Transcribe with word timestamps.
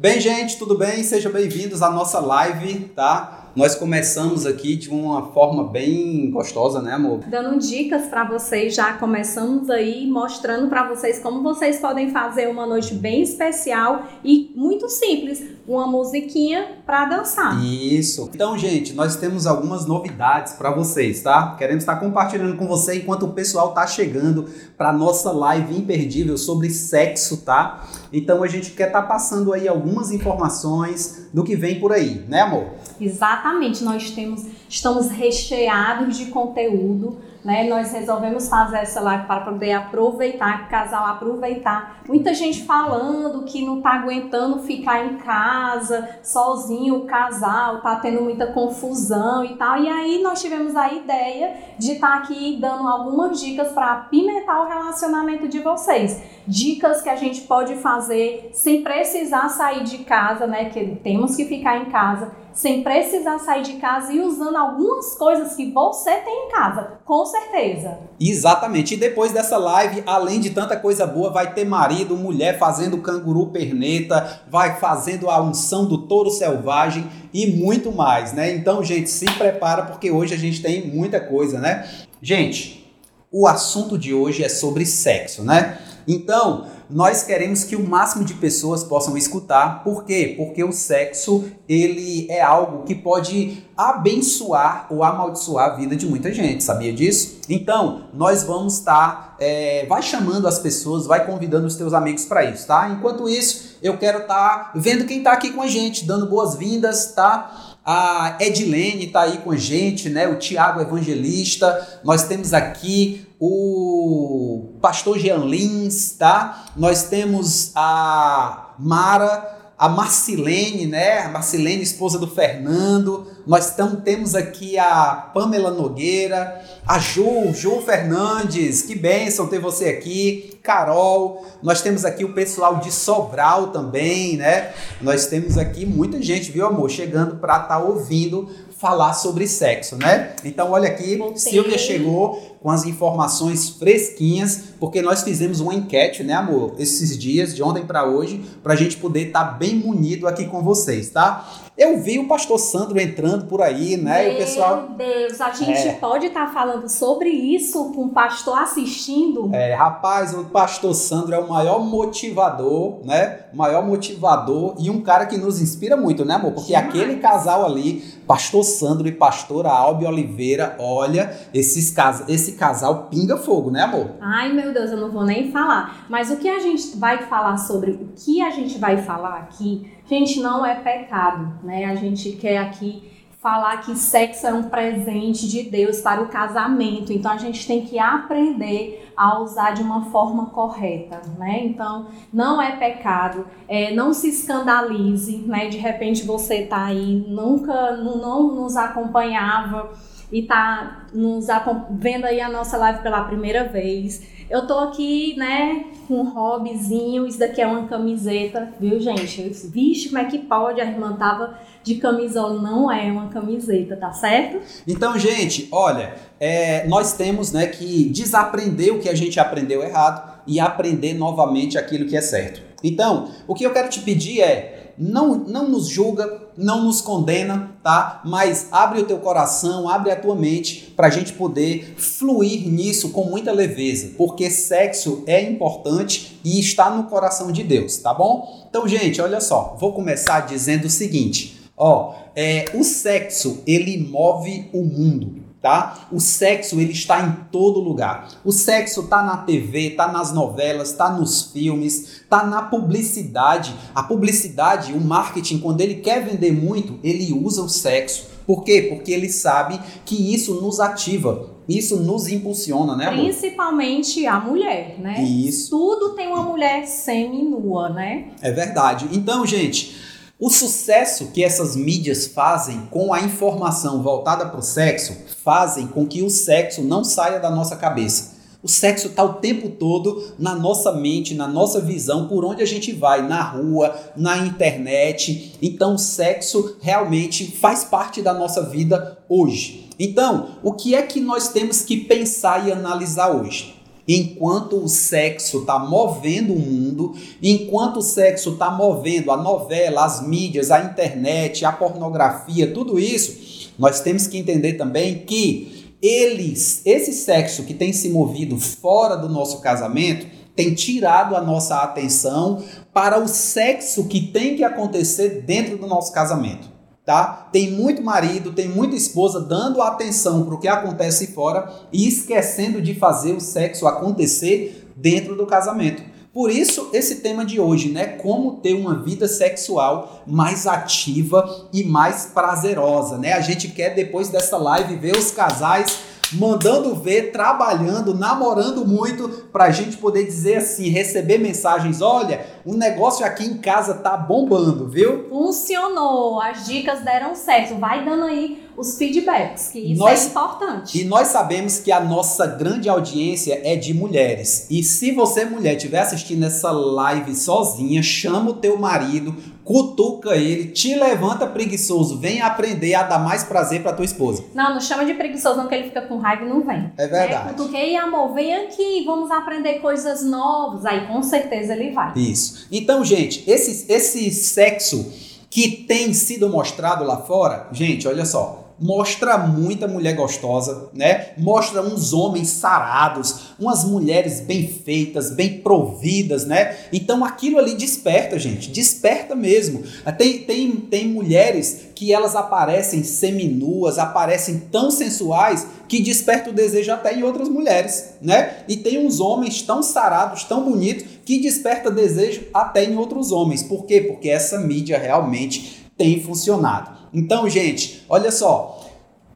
Bem, 0.00 0.18
gente, 0.18 0.56
tudo 0.56 0.78
bem? 0.78 1.04
Sejam 1.04 1.30
bem-vindos 1.30 1.82
à 1.82 1.90
nossa 1.90 2.20
live, 2.20 2.86
tá? 2.96 3.49
Nós 3.54 3.74
começamos 3.74 4.46
aqui 4.46 4.76
de 4.76 4.88
uma 4.90 5.32
forma 5.32 5.64
bem 5.64 6.30
gostosa, 6.30 6.80
né, 6.80 6.92
amor? 6.92 7.18
Dando 7.26 7.58
dicas 7.58 8.06
para 8.06 8.22
vocês, 8.22 8.76
já 8.76 8.92
começamos 8.92 9.68
aí 9.68 10.08
mostrando 10.08 10.68
para 10.68 10.88
vocês 10.88 11.18
como 11.18 11.42
vocês 11.42 11.80
podem 11.80 12.10
fazer 12.12 12.48
uma 12.48 12.64
noite 12.64 12.94
bem 12.94 13.22
especial 13.22 14.04
e 14.24 14.52
muito 14.54 14.88
simples, 14.88 15.42
uma 15.66 15.84
musiquinha 15.84 16.76
para 16.86 17.06
dançar. 17.06 17.60
Isso. 17.64 18.30
Então, 18.32 18.56
gente, 18.56 18.92
nós 18.92 19.16
temos 19.16 19.48
algumas 19.48 19.84
novidades 19.84 20.52
para 20.52 20.70
vocês, 20.70 21.20
tá? 21.20 21.56
Queremos 21.58 21.82
estar 21.82 21.96
compartilhando 21.96 22.56
com 22.56 22.68
você 22.68 22.98
enquanto 22.98 23.26
o 23.26 23.32
pessoal 23.32 23.72
tá 23.72 23.84
chegando 23.84 24.48
para 24.78 24.92
nossa 24.92 25.32
live 25.32 25.76
imperdível 25.76 26.38
sobre 26.38 26.70
sexo, 26.70 27.38
tá? 27.38 27.84
Então, 28.12 28.44
a 28.44 28.46
gente 28.46 28.70
quer 28.72 28.88
estar 28.88 29.02
tá 29.02 29.08
passando 29.08 29.52
aí 29.52 29.66
algumas 29.66 30.12
informações 30.12 31.28
do 31.32 31.44
que 31.44 31.56
vem 31.56 31.80
por 31.80 31.92
aí, 31.92 32.24
né, 32.28 32.42
amor? 32.42 32.66
Exatamente, 33.00 33.40
nós 33.82 34.10
temos, 34.10 34.46
estamos 34.68 35.10
recheados 35.10 36.16
de 36.16 36.26
conteúdo, 36.26 37.18
né? 37.44 37.68
Nós 37.68 37.92
resolvemos 37.92 38.48
fazer 38.48 38.78
essa 38.78 39.00
live 39.00 39.26
para 39.26 39.40
poder 39.40 39.72
aproveitar, 39.72 40.68
casal 40.68 41.06
aproveitar. 41.06 42.02
Muita 42.06 42.34
gente 42.34 42.64
falando 42.64 43.44
que 43.44 43.64
não 43.64 43.80
tá 43.80 43.94
aguentando 43.94 44.60
ficar 44.60 45.06
em 45.06 45.16
casa, 45.16 46.18
sozinho, 46.22 46.96
o 46.96 47.04
casal, 47.06 47.80
tá 47.80 47.96
tendo 47.96 48.22
muita 48.22 48.48
confusão 48.48 49.44
e 49.44 49.56
tal. 49.56 49.78
E 49.78 49.88
aí 49.88 50.22
nós 50.22 50.40
tivemos 50.42 50.76
a 50.76 50.92
ideia 50.92 51.54
de 51.78 51.92
estar 51.92 52.08
tá 52.08 52.16
aqui 52.18 52.58
dando 52.60 52.86
algumas 52.86 53.40
dicas 53.40 53.72
para 53.72 53.92
apimentar 53.92 54.62
o 54.62 54.68
relacionamento 54.68 55.48
de 55.48 55.60
vocês. 55.60 56.22
Dicas 56.46 57.00
que 57.00 57.08
a 57.08 57.16
gente 57.16 57.42
pode 57.42 57.76
fazer 57.76 58.50
sem 58.52 58.82
precisar 58.82 59.48
sair 59.48 59.82
de 59.84 59.98
casa, 59.98 60.46
né? 60.46 60.66
Que 60.66 60.96
temos 60.96 61.36
que 61.36 61.46
ficar 61.46 61.78
em 61.78 61.86
casa 61.86 62.32
sem 62.60 62.82
precisar 62.82 63.38
sair 63.38 63.62
de 63.62 63.72
casa 63.74 64.12
e 64.12 64.20
usando 64.20 64.54
algumas 64.54 65.14
coisas 65.14 65.54
que 65.54 65.72
você 65.72 66.16
tem 66.16 66.46
em 66.46 66.50
casa, 66.50 66.98
com 67.06 67.24
certeza. 67.24 67.96
Exatamente. 68.20 68.92
E 68.92 68.96
depois 68.98 69.32
dessa 69.32 69.56
live, 69.56 70.02
além 70.04 70.40
de 70.40 70.50
tanta 70.50 70.76
coisa 70.76 71.06
boa, 71.06 71.30
vai 71.30 71.54
ter 71.54 71.64
marido, 71.64 72.14
mulher 72.18 72.58
fazendo 72.58 72.98
canguru 72.98 73.46
perneta, 73.46 74.42
vai 74.50 74.78
fazendo 74.78 75.30
a 75.30 75.40
unção 75.40 75.86
do 75.86 76.06
touro 76.06 76.28
selvagem 76.28 77.08
e 77.32 77.46
muito 77.46 77.90
mais, 77.90 78.34
né? 78.34 78.54
Então, 78.54 78.84
gente, 78.84 79.08
se 79.08 79.24
prepara 79.38 79.84
porque 79.84 80.10
hoje 80.10 80.34
a 80.34 80.38
gente 80.38 80.60
tem 80.60 80.86
muita 80.86 81.18
coisa, 81.18 81.58
né? 81.58 81.88
Gente, 82.20 82.94
o 83.32 83.46
assunto 83.46 83.96
de 83.96 84.12
hoje 84.12 84.44
é 84.44 84.50
sobre 84.50 84.84
sexo, 84.84 85.42
né? 85.42 85.78
Então, 86.06 86.66
nós 86.90 87.22
queremos 87.22 87.64
que 87.64 87.76
o 87.76 87.86
máximo 87.86 88.24
de 88.24 88.34
pessoas 88.34 88.82
possam 88.82 89.16
escutar. 89.16 89.82
Por 89.84 90.04
quê? 90.04 90.34
Porque 90.36 90.62
o 90.64 90.72
sexo, 90.72 91.44
ele 91.68 92.26
é 92.30 92.40
algo 92.40 92.84
que 92.84 92.94
pode 92.94 93.64
abençoar 93.76 94.86
ou 94.90 95.02
amaldiçoar 95.02 95.72
a 95.72 95.76
vida 95.76 95.96
de 95.96 96.06
muita 96.06 96.32
gente, 96.32 96.62
sabia 96.62 96.92
disso? 96.92 97.40
Então, 97.48 98.04
nós 98.12 98.42
vamos 98.42 98.74
estar, 98.74 99.36
tá, 99.36 99.36
é, 99.40 99.86
vai 99.86 100.02
chamando 100.02 100.46
as 100.46 100.58
pessoas, 100.58 101.06
vai 101.06 101.24
convidando 101.24 101.66
os 101.66 101.76
teus 101.76 101.94
amigos 101.94 102.24
para 102.24 102.44
isso, 102.44 102.66
tá? 102.66 102.88
Enquanto 102.90 103.28
isso, 103.28 103.76
eu 103.82 103.96
quero 103.96 104.20
estar 104.22 104.72
tá 104.72 104.72
vendo 104.74 105.06
quem 105.06 105.18
está 105.18 105.32
aqui 105.32 105.52
com 105.52 105.62
a 105.62 105.66
gente, 105.66 106.06
dando 106.06 106.26
boas-vindas, 106.26 107.12
tá? 107.12 107.69
A 107.84 108.36
Edilene 108.40 109.06
está 109.06 109.22
aí 109.22 109.38
com 109.38 109.52
a 109.52 109.56
gente, 109.56 110.08
né? 110.08 110.28
O 110.28 110.36
Tiago 110.36 110.80
Evangelista. 110.80 112.00
Nós 112.04 112.24
temos 112.24 112.52
aqui 112.52 113.26
o 113.40 114.74
pastor 114.82 115.18
Jean 115.18 115.44
Lins, 115.44 116.12
tá? 116.12 116.66
Nós 116.76 117.04
temos 117.04 117.72
a 117.74 118.74
Mara, 118.78 119.59
a 119.80 119.88
Marcilene, 119.88 120.84
né? 120.84 121.20
A 121.20 121.30
Marcilene, 121.30 121.82
esposa 121.82 122.18
do 122.18 122.26
Fernando. 122.26 123.26
Nós 123.46 123.74
tam, 123.74 123.96
temos 123.96 124.34
aqui 124.34 124.78
a 124.78 125.30
Pamela 125.32 125.70
Nogueira, 125.70 126.62
a 126.86 126.98
Ju, 126.98 127.50
Ju 127.54 127.80
Fernandes, 127.80 128.82
que 128.82 128.94
bênção 128.94 129.46
ter 129.46 129.58
você 129.58 129.86
aqui. 129.86 130.58
Carol, 130.62 131.46
nós 131.62 131.80
temos 131.80 132.04
aqui 132.04 132.26
o 132.26 132.34
pessoal 132.34 132.76
de 132.76 132.92
Sobral 132.92 133.68
também, 133.68 134.36
né? 134.36 134.70
Nós 135.00 135.28
temos 135.28 135.56
aqui 135.56 135.86
muita 135.86 136.20
gente, 136.20 136.52
viu, 136.52 136.66
amor, 136.66 136.90
chegando 136.90 137.36
para 137.36 137.54
estar 137.54 137.68
tá 137.68 137.78
ouvindo 137.78 138.50
falar 138.76 139.14
sobre 139.14 139.46
sexo, 139.46 139.96
né? 139.96 140.34
Então, 140.44 140.72
olha 140.72 140.88
aqui, 140.88 141.16
Voltei. 141.16 141.38
Silvia 141.38 141.78
chegou 141.78 142.58
com 142.60 142.70
as 142.70 142.84
informações 142.84 143.70
fresquinhas, 143.70 144.64
porque 144.78 145.00
nós 145.00 145.22
fizemos 145.22 145.60
uma 145.60 145.74
enquete, 145.74 146.22
né, 146.22 146.34
amor, 146.34 146.74
esses 146.78 147.18
dias, 147.18 147.54
de 147.54 147.62
ontem 147.62 147.86
para 147.86 148.04
hoje, 148.04 148.44
para 148.62 148.74
a 148.74 148.76
gente 148.76 148.98
poder 148.98 149.28
estar 149.28 149.44
tá 149.44 149.52
bem 149.52 149.74
munido 149.76 150.28
aqui 150.28 150.46
com 150.46 150.62
vocês, 150.62 151.08
tá? 151.08 151.48
Eu 151.80 151.98
vi 151.98 152.18
o 152.18 152.28
pastor 152.28 152.58
Sandro 152.58 153.00
entrando 153.00 153.46
por 153.46 153.62
aí, 153.62 153.96
né? 153.96 154.24
Meu 154.24 154.32
e 154.32 154.34
o 154.34 154.38
pessoal. 154.38 154.88
Deus, 154.98 155.40
a 155.40 155.50
gente 155.50 155.88
é. 155.88 155.92
pode 155.94 156.26
estar 156.26 156.48
tá 156.48 156.52
falando 156.52 156.86
sobre 156.90 157.30
isso 157.30 157.92
com 157.94 158.04
o 158.04 158.08
pastor 158.10 158.58
assistindo? 158.58 159.48
É, 159.54 159.74
rapaz, 159.74 160.34
o 160.34 160.44
pastor 160.44 160.94
Sandro 160.94 161.34
é 161.34 161.38
o 161.38 161.48
maior 161.48 161.82
motivador, 161.82 162.98
né? 163.02 163.44
O 163.50 163.56
maior 163.56 163.86
motivador 163.86 164.74
e 164.78 164.90
um 164.90 165.00
cara 165.00 165.24
que 165.24 165.38
nos 165.38 165.62
inspira 165.62 165.96
muito, 165.96 166.22
né, 166.22 166.34
amor? 166.34 166.52
Porque 166.52 166.74
Demais. 166.74 166.88
aquele 166.88 167.16
casal 167.16 167.64
ali, 167.64 168.04
pastor 168.26 168.62
Sandro 168.62 169.08
e 169.08 169.12
pastora 169.12 169.70
Albi 169.70 170.04
Oliveira, 170.04 170.76
olha, 170.78 171.34
esses 171.54 171.90
cas 171.90 172.24
esse 172.28 172.49
casal 172.54 173.08
pinga 173.10 173.36
fogo, 173.36 173.70
né, 173.70 173.82
amor? 173.82 174.12
Ai, 174.20 174.52
meu 174.52 174.72
Deus, 174.72 174.90
eu 174.90 174.96
não 174.96 175.10
vou 175.10 175.24
nem 175.24 175.50
falar. 175.50 176.06
Mas 176.08 176.30
o 176.30 176.36
que 176.36 176.48
a 176.48 176.58
gente 176.58 176.96
vai 176.96 177.22
falar 177.22 177.56
sobre 177.56 177.92
o 177.92 178.08
que 178.16 178.42
a 178.42 178.50
gente 178.50 178.78
vai 178.78 178.98
falar 178.98 179.36
aqui 179.36 179.90
Gente, 180.10 180.40
não 180.40 180.66
é 180.66 180.74
pecado, 180.74 181.52
né? 181.62 181.84
A 181.84 181.94
gente 181.94 182.32
quer 182.32 182.58
aqui 182.58 183.08
falar 183.40 183.76
que 183.76 183.94
sexo 183.94 184.44
é 184.44 184.52
um 184.52 184.64
presente 184.64 185.48
de 185.48 185.62
Deus 185.62 186.00
para 186.00 186.20
o 186.20 186.26
casamento. 186.26 187.12
Então 187.12 187.30
a 187.30 187.36
gente 187.36 187.64
tem 187.64 187.86
que 187.86 187.96
aprender 187.96 189.12
a 189.16 189.38
usar 189.38 189.70
de 189.70 189.82
uma 189.82 190.06
forma 190.06 190.46
correta, 190.46 191.22
né? 191.38 191.60
Então 191.64 192.08
não 192.32 192.60
é 192.60 192.72
pecado, 192.72 193.46
é, 193.68 193.94
não 193.94 194.12
se 194.12 194.30
escandalize, 194.30 195.44
né? 195.46 195.68
De 195.68 195.78
repente 195.78 196.26
você 196.26 196.62
tá 196.62 196.86
aí, 196.86 197.24
nunca 197.28 197.96
não, 197.98 198.18
não 198.18 198.54
nos 198.56 198.76
acompanhava 198.76 199.92
e 200.32 200.42
tá 200.42 201.06
nos 201.12 201.46
vendo 201.90 202.24
aí 202.24 202.40
a 202.40 202.48
nossa 202.48 202.76
live 202.76 203.02
pela 203.02 203.24
primeira 203.24 203.64
vez. 203.64 204.22
Eu 204.48 204.66
tô 204.66 204.78
aqui, 204.78 205.36
né, 205.36 205.84
com 206.08 206.14
um 206.22 206.28
hobbyzinho, 206.28 207.24
isso 207.24 207.38
daqui 207.38 207.60
é 207.60 207.66
uma 207.66 207.86
camiseta, 207.86 208.68
viu, 208.80 208.98
gente? 208.98 209.48
Vixe, 209.68 210.08
como 210.08 210.20
é 210.20 210.24
que 210.24 210.38
pode? 210.38 210.80
A 210.80 210.84
irmã 210.84 211.14
tava 211.16 211.56
de 211.84 211.94
camisola, 211.96 212.60
não 212.60 212.90
é 212.90 213.12
uma 213.12 213.28
camiseta, 213.28 213.96
tá 213.96 214.12
certo? 214.12 214.60
Então, 214.88 215.16
gente, 215.16 215.68
olha, 215.70 216.14
é, 216.40 216.84
nós 216.88 217.12
temos, 217.12 217.52
né, 217.52 217.66
que 217.66 218.08
desaprender 218.08 218.92
o 218.92 218.98
que 218.98 219.08
a 219.08 219.14
gente 219.14 219.38
aprendeu 219.38 219.84
errado 219.84 220.40
e 220.46 220.58
aprender 220.58 221.14
novamente 221.14 221.78
aquilo 221.78 222.08
que 222.08 222.16
é 222.16 222.20
certo. 222.20 222.69
Então, 222.82 223.28
o 223.46 223.54
que 223.54 223.64
eu 223.64 223.72
quero 223.72 223.88
te 223.88 224.00
pedir 224.00 224.40
é, 224.40 224.92
não, 225.00 225.34
não 225.34 225.68
nos 225.68 225.88
julga, 225.88 226.42
não 226.56 226.84
nos 226.84 227.00
condena, 227.00 227.70
tá? 227.82 228.20
Mas 228.24 228.68
abre 228.70 229.00
o 229.00 229.06
teu 229.06 229.18
coração, 229.18 229.88
abre 229.88 230.10
a 230.10 230.16
tua 230.16 230.34
mente 230.34 230.92
para 230.94 231.06
a 231.06 231.10
gente 231.10 231.32
poder 231.32 231.94
fluir 231.96 232.68
nisso 232.68 233.10
com 233.10 233.24
muita 233.24 233.50
leveza, 233.50 234.12
porque 234.18 234.50
sexo 234.50 235.24
é 235.26 235.42
importante 235.42 236.38
e 236.44 236.60
está 236.60 236.90
no 236.90 237.04
coração 237.04 237.50
de 237.50 237.62
Deus, 237.62 237.96
tá 237.96 238.12
bom? 238.12 238.66
Então, 238.68 238.86
gente, 238.86 239.20
olha 239.22 239.40
só, 239.40 239.76
vou 239.80 239.92
começar 239.92 240.40
dizendo 240.40 240.84
o 240.84 240.90
seguinte: 240.90 241.62
ó, 241.76 242.14
é, 242.36 242.66
o 242.74 242.84
sexo 242.84 243.62
ele 243.66 243.96
move 243.98 244.68
o 244.72 244.84
mundo 244.84 245.39
tá? 245.60 246.08
O 246.10 246.18
sexo 246.18 246.80
ele 246.80 246.92
está 246.92 247.22
em 247.22 247.36
todo 247.50 247.80
lugar. 247.80 248.28
O 248.44 248.52
sexo 248.52 249.04
tá 249.04 249.22
na 249.22 249.38
TV, 249.38 249.90
tá 249.90 250.10
nas 250.10 250.32
novelas, 250.32 250.92
tá 250.92 251.10
nos 251.10 251.42
filmes, 251.52 252.22
tá 252.28 252.44
na 252.44 252.62
publicidade. 252.62 253.74
A 253.94 254.02
publicidade, 254.02 254.92
o 254.92 255.00
marketing, 255.00 255.58
quando 255.58 255.80
ele 255.80 255.96
quer 255.96 256.24
vender 256.24 256.52
muito, 256.52 256.98
ele 257.02 257.32
usa 257.32 257.62
o 257.62 257.68
sexo. 257.68 258.30
Por 258.46 258.64
quê? 258.64 258.86
Porque 258.90 259.12
ele 259.12 259.28
sabe 259.28 259.78
que 260.04 260.34
isso 260.34 260.60
nos 260.60 260.80
ativa, 260.80 261.50
isso 261.68 262.00
nos 262.00 262.26
impulsiona, 262.26 262.96
né, 262.96 263.06
amor? 263.06 263.20
Principalmente 263.20 264.26
a 264.26 264.40
mulher, 264.40 264.96
né? 264.98 265.22
Isso. 265.22 265.70
Tudo 265.70 266.16
tem 266.16 266.26
uma 266.26 266.42
mulher 266.42 266.84
semi-nua, 266.86 267.90
né? 267.90 268.30
É 268.42 268.50
verdade. 268.50 269.08
Então, 269.12 269.46
gente, 269.46 269.94
o 270.40 270.48
sucesso 270.48 271.26
que 271.32 271.44
essas 271.44 271.76
mídias 271.76 272.26
fazem 272.26 272.88
com 272.90 273.12
a 273.12 273.20
informação 273.20 274.02
voltada 274.02 274.46
para 274.46 274.58
o 274.58 274.62
sexo 274.62 275.14
fazem 275.44 275.86
com 275.86 276.06
que 276.06 276.22
o 276.22 276.30
sexo 276.30 276.80
não 276.80 277.04
saia 277.04 277.38
da 277.38 277.50
nossa 277.50 277.76
cabeça. 277.76 278.40
O 278.62 278.68
sexo 278.68 279.08
está 279.08 279.22
o 279.22 279.34
tempo 279.34 279.68
todo 279.70 280.32
na 280.38 280.54
nossa 280.54 280.92
mente, 280.92 281.34
na 281.34 281.46
nossa 281.46 281.80
visão, 281.80 282.26
por 282.26 282.44
onde 282.44 282.62
a 282.62 282.66
gente 282.66 282.92
vai, 282.92 283.26
na 283.26 283.42
rua, 283.42 283.94
na 284.16 284.38
internet. 284.38 285.58
Então, 285.60 285.94
o 285.94 285.98
sexo 285.98 286.76
realmente 286.80 287.50
faz 287.58 287.84
parte 287.84 288.22
da 288.22 288.32
nossa 288.32 288.62
vida 288.62 289.18
hoje. 289.28 289.88
Então, 289.98 290.56
o 290.62 290.72
que 290.72 290.94
é 290.94 291.02
que 291.02 291.20
nós 291.20 291.48
temos 291.48 291.82
que 291.82 291.98
pensar 291.98 292.66
e 292.66 292.72
analisar 292.72 293.30
hoje? 293.30 293.79
Enquanto 294.06 294.76
o 294.76 294.88
sexo 294.88 295.60
está 295.60 295.78
movendo 295.78 296.52
o 296.52 296.58
mundo, 296.58 297.14
enquanto 297.42 297.98
o 297.98 298.02
sexo 298.02 298.50
está 298.54 298.70
movendo 298.70 299.30
a 299.30 299.36
novela, 299.36 300.04
as 300.04 300.26
mídias, 300.26 300.70
a 300.70 300.82
internet, 300.82 301.64
a 301.64 301.72
pornografia, 301.72 302.72
tudo 302.72 302.98
isso, 302.98 303.70
nós 303.78 304.00
temos 304.00 304.26
que 304.26 304.38
entender 304.38 304.74
também 304.74 305.18
que 305.18 305.96
eles, 306.02 306.82
esse 306.84 307.12
sexo 307.12 307.64
que 307.64 307.74
tem 307.74 307.92
se 307.92 308.08
movido 308.08 308.58
fora 308.58 309.16
do 309.16 309.28
nosso 309.28 309.60
casamento, 309.60 310.26
tem 310.56 310.74
tirado 310.74 311.36
a 311.36 311.40
nossa 311.40 311.76
atenção 311.78 312.62
para 312.92 313.18
o 313.18 313.28
sexo 313.28 314.08
que 314.08 314.20
tem 314.20 314.56
que 314.56 314.64
acontecer 314.64 315.42
dentro 315.46 315.78
do 315.78 315.86
nosso 315.86 316.12
casamento 316.12 316.79
tá? 317.10 317.48
Tem 317.50 317.72
muito 317.72 318.04
marido, 318.04 318.52
tem 318.52 318.68
muita 318.68 318.94
esposa 318.94 319.40
dando 319.40 319.82
atenção 319.82 320.44
para 320.44 320.54
o 320.54 320.60
que 320.60 320.68
acontece 320.68 321.26
fora 321.26 321.68
e 321.92 322.06
esquecendo 322.06 322.80
de 322.80 322.94
fazer 322.94 323.32
o 323.32 323.40
sexo 323.40 323.88
acontecer 323.88 324.88
dentro 324.94 325.34
do 325.34 325.44
casamento. 325.44 326.04
Por 326.32 326.52
isso, 326.52 326.88
esse 326.92 327.16
tema 327.16 327.44
de 327.44 327.58
hoje, 327.58 327.90
né? 327.90 328.06
Como 328.06 328.58
ter 328.58 328.74
uma 328.74 329.02
vida 329.02 329.26
sexual 329.26 330.22
mais 330.24 330.68
ativa 330.68 331.66
e 331.72 331.82
mais 331.82 332.26
prazerosa, 332.26 333.18
né? 333.18 333.32
A 333.32 333.40
gente 333.40 333.66
quer, 333.66 333.92
depois 333.92 334.28
dessa 334.28 334.56
live, 334.56 334.94
ver 334.94 335.16
os 335.16 335.32
casais 335.32 335.98
mandando 336.32 336.94
ver, 336.94 337.32
trabalhando, 337.32 338.14
namorando 338.14 338.86
muito, 338.86 339.28
para 339.52 339.64
a 339.64 339.70
gente 339.70 339.96
poder 339.96 340.24
dizer 340.24 340.56
assim, 340.56 340.88
receber 340.88 341.38
mensagens: 341.38 342.00
olha, 342.00 342.46
o 342.64 342.74
negócio 342.74 343.24
aqui 343.24 343.44
em 343.44 343.58
casa 343.58 343.94
tá 343.94 344.16
bombando, 344.16 344.88
viu? 344.88 345.28
Funcionou, 345.28 346.40
as 346.40 346.66
dicas 346.66 347.00
deram 347.00 347.34
certo. 347.34 347.74
Vai 347.76 348.04
dando 348.04 348.24
aí 348.24 348.69
os 348.80 348.96
feedbacks, 348.96 349.68
que 349.68 349.78
isso 349.78 350.00
nós, 350.00 350.24
é 350.24 350.28
importante. 350.28 351.00
E 351.00 351.04
nós 351.04 351.28
sabemos 351.28 351.78
que 351.78 351.92
a 351.92 352.00
nossa 352.00 352.46
grande 352.46 352.88
audiência 352.88 353.60
é 353.62 353.76
de 353.76 353.92
mulheres. 353.92 354.66
E 354.70 354.82
se 354.82 355.12
você, 355.12 355.44
mulher, 355.44 355.76
estiver 355.76 356.00
assistindo 356.00 356.44
essa 356.44 356.70
live 356.70 357.34
sozinha, 357.34 358.02
chama 358.02 358.50
o 358.50 358.54
teu 358.54 358.78
marido, 358.78 359.36
cutuca 359.62 360.34
ele, 360.34 360.68
te 360.68 360.94
levanta 360.94 361.46
preguiçoso, 361.46 362.18
vem 362.18 362.40
aprender 362.40 362.94
a 362.94 363.02
dar 363.02 363.18
mais 363.18 363.44
prazer 363.44 363.82
para 363.82 363.92
tua 363.92 364.04
esposa. 364.04 364.44
Não, 364.54 364.74
não 364.74 364.80
chama 364.80 365.04
de 365.04 365.14
preguiçoso 365.14 365.58
não, 365.58 365.68
que 365.68 365.74
ele 365.74 365.84
fica 365.84 366.02
com 366.02 366.16
raiva 366.16 366.44
e 366.44 366.48
não 366.48 366.62
vem. 366.62 366.90
É 366.96 367.06
verdade. 367.06 367.44
Né? 367.44 367.54
Cutuquei, 367.56 367.96
amor, 367.96 368.32
vem 368.32 368.54
aqui, 368.54 369.04
vamos 369.04 369.30
aprender 369.30 369.74
coisas 369.80 370.24
novas. 370.24 370.86
Aí 370.86 371.06
com 371.06 371.22
certeza 371.22 371.74
ele 371.74 371.92
vai. 371.92 372.12
Isso. 372.16 372.66
Então, 372.72 373.04
gente, 373.04 373.48
esse, 373.48 373.92
esse 373.92 374.30
sexo 374.30 375.12
que 375.50 375.68
tem 375.68 376.14
sido 376.14 376.48
mostrado 376.48 377.04
lá 377.04 377.18
fora, 377.18 377.68
gente, 377.72 378.08
olha 378.08 378.24
só 378.24 378.59
mostra 378.80 379.36
muita 379.36 379.86
mulher 379.86 380.16
gostosa, 380.16 380.88
né? 380.94 381.32
Mostra 381.36 381.82
uns 381.82 382.14
homens 382.14 382.48
sarados, 382.48 383.50
umas 383.58 383.84
mulheres 383.84 384.40
bem 384.40 384.66
feitas, 384.66 385.30
bem 385.30 385.58
providas, 385.58 386.46
né? 386.46 386.76
Então 386.90 387.22
aquilo 387.22 387.58
ali 387.58 387.74
desperta, 387.74 388.38
gente, 388.38 388.70
desperta 388.70 389.34
mesmo. 389.34 389.82
Tem, 390.16 390.38
tem, 390.44 390.70
tem 390.72 391.08
mulheres 391.08 391.90
que 391.94 392.14
elas 392.14 392.34
aparecem 392.34 393.04
seminuas, 393.04 393.98
aparecem 393.98 394.60
tão 394.72 394.90
sensuais 394.90 395.66
que 395.86 396.00
desperta 396.00 396.48
o 396.48 396.52
desejo 396.54 396.90
até 396.90 397.14
em 397.14 397.22
outras 397.22 397.48
mulheres, 397.48 398.14
né? 398.22 398.64
E 398.66 398.76
tem 398.78 399.04
uns 399.04 399.20
homens 399.20 399.60
tão 399.60 399.82
sarados, 399.82 400.44
tão 400.44 400.64
bonitos, 400.64 401.04
que 401.26 401.38
desperta 401.38 401.90
desejo 401.90 402.44
até 402.54 402.84
em 402.84 402.96
outros 402.96 403.30
homens. 403.30 403.62
Por 403.62 403.84
quê? 403.84 404.00
Porque 404.00 404.30
essa 404.30 404.58
mídia 404.58 404.98
realmente 404.98 405.90
tem 405.98 406.22
funcionado. 406.22 406.99
Então, 407.12 407.48
gente, 407.48 408.04
olha 408.08 408.30
só. 408.30 408.78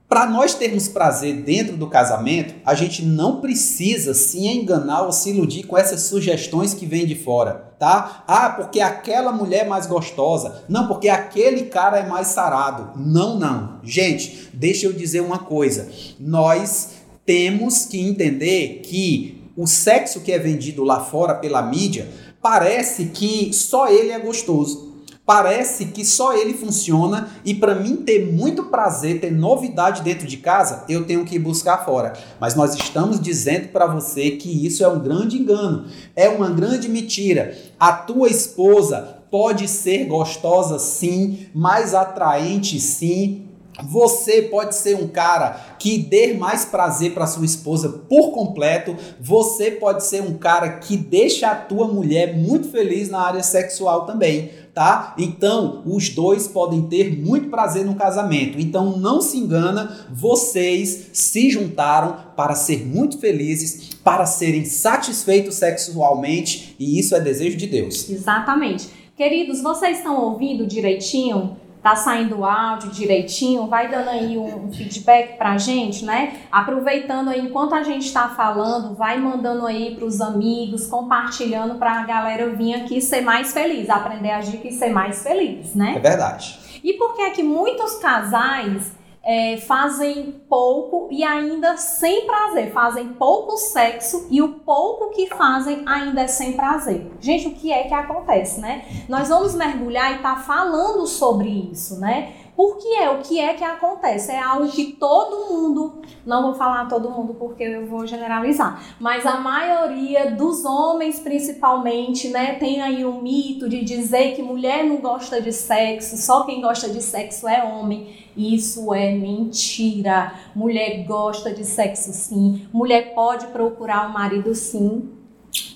Para 0.08 0.26
nós 0.26 0.54
termos 0.54 0.86
prazer 0.86 1.42
dentro 1.42 1.76
do 1.76 1.88
casamento, 1.88 2.54
a 2.64 2.74
gente 2.74 3.02
não 3.04 3.40
precisa 3.40 4.14
se 4.14 4.46
enganar 4.46 5.02
ou 5.02 5.10
se 5.10 5.30
iludir 5.30 5.64
com 5.64 5.76
essas 5.76 6.02
sugestões 6.02 6.72
que 6.72 6.86
vêm 6.86 7.06
de 7.06 7.16
fora, 7.16 7.74
tá? 7.80 8.22
Ah, 8.28 8.50
porque 8.50 8.80
aquela 8.80 9.32
mulher 9.32 9.64
é 9.64 9.68
mais 9.68 9.86
gostosa. 9.86 10.62
Não, 10.68 10.86
porque 10.86 11.08
aquele 11.08 11.64
cara 11.64 11.98
é 11.98 12.06
mais 12.06 12.28
sarado. 12.28 12.92
Não, 13.00 13.38
não. 13.38 13.80
Gente, 13.82 14.50
deixa 14.52 14.86
eu 14.86 14.92
dizer 14.92 15.20
uma 15.20 15.38
coisa. 15.38 15.90
Nós 16.20 16.90
temos 17.26 17.86
que 17.86 17.98
entender 17.98 18.82
que 18.84 19.50
o 19.56 19.66
sexo 19.66 20.20
que 20.20 20.30
é 20.30 20.38
vendido 20.38 20.84
lá 20.84 21.00
fora 21.00 21.34
pela 21.34 21.62
mídia 21.62 22.08
parece 22.42 23.06
que 23.06 23.52
só 23.52 23.88
ele 23.88 24.10
é 24.10 24.18
gostoso. 24.18 24.94
Parece 25.26 25.86
que 25.86 26.04
só 26.04 26.34
ele 26.34 26.52
funciona 26.52 27.30
e 27.46 27.54
para 27.54 27.74
mim 27.74 27.96
ter 27.96 28.30
muito 28.30 28.64
prazer, 28.64 29.20
ter 29.20 29.32
novidade 29.32 30.02
dentro 30.02 30.26
de 30.26 30.36
casa, 30.36 30.84
eu 30.86 31.06
tenho 31.06 31.24
que 31.24 31.36
ir 31.36 31.38
buscar 31.38 31.84
fora. 31.84 32.12
Mas 32.38 32.54
nós 32.54 32.74
estamos 32.74 33.18
dizendo 33.18 33.68
para 33.68 33.86
você 33.86 34.32
que 34.32 34.66
isso 34.66 34.84
é 34.84 34.88
um 34.88 35.00
grande 35.00 35.38
engano, 35.38 35.86
é 36.14 36.28
uma 36.28 36.50
grande 36.50 36.90
mentira. 36.90 37.56
A 37.80 37.90
tua 37.90 38.28
esposa 38.28 39.24
pode 39.30 39.66
ser 39.66 40.04
gostosa 40.04 40.78
sim, 40.78 41.46
mais 41.54 41.94
atraente 41.94 42.78
sim, 42.78 43.48
você 43.82 44.42
pode 44.42 44.74
ser 44.74 44.96
um 44.96 45.08
cara 45.08 45.76
que 45.78 45.98
dê 45.98 46.34
mais 46.34 46.64
prazer 46.64 47.12
para 47.12 47.26
sua 47.26 47.44
esposa 47.44 47.88
por 48.08 48.30
completo. 48.30 48.96
Você 49.20 49.70
pode 49.72 50.04
ser 50.04 50.22
um 50.22 50.38
cara 50.38 50.78
que 50.78 50.96
deixa 50.96 51.50
a 51.50 51.56
tua 51.56 51.88
mulher 51.88 52.36
muito 52.36 52.68
feliz 52.68 53.08
na 53.08 53.20
área 53.20 53.42
sexual 53.42 54.06
também 54.06 54.50
tá? 54.74 55.14
Então, 55.16 55.82
os 55.86 56.08
dois 56.08 56.48
podem 56.48 56.82
ter 56.88 57.16
muito 57.16 57.48
prazer 57.48 57.84
no 57.84 57.94
casamento. 57.94 58.58
Então, 58.58 58.98
não 58.98 59.20
se 59.20 59.38
engana, 59.38 60.06
vocês 60.10 61.10
se 61.12 61.48
juntaram 61.48 62.16
para 62.36 62.56
ser 62.56 62.84
muito 62.84 63.18
felizes, 63.18 63.94
para 64.02 64.26
serem 64.26 64.64
satisfeitos 64.64 65.54
sexualmente, 65.54 66.74
e 66.78 66.98
isso 66.98 67.14
é 67.14 67.20
desejo 67.20 67.56
de 67.56 67.68
Deus. 67.68 68.10
Exatamente. 68.10 68.88
Queridos, 69.16 69.62
vocês 69.62 69.98
estão 69.98 70.20
ouvindo 70.20 70.66
direitinho? 70.66 71.56
Tá 71.84 71.94
saindo 71.94 72.38
o 72.38 72.44
áudio 72.46 72.90
direitinho, 72.90 73.66
vai 73.66 73.88
dando 73.88 74.08
aí 74.08 74.38
um, 74.38 74.72
feedback 74.72 75.36
pra 75.36 75.58
gente, 75.58 76.02
né? 76.02 76.40
Aproveitando 76.50 77.28
aí, 77.28 77.40
enquanto 77.40 77.75
a 77.75 77.82
gente 77.82 78.06
está 78.06 78.31
falando, 78.31 78.94
vai 78.94 79.20
mandando 79.20 79.66
aí 79.66 79.94
pros 79.94 80.19
amigos, 80.22 80.86
compartilhando 80.86 81.75
pra 81.75 82.02
galera 82.04 82.48
vir 82.48 82.75
aqui 82.75 83.02
ser 83.02 83.20
mais 83.20 83.52
feliz, 83.52 83.90
aprender 83.90 84.31
a 84.31 84.38
agir 84.38 84.62
e 84.64 84.72
ser 84.72 84.88
mais 84.88 85.22
feliz, 85.22 85.75
né? 85.75 85.92
É 85.96 86.00
verdade. 86.00 86.58
E 86.82 86.94
por 86.94 87.14
que 87.14 87.20
é 87.20 87.31
que 87.31 87.42
muitos 87.42 87.96
casais 87.96 88.90
é, 89.24 89.56
fazem 89.56 90.42
pouco 90.48 91.08
e 91.10 91.24
ainda 91.24 91.76
sem 91.76 92.26
prazer, 92.26 92.72
fazem 92.72 93.08
pouco 93.14 93.56
sexo 93.56 94.26
e 94.30 94.42
o 94.42 94.60
pouco 94.60 95.10
que 95.10 95.28
fazem 95.28 95.82
ainda 95.86 96.22
é 96.22 96.26
sem 96.26 96.52
prazer. 96.52 97.10
Gente, 97.20 97.48
o 97.48 97.54
que 97.54 97.72
é 97.72 97.84
que 97.84 97.94
acontece, 97.94 98.60
né? 98.60 98.84
Nós 99.08 99.28
vamos 99.28 99.54
mergulhar 99.54 100.14
e 100.14 100.22
tá 100.22 100.36
falando 100.36 101.06
sobre 101.06 101.48
isso, 101.48 101.98
né? 101.98 102.34
Por 102.56 102.79
que 102.79 102.94
é? 102.94 103.11
O 103.11 103.19
que 103.19 103.41
é 103.41 103.55
que 103.55 103.65
acontece? 103.65 104.31
É 104.31 104.41
algo 104.41 104.69
que 104.69 104.93
todo 104.93 105.53
mundo, 105.53 106.03
não 106.25 106.43
vou 106.43 106.55
falar 106.55 106.89
todo 106.89 107.11
mundo 107.11 107.34
porque 107.34 107.65
eu 107.65 107.87
vou 107.87 108.06
generalizar, 108.06 108.94
mas 109.01 109.27
a 109.27 109.37
maioria 109.39 110.31
dos 110.31 110.65
homens 110.65 111.19
principalmente, 111.19 112.29
né, 112.29 112.55
tem 112.55 112.81
aí 112.81 113.05
um 113.05 113.20
mito 113.20 113.69
de 113.69 113.82
dizer 113.82 114.34
que 114.34 114.43
mulher 114.43 114.84
não 114.84 114.99
gosta 114.99 115.41
de 115.41 115.53
sexo, 115.53 116.17
só 116.17 116.44
quem 116.44 116.61
gosta 116.61 116.89
de 116.89 117.03
sexo 117.03 117.49
é 117.49 117.65
homem. 117.65 118.25
Isso 118.37 118.93
é 118.93 119.13
mentira. 119.13 120.32
Mulher 120.56 121.05
gosta 121.05 121.53
de 121.53 121.65
sexo 121.65 122.13
sim, 122.13 122.69
mulher 122.73 123.15
pode 123.15 123.46
procurar 123.49 124.08
um 124.08 124.13
marido 124.13 124.55
sim, 124.55 125.08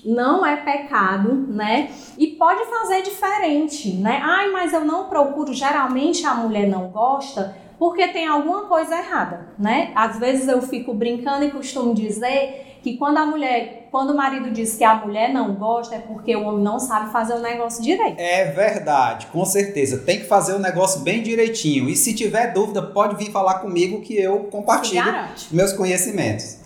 não 0.03 0.45
é 0.45 0.57
pecado, 0.57 1.33
né? 1.49 1.91
E 2.17 2.27
pode 2.27 2.65
fazer 2.69 3.01
diferente, 3.01 3.93
né? 3.95 4.21
Ai, 4.23 4.49
mas 4.51 4.73
eu 4.73 4.83
não 4.85 5.05
procuro, 5.05 5.53
geralmente 5.53 6.25
a 6.25 6.33
mulher 6.33 6.67
não 6.67 6.89
gosta 6.89 7.55
porque 7.77 8.09
tem 8.09 8.27
alguma 8.27 8.63
coisa 8.63 8.97
errada, 8.97 9.47
né? 9.57 9.91
Às 9.95 10.19
vezes 10.19 10.49
eu 10.49 10.61
fico 10.61 10.93
brincando 10.93 11.45
e 11.45 11.51
costumo 11.51 11.93
dizer 11.93 12.77
que 12.83 12.97
quando 12.97 13.17
a 13.17 13.25
mulher, 13.25 13.87
quando 13.89 14.11
o 14.11 14.17
marido 14.17 14.51
diz 14.51 14.75
que 14.75 14.83
a 14.83 14.95
mulher 14.95 15.33
não 15.33 15.55
gosta 15.55 15.95
é 15.95 15.99
porque 15.99 16.35
o 16.35 16.43
homem 16.43 16.63
não 16.63 16.77
sabe 16.77 17.11
fazer 17.11 17.33
o 17.33 17.39
negócio 17.39 17.81
direito. 17.81 18.19
É 18.19 18.45
verdade, 18.51 19.27
com 19.27 19.45
certeza. 19.45 19.99
Tem 19.99 20.19
que 20.19 20.25
fazer 20.25 20.53
o 20.53 20.59
negócio 20.59 21.01
bem 21.01 21.23
direitinho. 21.23 21.89
E 21.89 21.95
se 21.95 22.13
tiver 22.13 22.53
dúvida, 22.53 22.81
pode 22.81 23.15
vir 23.15 23.31
falar 23.31 23.59
comigo 23.59 24.01
que 24.01 24.15
eu 24.15 24.45
compartilho 24.51 25.03
meus 25.51 25.71
conhecimentos. 25.73 26.57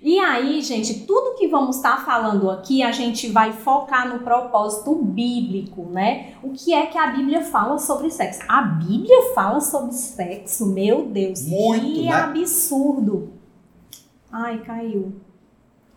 E 0.00 0.18
aí, 0.18 0.60
gente, 0.60 1.06
tudo 1.06 1.36
que 1.36 1.48
vamos 1.48 1.76
estar 1.76 2.04
falando 2.04 2.50
aqui, 2.50 2.82
a 2.82 2.92
gente 2.92 3.28
vai 3.28 3.52
focar 3.52 4.08
no 4.08 4.20
propósito 4.20 4.94
bíblico, 4.94 5.84
né? 5.84 6.34
O 6.42 6.50
que 6.50 6.74
é 6.74 6.86
que 6.86 6.98
a 6.98 7.08
Bíblia 7.08 7.42
fala 7.42 7.78
sobre 7.78 8.10
sexo? 8.10 8.42
A 8.46 8.60
Bíblia 8.62 9.32
fala 9.34 9.60
sobre 9.60 9.92
sexo, 9.92 10.66
meu 10.66 11.06
Deus. 11.06 11.46
Muito, 11.46 11.84
que 11.84 12.04
né? 12.04 12.12
absurdo. 12.12 13.32
Ai, 14.30 14.58
caiu. 14.58 15.14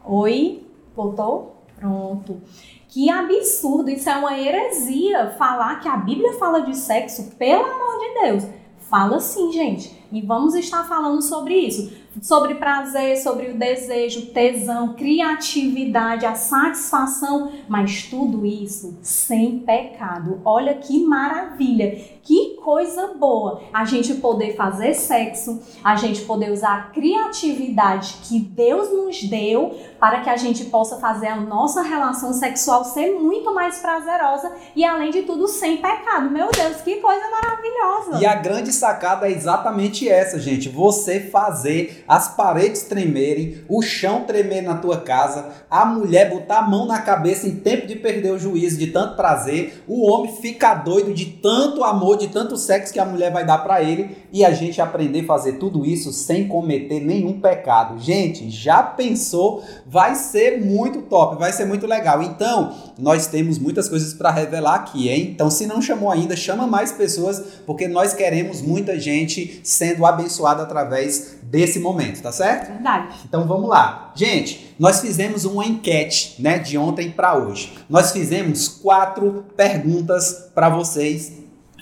Oi? 0.06 0.65
Voltou? 0.96 1.58
Pronto. 1.75 2.41
Que 2.88 3.10
absurdo, 3.10 3.89
isso 3.89 4.10
é 4.10 4.18
uma 4.18 4.38
heresia 4.38 5.36
falar 5.38 5.79
que 5.82 5.88
a 5.88 5.98
Bíblia 5.98 6.34
fala 6.39 6.62
de 6.62 6.75
sexo, 6.75 7.36
pelo 7.38 7.65
amor 7.65 8.00
de 8.00 8.22
Deus. 8.22 8.44
Fala 8.89 9.20
sim, 9.20 9.51
gente. 9.51 9.96
E 10.12 10.22
vamos 10.22 10.56
estar 10.56 10.84
falando 10.88 11.22
sobre 11.22 11.53
isso. 11.53 11.91
Sobre 12.22 12.56
prazer, 12.56 13.18
sobre 13.18 13.51
o 13.51 13.58
desejo, 13.58 14.28
tesão, 14.28 14.94
criatividade, 14.94 16.25
a 16.25 16.36
satisfação, 16.36 17.51
mas 17.68 18.04
tudo 18.04 18.46
isso 18.46 18.98
sem 19.01 19.60
pecado. 19.60 20.42
Olha 20.44 20.74
que 20.74 21.06
maravilha, 21.06 21.96
que 22.24 22.56
coisa 22.63 23.13
boa 23.13 23.62
a 23.72 23.86
gente 23.86 24.16
poder 24.16 24.56
fazer 24.56 24.94
sexo, 24.94 25.62
a 25.84 25.96
gente 25.96 26.22
poder 26.22 26.51
usar 26.51 26.78
a 26.78 26.82
criatividade 26.92 28.18
que 28.24 28.39
Deus 28.39 28.92
nos 28.92 29.24
deu 29.24 29.78
para 30.00 30.22
que 30.22 30.30
a 30.30 30.38
gente 30.38 30.66
possa 30.66 30.98
fazer 30.98 31.28
a 31.28 31.36
nossa 31.36 31.82
relação 31.82 32.34
sexual 32.34 32.84
ser 32.84 33.20
muito 33.20 33.54
mais 33.54 33.80
prazerosa 33.80 34.51
e, 34.75 34.84
além 34.84 35.12
de 35.12 35.24
tudo, 35.24 35.48
sem 35.48 35.78
pecado. 35.78 36.30
Meu 36.30 36.50
Deus, 36.51 36.82
que 36.82 36.98
coisa 36.98 37.24
maravilhosa! 37.30 38.22
E 38.22 38.25
a 38.25 38.36
grande 38.36 38.72
sacada 38.72 39.28
é 39.28 39.32
exatamente 39.32 40.08
essa, 40.08 40.39
gente. 40.39 40.70
Você 40.70 41.20
fazer 41.20 41.99
as 42.10 42.36
paredes 42.36 42.82
tremerem, 42.82 43.60
o 43.70 43.84
chão 43.84 44.24
tremer 44.24 44.63
na 44.63 44.78
tua 44.78 44.98
casa, 45.01 45.50
a 45.70 45.86
mulher 45.86 46.32
botar 46.32 46.58
a 46.58 46.68
mão 46.68 46.88
na 46.88 47.00
cabeça 47.00 47.48
em 47.48 47.58
tempo 47.58 47.86
de 47.86 47.96
perder 47.96 48.32
o 48.32 48.39
juízo 48.39 48.80
de 48.80 48.88
tanto 48.88 49.16
prazer, 49.16 49.84
o 49.88 50.10
homem 50.10 50.36
fica 50.42 50.74
doido 50.74 51.13
de 51.13 51.28
tanto 51.28 51.84
amor, 51.84 52.18
de 52.18 52.30
tanto 52.30 52.58
sexo 52.58 52.92
que 52.92 53.00
a 53.00 53.06
mulher 53.06 53.32
vai 53.32 53.46
dar 53.46 53.60
para 53.60 53.84
ele 53.84 54.18
e 54.34 54.44
a 54.44 54.51
gente 54.51 54.82
aprender 54.82 55.22
a 55.22 55.25
fazer 55.25 55.54
tudo 55.54 55.86
isso 55.86 56.12
sem 56.12 56.48
cometer 56.48 57.00
nenhum 57.00 57.39
pecado. 57.39 58.00
Gente, 58.00 58.50
já 58.50 58.82
pensou? 58.82 59.63
Vai 59.86 60.16
ser 60.16 60.60
muito 60.60 61.04
top, 61.04 61.38
vai 61.38 61.54
ser 61.54 61.66
muito 61.66 61.86
legal. 61.86 62.24
Então, 62.24 62.74
nós 62.98 63.28
temos 63.28 63.60
muitas 63.60 63.88
coisas 63.88 64.16
para 64.16 64.32
revelar 64.32 64.75
aqui, 64.75 65.10
hein? 65.10 65.30
Então, 65.32 65.51
se 65.51 65.68
não 65.68 65.80
chamou 65.80 66.10
ainda, 66.10 66.36
chama 66.36 66.66
mais 66.66 66.92
pessoas, 66.92 67.39
porque 67.68 67.88
nós 67.88 68.13
queremos 68.13 68.62
muita 68.63 69.00
gente 69.00 69.62
sendo 69.63 70.06
abençoada 70.06 70.63
através 70.63 71.38
desse 71.44 71.80
momento, 71.80 71.99
tá 72.22 72.32
certo? 72.32 72.72
Verdade. 72.74 73.15
Então 73.25 73.46
vamos 73.48 73.70
lá. 73.70 74.12
Gente, 74.15 74.75
nós 74.79 75.01
fizemos 75.01 75.46
uma 75.46 75.65
enquete, 75.65 76.36
né, 76.39 76.58
de 76.60 76.77
ontem 76.77 77.12
para 77.12 77.36
hoje. 77.36 77.74
Nós 77.89 78.12
fizemos 78.12 78.68
quatro 78.68 79.46
perguntas 79.56 80.50
para 80.53 80.70
vocês 80.70 81.38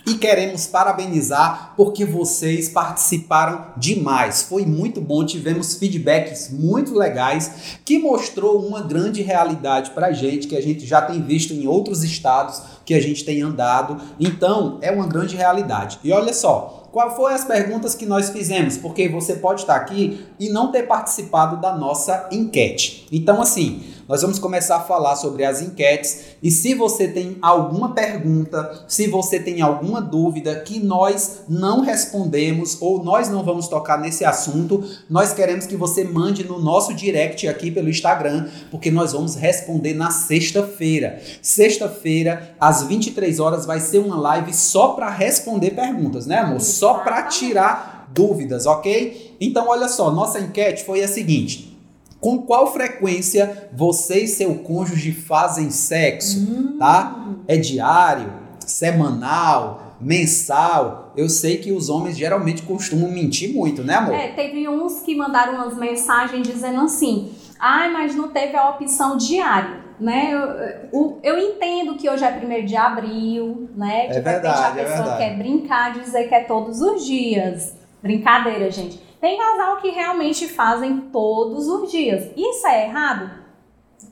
e 0.08 0.16
queremos 0.16 0.66
parabenizar 0.66 1.74
porque 1.76 2.04
vocês 2.04 2.68
participaram 2.70 3.66
demais. 3.76 4.42
Foi 4.42 4.64
muito 4.64 5.00
bom, 5.00 5.24
tivemos 5.24 5.74
feedbacks 5.74 6.50
muito 6.50 6.94
legais 6.94 7.78
que 7.84 7.98
mostrou 7.98 8.66
uma 8.66 8.80
grande 8.80 9.20
realidade 9.20 9.90
para 9.90 10.06
a 10.06 10.12
gente 10.12 10.48
que 10.48 10.56
a 10.56 10.62
gente 10.62 10.86
já 10.86 11.02
tem 11.02 11.20
visto 11.20 11.52
em 11.52 11.66
outros 11.66 12.02
estados 12.02 12.62
que 12.86 12.94
a 12.94 13.00
gente 13.00 13.22
tem 13.22 13.42
andado. 13.42 14.00
Então, 14.18 14.78
é 14.80 14.90
uma 14.90 15.06
grande 15.06 15.36
realidade. 15.36 15.98
E 16.02 16.10
olha 16.10 16.32
só, 16.32 16.88
qual 16.90 17.14
foram 17.14 17.34
as 17.34 17.44
perguntas 17.44 17.94
que 17.94 18.06
nós 18.06 18.30
fizemos? 18.30 18.78
Porque 18.78 19.08
você 19.08 19.34
pode 19.34 19.60
estar 19.60 19.76
aqui 19.76 20.24
e 20.40 20.48
não 20.48 20.72
ter 20.72 20.84
participado 20.84 21.60
da 21.60 21.76
nossa 21.76 22.28
enquete. 22.32 23.06
Então, 23.12 23.42
assim, 23.42 23.82
nós 24.08 24.22
vamos 24.22 24.38
começar 24.38 24.76
a 24.76 24.80
falar 24.80 25.16
sobre 25.16 25.44
as 25.44 25.60
enquetes 25.60 26.38
e 26.42 26.50
se 26.50 26.72
você 26.72 27.06
tem 27.06 27.36
alguma 27.42 27.92
pergunta, 27.92 28.84
se 28.88 29.06
você 29.06 29.38
tem 29.38 29.60
alguma 29.60 30.00
dúvida 30.00 30.58
que 30.60 30.80
nós 30.80 31.40
não 31.46 31.82
respondemos 31.82 32.78
ou 32.80 33.04
nós 33.04 33.28
não 33.28 33.44
vamos 33.44 33.68
tocar 33.68 34.00
nesse 34.00 34.24
assunto, 34.24 34.82
nós 35.10 35.34
queremos 35.34 35.66
que 35.66 35.76
você 35.76 36.04
mande 36.04 36.42
no 36.42 36.58
nosso 36.58 36.94
direct 36.94 37.46
aqui 37.46 37.70
pelo 37.70 37.90
Instagram, 37.90 38.48
porque 38.70 38.90
nós 38.90 39.12
vamos 39.12 39.34
responder 39.34 39.92
na 39.92 40.10
sexta-feira. 40.10 41.20
Sexta-feira, 41.42 42.56
às 42.58 42.84
23 42.84 43.38
horas, 43.38 43.66
vai 43.66 43.78
ser 43.78 43.98
uma 43.98 44.18
live 44.18 44.54
só 44.54 44.88
para 44.88 45.10
responder 45.10 45.72
perguntas, 45.72 46.24
né, 46.24 46.38
amor? 46.38 46.60
Só 46.60 46.94
para 46.94 47.24
tirar 47.24 48.08
dúvidas, 48.14 48.64
ok? 48.64 49.36
Então, 49.38 49.68
olha 49.68 49.88
só, 49.88 50.10
nossa 50.10 50.40
enquete 50.40 50.84
foi 50.84 51.02
a 51.02 51.08
seguinte. 51.08 51.67
Com 52.20 52.38
qual 52.42 52.72
frequência 52.72 53.68
você 53.72 54.24
e 54.24 54.28
seu 54.28 54.56
cônjuge 54.56 55.12
fazem 55.12 55.70
sexo, 55.70 56.40
Hum. 56.40 56.76
tá? 56.78 57.26
É 57.46 57.56
diário, 57.56 58.32
semanal, 58.66 59.96
mensal? 60.00 61.12
Eu 61.16 61.28
sei 61.28 61.58
que 61.58 61.72
os 61.72 61.88
homens 61.88 62.16
geralmente 62.16 62.62
costumam 62.62 63.10
mentir 63.10 63.54
muito, 63.54 63.82
né, 63.84 63.94
amor? 63.94 64.14
É, 64.14 64.28
teve 64.28 64.68
uns 64.68 65.00
que 65.00 65.14
mandaram 65.14 65.54
umas 65.54 65.76
mensagens 65.76 66.46
dizendo 66.46 66.80
assim: 66.80 67.32
ai, 67.58 67.90
mas 67.92 68.14
não 68.14 68.28
teve 68.28 68.56
a 68.56 68.70
opção 68.70 69.16
diário. 69.16 69.86
Né? 70.00 70.30
Eu, 70.92 71.18
eu, 71.24 71.38
entendo 71.38 71.96
que 71.96 72.08
hoje 72.08 72.22
é 72.24 72.30
1 72.30 72.64
de 72.64 72.76
abril, 72.76 73.68
né? 73.74 74.06
É 74.06 74.08
de 74.10 74.14
repente 74.14 74.24
verdade, 74.32 74.78
a 74.78 74.82
é 74.82 74.84
pessoa 74.84 75.08
verdade. 75.08 75.18
quer 75.18 75.36
brincar, 75.38 75.92
dizer 75.92 76.28
que 76.28 76.34
é 76.36 76.44
todos 76.44 76.80
os 76.80 77.04
dias. 77.04 77.74
Brincadeira, 78.00 78.70
gente. 78.70 79.02
Tem 79.20 79.36
casal 79.38 79.76
que 79.78 79.90
realmente 79.90 80.46
fazem 80.48 81.00
todos 81.12 81.66
os 81.66 81.90
dias. 81.90 82.30
Isso 82.36 82.66
é 82.66 82.86
errado? 82.86 83.30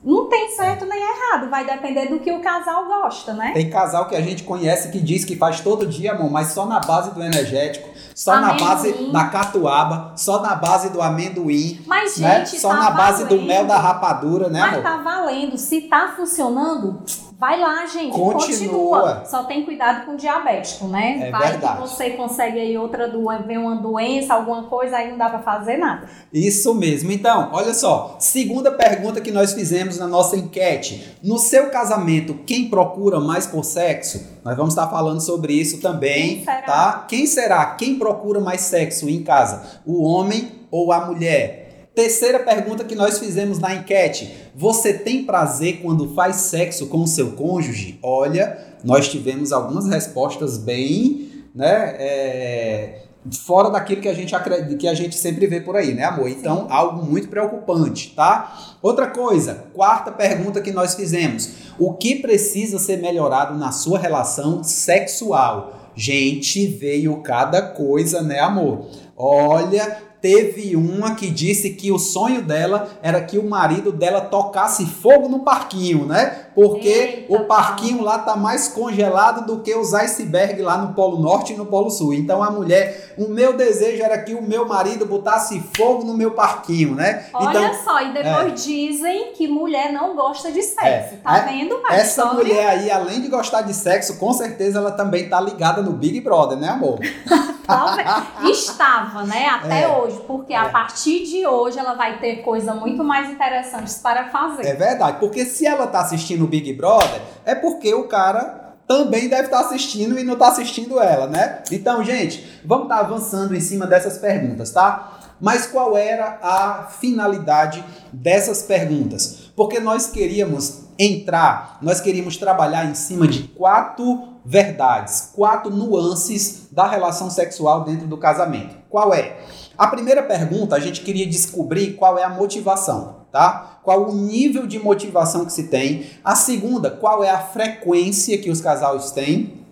Não 0.03 0.25
tem 0.27 0.49
certo 0.49 0.85
nem 0.85 0.99
errado, 1.01 1.49
vai 1.49 1.65
depender 1.65 2.07
do 2.07 2.19
que 2.19 2.31
o 2.31 2.41
casal 2.41 2.85
gosta, 2.85 3.33
né? 3.33 3.51
Tem 3.53 3.69
casal 3.69 4.07
que 4.07 4.15
a 4.15 4.21
gente 4.21 4.43
conhece 4.43 4.91
que 4.91 4.99
diz 4.99 5.23
que 5.25 5.35
faz 5.37 5.61
todo 5.61 5.87
dia, 5.87 6.11
amor, 6.11 6.29
mas 6.29 6.49
só 6.49 6.65
na 6.65 6.79
base 6.79 7.11
do 7.11 7.21
energético, 7.23 7.89
só 8.13 8.33
na 8.39 8.49
Amendoim. 8.49 8.67
base 8.67 9.11
da 9.11 9.25
catuaba, 9.25 10.13
só 10.15 10.41
na 10.41 10.55
base 10.55 10.89
do 10.89 11.01
amendoim, 11.01 11.81
Mas, 11.87 12.17
né? 12.17 12.45
gente, 12.45 12.59
Só 12.59 12.69
tá 12.69 12.75
na 12.75 12.91
base 12.91 13.23
do 13.23 13.29
valendo. 13.29 13.47
mel 13.47 13.65
da 13.65 13.77
rapadura, 13.77 14.49
né, 14.49 14.59
Mas 14.61 14.73
amor? 14.73 14.83
tá 14.83 14.97
valendo. 14.97 15.57
Se 15.57 15.81
tá 15.81 16.13
funcionando, 16.15 17.01
vai 17.39 17.59
lá, 17.59 17.85
gente. 17.85 18.11
Continua. 18.13 19.23
Só 19.25 19.43
tem 19.43 19.63
cuidado 19.63 20.05
com 20.05 20.13
o 20.13 20.17
diabético, 20.17 20.87
né? 20.87 21.27
É 21.27 21.31
vai 21.31 21.51
verdade. 21.51 21.81
que 21.81 21.87
você 21.87 22.09
consegue 22.11 22.59
aí 22.59 22.77
outra 22.77 23.07
doença, 23.07 23.43
vem 23.43 23.57
uma 23.57 23.75
doença, 23.75 24.33
alguma 24.33 24.63
coisa, 24.63 24.97
aí 24.97 25.09
não 25.11 25.17
dá 25.17 25.29
pra 25.29 25.39
fazer 25.39 25.77
nada. 25.77 26.09
Isso 26.33 26.73
mesmo. 26.73 27.11
Então, 27.11 27.49
olha 27.53 27.73
só. 27.73 28.15
Segunda 28.19 28.71
pergunta 28.71 29.21
que 29.21 29.31
nós 29.31 29.53
fizemos 29.53 29.97
na 29.97 30.07
nossa 30.07 30.35
enquete. 30.35 31.15
No 31.23 31.37
seu 31.37 31.69
casamento, 31.69 32.33
quem 32.45 32.69
procura 32.69 33.19
mais 33.19 33.45
por 33.45 33.63
sexo? 33.63 34.37
Nós 34.43 34.55
vamos 34.55 34.73
estar 34.73 34.87
falando 34.87 35.19
sobre 35.21 35.53
isso 35.53 35.79
também, 35.81 36.37
Quem 36.37 36.45
será? 36.45 36.61
tá? 36.61 37.05
Quem 37.07 37.25
será? 37.25 37.65
Quem 37.75 37.99
procura 37.99 38.39
mais 38.39 38.61
sexo 38.61 39.09
em 39.09 39.21
casa? 39.23 39.81
O 39.85 40.03
homem 40.03 40.51
ou 40.71 40.91
a 40.91 41.05
mulher? 41.05 41.66
Terceira 41.97 42.37
pergunta 42.37 42.83
que 42.83 42.93
nós 42.93 43.17
fizemos 43.17 43.57
na 43.57 43.73
enquete. 43.73 44.31
Você 44.53 44.93
tem 44.93 45.23
prazer 45.23 45.79
quando 45.81 46.13
faz 46.13 46.35
sexo 46.35 46.85
com 46.85 46.99
o 46.99 47.07
seu 47.07 47.31
cônjuge? 47.31 47.97
Olha, 48.03 48.55
nós 48.83 49.09
tivemos 49.09 49.51
algumas 49.51 49.87
respostas 49.87 50.59
bem, 50.59 51.47
né? 51.55 51.95
é, 51.97 52.99
fora 53.43 53.71
daquilo 53.71 53.99
que 53.99 54.07
a 54.07 54.13
gente 54.13 54.35
acredita, 54.35 54.75
que 54.75 54.87
a 54.87 54.93
gente 54.93 55.15
sempre 55.15 55.47
vê 55.47 55.59
por 55.59 55.75
aí, 55.75 55.95
né, 55.95 56.03
amor? 56.03 56.29
Então, 56.29 56.67
algo 56.69 57.03
muito 57.03 57.29
preocupante, 57.29 58.13
tá? 58.15 58.75
Outra 58.79 59.07
coisa, 59.07 59.65
quarta 59.73 60.11
pergunta 60.11 60.61
que 60.61 60.71
nós 60.71 60.93
fizemos: 60.93 61.51
o 61.79 61.95
que 61.95 62.17
precisa 62.17 62.77
ser 62.77 62.97
melhorado 62.97 63.57
na 63.57 63.71
sua 63.71 63.97
relação 63.97 64.63
sexual? 64.63 65.73
Gente, 65.95 66.67
veio 66.67 67.23
cada 67.23 67.59
coisa, 67.59 68.21
né, 68.21 68.39
amor? 68.39 68.85
Olha, 69.17 70.05
teve 70.21 70.75
uma 70.75 71.15
que 71.15 71.29
disse 71.29 71.71
que 71.71 71.91
o 71.91 71.99
sonho 71.99 72.41
dela 72.41 72.89
era 73.01 73.21
que 73.21 73.37
o 73.37 73.47
marido 73.47 73.91
dela 73.91 74.21
tocasse 74.21 74.85
fogo 74.85 75.27
no 75.29 75.39
parquinho, 75.41 76.05
né? 76.05 76.45
Porque 76.55 76.87
Eita, 76.89 77.33
o 77.33 77.45
parquinho 77.45 78.01
lá 78.01 78.17
tá 78.19 78.35
mais 78.35 78.67
congelado 78.67 79.45
do 79.45 79.61
que 79.61 79.75
os 79.75 79.93
iceberg 79.93 80.61
lá 80.61 80.77
no 80.77 80.93
Polo 80.95 81.19
Norte 81.19 81.53
e 81.53 81.55
no 81.55 81.67
Polo 81.67 81.89
Sul. 81.91 82.13
Então 82.13 82.41
a 82.43 82.49
mulher, 82.49 83.13
o 83.17 83.27
meu 83.29 83.53
desejo 83.55 84.01
era 84.01 84.17
que 84.17 84.33
o 84.33 84.41
meu 84.41 84.67
marido 84.67 85.05
botasse 85.05 85.59
fogo 85.75 86.03
no 86.03 86.15
meu 86.15 86.31
parquinho, 86.31 86.95
né? 86.95 87.25
Olha 87.33 87.49
então 87.49 87.83
só, 87.83 88.01
e 88.01 88.11
depois 88.13 88.63
dizem 88.63 89.33
que 89.33 89.47
mulher 89.47 89.93
não 89.93 90.15
gosta 90.15 90.51
de 90.51 90.63
sexo. 90.63 91.15
É. 91.15 91.17
Tá 91.23 91.37
É. 91.37 91.45
vendo? 91.45 91.79
A 91.87 91.95
essa 91.95 92.21
história? 92.21 92.33
mulher 92.33 92.67
aí, 92.67 92.89
além 92.89 93.21
de 93.21 93.27
gostar 93.27 93.61
de 93.61 93.73
sexo, 93.73 94.17
com 94.17 94.33
certeza 94.33 94.79
ela 94.79 94.91
também 94.91 95.29
tá 95.29 95.39
ligada 95.39 95.81
no 95.83 95.91
Big 95.91 96.19
Brother, 96.21 96.57
né, 96.57 96.69
amor? 96.69 96.97
Talvez- 97.67 98.07
Estava, 98.49 99.23
né? 99.23 99.47
Até 99.47 99.83
É. 99.83 99.87
hoje, 99.89 100.21
porque 100.25 100.53
a 100.53 100.69
partir 100.69 101.23
de 101.25 101.45
hoje 101.45 101.77
ela 101.77 101.93
vai 101.93 102.17
ter 102.19 102.37
coisa 102.37 102.73
muito 102.73 103.03
mais 103.03 103.29
interessantes 103.29 103.95
para 103.95 104.29
fazer. 104.29 104.65
É 104.65 104.73
verdade, 104.73 105.17
porque 105.19 105.45
se 105.45 105.65
ela 105.67 105.85
tá 105.87 105.99
assistindo 105.99 106.45
o 106.45 106.47
Big 106.47 106.71
Brother, 106.73 107.21
é 107.45 107.53
porque 107.53 107.93
o 107.93 108.07
cara 108.07 108.75
também 108.87 109.27
deve 109.27 109.43
estar 109.45 109.59
assistindo 109.59 110.17
e 110.17 110.23
não 110.23 110.37
tá 110.37 110.47
assistindo 110.47 110.99
ela, 110.99 111.27
né? 111.27 111.61
Então, 111.71 112.01
gente, 112.03 112.61
vamos 112.63 112.85
estar 112.85 112.99
avançando 112.99 113.53
em 113.53 113.59
cima 113.59 113.85
dessas 113.85 114.17
perguntas, 114.17 114.71
tá? 114.71 115.11
Mas 115.41 115.67
qual 115.67 115.95
era 115.97 116.39
a 116.41 116.87
finalidade 116.99 117.83
dessas 118.13 118.63
perguntas? 118.63 119.51
Porque 119.55 119.79
nós 119.79 120.07
queríamos 120.07 120.83
entrar, 120.97 121.77
nós 121.81 121.99
queríamos 121.99 122.37
trabalhar 122.37 122.85
em 122.85 122.95
cima 122.95 123.27
de 123.27 123.43
quatro 123.43 124.36
verdades, 124.49 125.31
quatro 125.35 125.69
nuances 125.69 126.69
da 126.71 126.87
relação 126.87 127.29
sexual 127.29 127.83
dentro 127.83 128.07
do 128.07 128.17
casamento. 128.17 128.77
Qual 128.89 129.13
é? 129.13 129.39
A 129.77 129.87
primeira 129.87 130.23
pergunta, 130.23 130.73
a 130.73 130.79
gente 130.79 131.01
queria 131.01 131.27
descobrir 131.27 131.95
qual 131.95 132.17
é 132.17 132.23
a 132.23 132.29
motivação, 132.29 133.25
tá? 133.29 133.81
Qual 133.83 134.09
o 134.09 134.15
nível 134.15 134.65
de 134.65 134.79
motivação 134.79 135.45
que 135.45 135.51
se 135.51 135.63
tem. 135.63 136.05
A 136.23 136.33
segunda, 136.33 136.89
qual 136.89 137.25
é 137.25 137.29
a 137.29 137.39
frequência 137.39 138.37
que 138.37 138.49
os 138.49 138.61
casais 138.61 139.11
têm. 139.11 139.65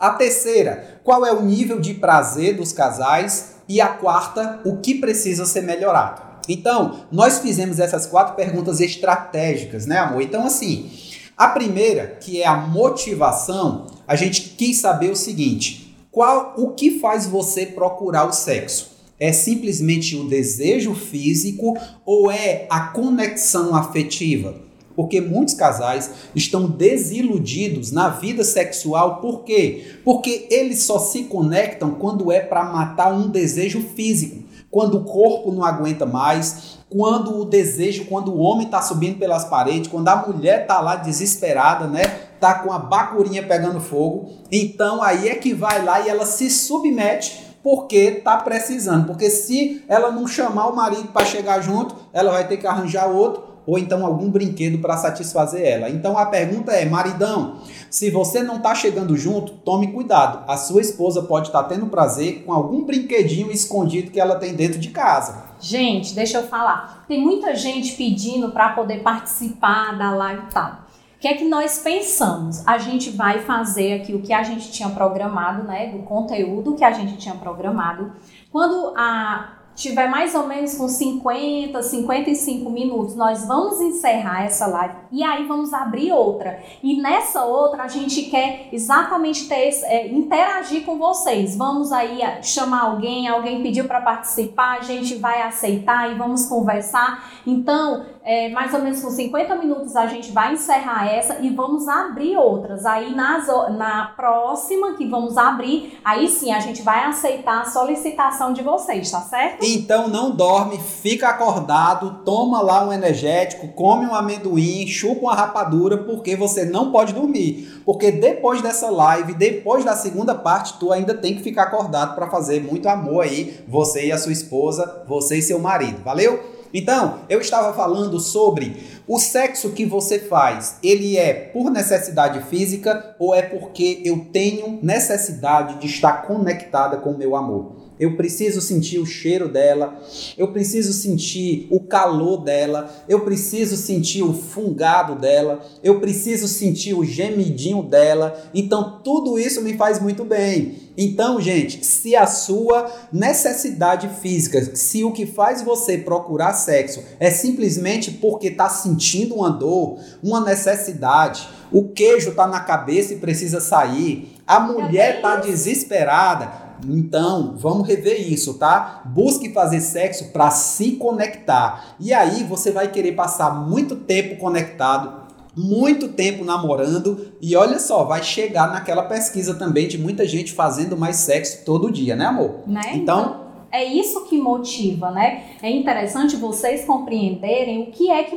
A 0.00 0.08
terceira, 0.10 1.00
qual 1.04 1.26
é 1.26 1.32
o 1.32 1.42
nível 1.42 1.78
de 1.78 1.92
prazer 1.92 2.56
dos 2.56 2.72
casais. 2.72 3.56
E 3.68 3.78
a 3.78 3.88
quarta, 3.88 4.60
o 4.64 4.78
que 4.78 4.94
precisa 4.94 5.44
ser 5.44 5.62
melhorado. 5.64 6.22
Então, 6.48 7.00
nós 7.12 7.40
fizemos 7.40 7.78
essas 7.78 8.06
quatro 8.06 8.34
perguntas 8.34 8.80
estratégicas, 8.80 9.84
né, 9.84 9.98
amor? 9.98 10.22
Então, 10.22 10.46
assim, 10.46 10.90
a 11.36 11.48
primeira, 11.48 12.16
que 12.20 12.40
é 12.40 12.46
a 12.46 12.56
motivação, 12.56 13.86
a 14.06 14.16
gente 14.16 14.54
quis 14.56 14.78
saber 14.78 15.10
o 15.10 15.16
seguinte: 15.16 15.96
qual 16.10 16.54
o 16.56 16.70
que 16.70 16.98
faz 16.98 17.26
você 17.26 17.66
procurar 17.66 18.28
o 18.28 18.32
sexo? 18.32 18.92
É 19.18 19.32
simplesmente 19.32 20.16
o 20.16 20.28
desejo 20.28 20.94
físico 20.94 21.76
ou 22.04 22.30
é 22.30 22.66
a 22.68 22.88
conexão 22.88 23.74
afetiva? 23.74 24.64
Porque 24.96 25.20
muitos 25.20 25.54
casais 25.54 26.10
estão 26.34 26.68
desiludidos 26.68 27.90
na 27.90 28.08
vida 28.08 28.44
sexual, 28.44 29.16
por 29.20 29.42
quê? 29.42 29.96
Porque 30.04 30.46
eles 30.50 30.82
só 30.84 30.98
se 30.98 31.24
conectam 31.24 31.92
quando 31.92 32.30
é 32.30 32.40
para 32.40 32.64
matar 32.64 33.12
um 33.12 33.28
desejo 33.28 33.80
físico, 33.80 34.44
quando 34.70 34.98
o 34.98 35.04
corpo 35.04 35.50
não 35.50 35.64
aguenta 35.64 36.06
mais, 36.06 36.78
quando 36.88 37.40
o 37.40 37.44
desejo, 37.44 38.04
quando 38.04 38.32
o 38.32 38.38
homem 38.38 38.66
está 38.66 38.80
subindo 38.80 39.18
pelas 39.18 39.44
paredes, 39.44 39.88
quando 39.88 40.08
a 40.08 40.16
mulher 40.28 40.62
está 40.62 40.80
lá 40.80 40.94
desesperada, 40.94 41.88
né? 41.88 42.20
Tá 42.40 42.54
com 42.54 42.72
a 42.72 42.78
bacurinha 42.78 43.42
pegando 43.42 43.80
fogo. 43.80 44.30
Então 44.50 45.02
aí 45.02 45.28
é 45.28 45.34
que 45.34 45.54
vai 45.54 45.84
lá 45.84 46.00
e 46.00 46.08
ela 46.08 46.26
se 46.26 46.50
submete 46.50 47.44
porque 47.62 48.20
tá 48.22 48.36
precisando. 48.36 49.06
Porque 49.06 49.30
se 49.30 49.82
ela 49.88 50.10
não 50.10 50.26
chamar 50.26 50.66
o 50.66 50.76
marido 50.76 51.08
para 51.08 51.24
chegar 51.24 51.60
junto, 51.62 51.96
ela 52.12 52.30
vai 52.30 52.46
ter 52.46 52.58
que 52.58 52.66
arranjar 52.66 53.06
outro 53.06 53.54
ou 53.66 53.78
então 53.78 54.04
algum 54.04 54.30
brinquedo 54.30 54.78
para 54.78 54.96
satisfazer 54.96 55.66
ela. 55.66 55.88
Então 55.88 56.18
a 56.18 56.26
pergunta 56.26 56.72
é, 56.72 56.84
maridão, 56.84 57.58
se 57.90 58.10
você 58.10 58.42
não 58.42 58.56
está 58.56 58.74
chegando 58.74 59.16
junto, 59.16 59.52
tome 59.52 59.92
cuidado. 59.92 60.44
A 60.46 60.56
sua 60.56 60.80
esposa 60.80 61.22
pode 61.22 61.48
estar 61.48 61.62
tá 61.62 61.68
tendo 61.68 61.86
prazer 61.86 62.42
com 62.44 62.52
algum 62.52 62.84
brinquedinho 62.84 63.50
escondido 63.50 64.10
que 64.10 64.20
ela 64.20 64.36
tem 64.36 64.54
dentro 64.54 64.78
de 64.78 64.90
casa. 64.90 65.44
Gente, 65.60 66.14
deixa 66.14 66.38
eu 66.38 66.44
falar. 66.44 67.04
Tem 67.08 67.20
muita 67.20 67.54
gente 67.54 67.92
pedindo 67.92 68.50
para 68.50 68.70
poder 68.70 69.02
participar 69.02 69.96
da 69.96 70.10
live 70.10 70.42
e 70.48 70.52
tal. 70.52 70.83
Que 71.24 71.28
é 71.28 71.34
que 71.36 71.44
nós 71.46 71.78
pensamos? 71.78 72.62
A 72.68 72.76
gente 72.76 73.08
vai 73.08 73.38
fazer 73.38 73.94
aqui 73.94 74.14
o 74.14 74.20
que 74.20 74.30
a 74.30 74.42
gente 74.42 74.70
tinha 74.70 74.90
programado, 74.90 75.66
né? 75.66 75.86
Do 75.86 76.00
conteúdo 76.00 76.74
que 76.74 76.84
a 76.84 76.92
gente 76.92 77.16
tinha 77.16 77.34
programado. 77.34 78.12
Quando 78.52 78.92
a 78.94 79.54
tiver 79.74 80.06
mais 80.08 80.34
ou 80.34 80.46
menos 80.46 80.76
com 80.76 80.86
50, 80.86 81.82
55 81.82 82.70
minutos, 82.70 83.16
nós 83.16 83.46
vamos 83.46 83.80
encerrar 83.80 84.44
essa 84.44 84.66
live 84.66 84.94
e 85.10 85.22
aí 85.22 85.46
vamos 85.46 85.72
abrir 85.72 86.12
outra. 86.12 86.62
E 86.82 87.00
nessa 87.00 87.44
outra 87.44 87.84
a 87.84 87.88
gente 87.88 88.24
quer 88.24 88.68
exatamente 88.72 89.48
ter 89.48 89.70
é, 89.84 90.08
interagir 90.08 90.84
com 90.84 90.98
vocês. 90.98 91.56
Vamos 91.56 91.90
aí 91.90 92.20
chamar 92.42 92.82
alguém, 92.82 93.26
alguém 93.28 93.62
pediu 93.62 93.86
para 93.86 94.00
participar, 94.00 94.78
a 94.78 94.82
gente 94.82 95.16
vai 95.16 95.42
aceitar 95.42 96.12
e 96.12 96.14
vamos 96.16 96.46
conversar. 96.46 97.30
Então, 97.46 98.04
é, 98.24 98.48
mais 98.48 98.72
ou 98.72 98.80
menos 98.80 99.02
com 99.02 99.10
50 99.10 99.54
minutos 99.56 99.94
a 99.94 100.06
gente 100.06 100.32
vai 100.32 100.54
encerrar 100.54 101.12
essa 101.12 101.40
e 101.42 101.50
vamos 101.50 101.86
abrir 101.86 102.38
outras. 102.38 102.86
Aí 102.86 103.14
nas, 103.14 103.46
na 103.76 104.14
próxima 104.16 104.94
que 104.96 105.06
vamos 105.06 105.36
abrir, 105.36 105.98
aí 106.02 106.26
sim 106.28 106.50
a 106.50 106.58
gente 106.58 106.80
vai 106.80 107.04
aceitar 107.04 107.60
a 107.60 107.64
solicitação 107.66 108.54
de 108.54 108.62
vocês, 108.62 109.10
tá 109.10 109.20
certo? 109.20 109.62
Então 109.62 110.08
não 110.08 110.30
dorme, 110.30 110.78
fica 110.78 111.28
acordado, 111.28 112.22
toma 112.24 112.62
lá 112.62 112.86
um 112.88 112.92
energético, 112.92 113.68
come 113.68 114.06
um 114.06 114.14
amendoim, 114.14 114.86
chupa 114.86 115.20
uma 115.20 115.34
rapadura, 115.34 115.98
porque 115.98 116.34
você 116.34 116.64
não 116.64 116.90
pode 116.90 117.12
dormir. 117.12 117.82
Porque 117.84 118.10
depois 118.10 118.62
dessa 118.62 118.88
live, 118.88 119.34
depois 119.34 119.84
da 119.84 119.94
segunda 119.94 120.34
parte, 120.34 120.78
tu 120.78 120.90
ainda 120.90 121.12
tem 121.12 121.34
que 121.34 121.42
ficar 121.42 121.64
acordado 121.64 122.14
para 122.14 122.30
fazer 122.30 122.62
muito 122.62 122.88
amor 122.88 123.24
aí, 123.24 123.60
você 123.68 124.06
e 124.06 124.12
a 124.12 124.16
sua 124.16 124.32
esposa, 124.32 125.04
você 125.06 125.36
e 125.36 125.42
seu 125.42 125.58
marido. 125.58 126.02
Valeu? 126.02 126.53
Então, 126.74 127.20
eu 127.28 127.40
estava 127.40 127.72
falando 127.72 128.18
sobre 128.18 128.76
o 129.06 129.20
sexo 129.20 129.70
que 129.70 129.86
você 129.86 130.18
faz. 130.18 130.76
Ele 130.82 131.16
é 131.16 131.32
por 131.32 131.70
necessidade 131.70 132.42
física 132.50 133.14
ou 133.16 133.32
é 133.32 133.42
porque 133.42 134.02
eu 134.04 134.26
tenho 134.32 134.80
necessidade 134.82 135.78
de 135.78 135.86
estar 135.86 136.26
conectada 136.26 136.96
com 136.96 137.10
o 137.10 137.16
meu 137.18 137.36
amor? 137.36 137.83
Eu 137.98 138.16
preciso 138.16 138.60
sentir 138.60 138.98
o 138.98 139.06
cheiro 139.06 139.48
dela, 139.48 140.02
eu 140.36 140.48
preciso 140.52 140.92
sentir 140.92 141.66
o 141.70 141.80
calor 141.80 142.38
dela, 142.38 142.92
eu 143.08 143.20
preciso 143.20 143.76
sentir 143.76 144.22
o 144.22 144.32
fungado 144.32 145.14
dela, 145.14 145.64
eu 145.82 146.00
preciso 146.00 146.48
sentir 146.48 146.94
o 146.94 147.04
gemidinho 147.04 147.82
dela. 147.82 148.50
Então, 148.52 149.00
tudo 149.02 149.38
isso 149.38 149.62
me 149.62 149.74
faz 149.74 150.00
muito 150.00 150.24
bem. 150.24 150.82
Então, 150.96 151.40
gente, 151.40 151.84
se 151.84 152.14
a 152.14 152.26
sua 152.26 152.90
necessidade 153.12 154.08
física, 154.20 154.76
se 154.76 155.02
o 155.02 155.12
que 155.12 155.26
faz 155.26 155.62
você 155.62 155.98
procurar 155.98 156.52
sexo 156.52 157.02
é 157.18 157.30
simplesmente 157.30 158.12
porque 158.12 158.48
está 158.48 158.68
sentindo 158.68 159.34
uma 159.34 159.50
dor, 159.50 159.98
uma 160.22 160.40
necessidade, 160.40 161.48
o 161.72 161.88
queijo 161.88 162.30
está 162.30 162.46
na 162.46 162.60
cabeça 162.60 163.12
e 163.12 163.18
precisa 163.18 163.60
sair, 163.60 164.32
a 164.46 164.60
mulher 164.60 165.16
está 165.16 165.36
desesperada, 165.36 166.63
então, 166.88 167.54
vamos 167.56 167.86
rever 167.86 168.30
isso, 168.32 168.54
tá? 168.54 169.02
Busque 169.06 169.52
fazer 169.52 169.80
sexo 169.80 170.32
para 170.32 170.50
se 170.50 170.92
conectar. 170.92 171.96
E 171.98 172.12
aí 172.12 172.44
você 172.44 172.70
vai 172.70 172.90
querer 172.90 173.12
passar 173.12 173.50
muito 173.50 173.96
tempo 173.96 174.36
conectado, 174.36 175.24
muito 175.56 176.08
tempo 176.08 176.44
namorando 176.44 177.32
e 177.40 177.54
olha 177.54 177.78
só, 177.78 178.04
vai 178.04 178.22
chegar 178.22 178.72
naquela 178.72 179.04
pesquisa 179.04 179.54
também 179.54 179.86
de 179.86 179.96
muita 179.96 180.26
gente 180.26 180.52
fazendo 180.52 180.96
mais 180.96 181.16
sexo 181.16 181.64
todo 181.64 181.92
dia, 181.92 182.16
né, 182.16 182.26
amor? 182.26 182.62
Né? 182.66 182.80
Então, 182.94 183.20
então 183.20 183.43
é 183.74 183.84
isso 183.84 184.24
que 184.26 184.38
motiva, 184.38 185.10
né? 185.10 185.42
É 185.60 185.68
interessante 185.68 186.36
vocês 186.36 186.84
compreenderem 186.84 187.82
o 187.82 187.86
que 187.90 188.08
é 188.08 188.22
que, 188.22 188.36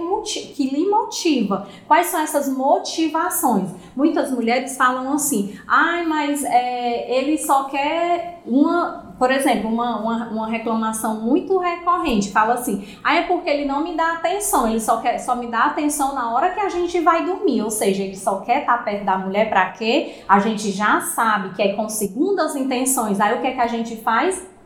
que 0.55 0.69
lhe 0.75 0.89
motiva. 0.89 1.67
Quais 1.87 2.07
são 2.07 2.19
essas 2.19 2.49
motivações? 2.49 3.69
Muitas 3.95 4.31
mulheres 4.31 4.75
falam 4.75 5.13
assim: 5.13 5.55
ai, 5.67 6.07
mas 6.07 6.43
é, 6.43 7.19
ele 7.19 7.37
só 7.37 7.65
quer 7.65 8.41
uma, 8.47 9.13
por 9.19 9.29
exemplo, 9.29 9.69
uma, 9.69 10.01
uma, 10.01 10.29
uma, 10.29 10.47
reclamação 10.47 11.21
muito 11.21 11.59
recorrente, 11.59 12.31
fala 12.31 12.53
assim, 12.53 12.87
ah, 13.03 13.15
é 13.15 13.23
porque 13.23 13.49
ele 13.49 13.65
não 13.65 13.83
me 13.83 13.95
dá 13.95 14.13
atenção, 14.13 14.69
ele 14.69 14.79
só, 14.79 15.01
quer, 15.01 15.17
só 15.19 15.35
me 15.35 15.47
dá 15.47 15.65
atenção 15.65 16.15
na 16.15 16.33
hora 16.33 16.51
que 16.51 16.59
a 16.61 16.69
gente 16.69 16.99
vai 17.01 17.25
dormir, 17.25 17.61
ou 17.61 17.69
seja, 17.69 18.03
ele 18.03 18.15
só 18.15 18.39
quer 18.39 18.61
estar 18.61 18.77
perto 18.85 19.03
da 19.03 19.17
mulher 19.17 19.49
para 19.49 19.69
quê? 19.71 20.23
A 20.29 20.39
gente 20.39 20.71
já 20.71 21.01
sabe 21.01 21.53
que 21.55 21.61
é 21.61 21.73
com 21.73 21.89
segundas 21.89 22.55
intenções, 22.55 23.19
aí 23.19 23.37
o 23.37 23.41
que 23.41 23.47
é 23.47 23.51
que 23.51 23.61
a 23.61 23.67
gente 23.67 23.97
faz? 23.97 24.56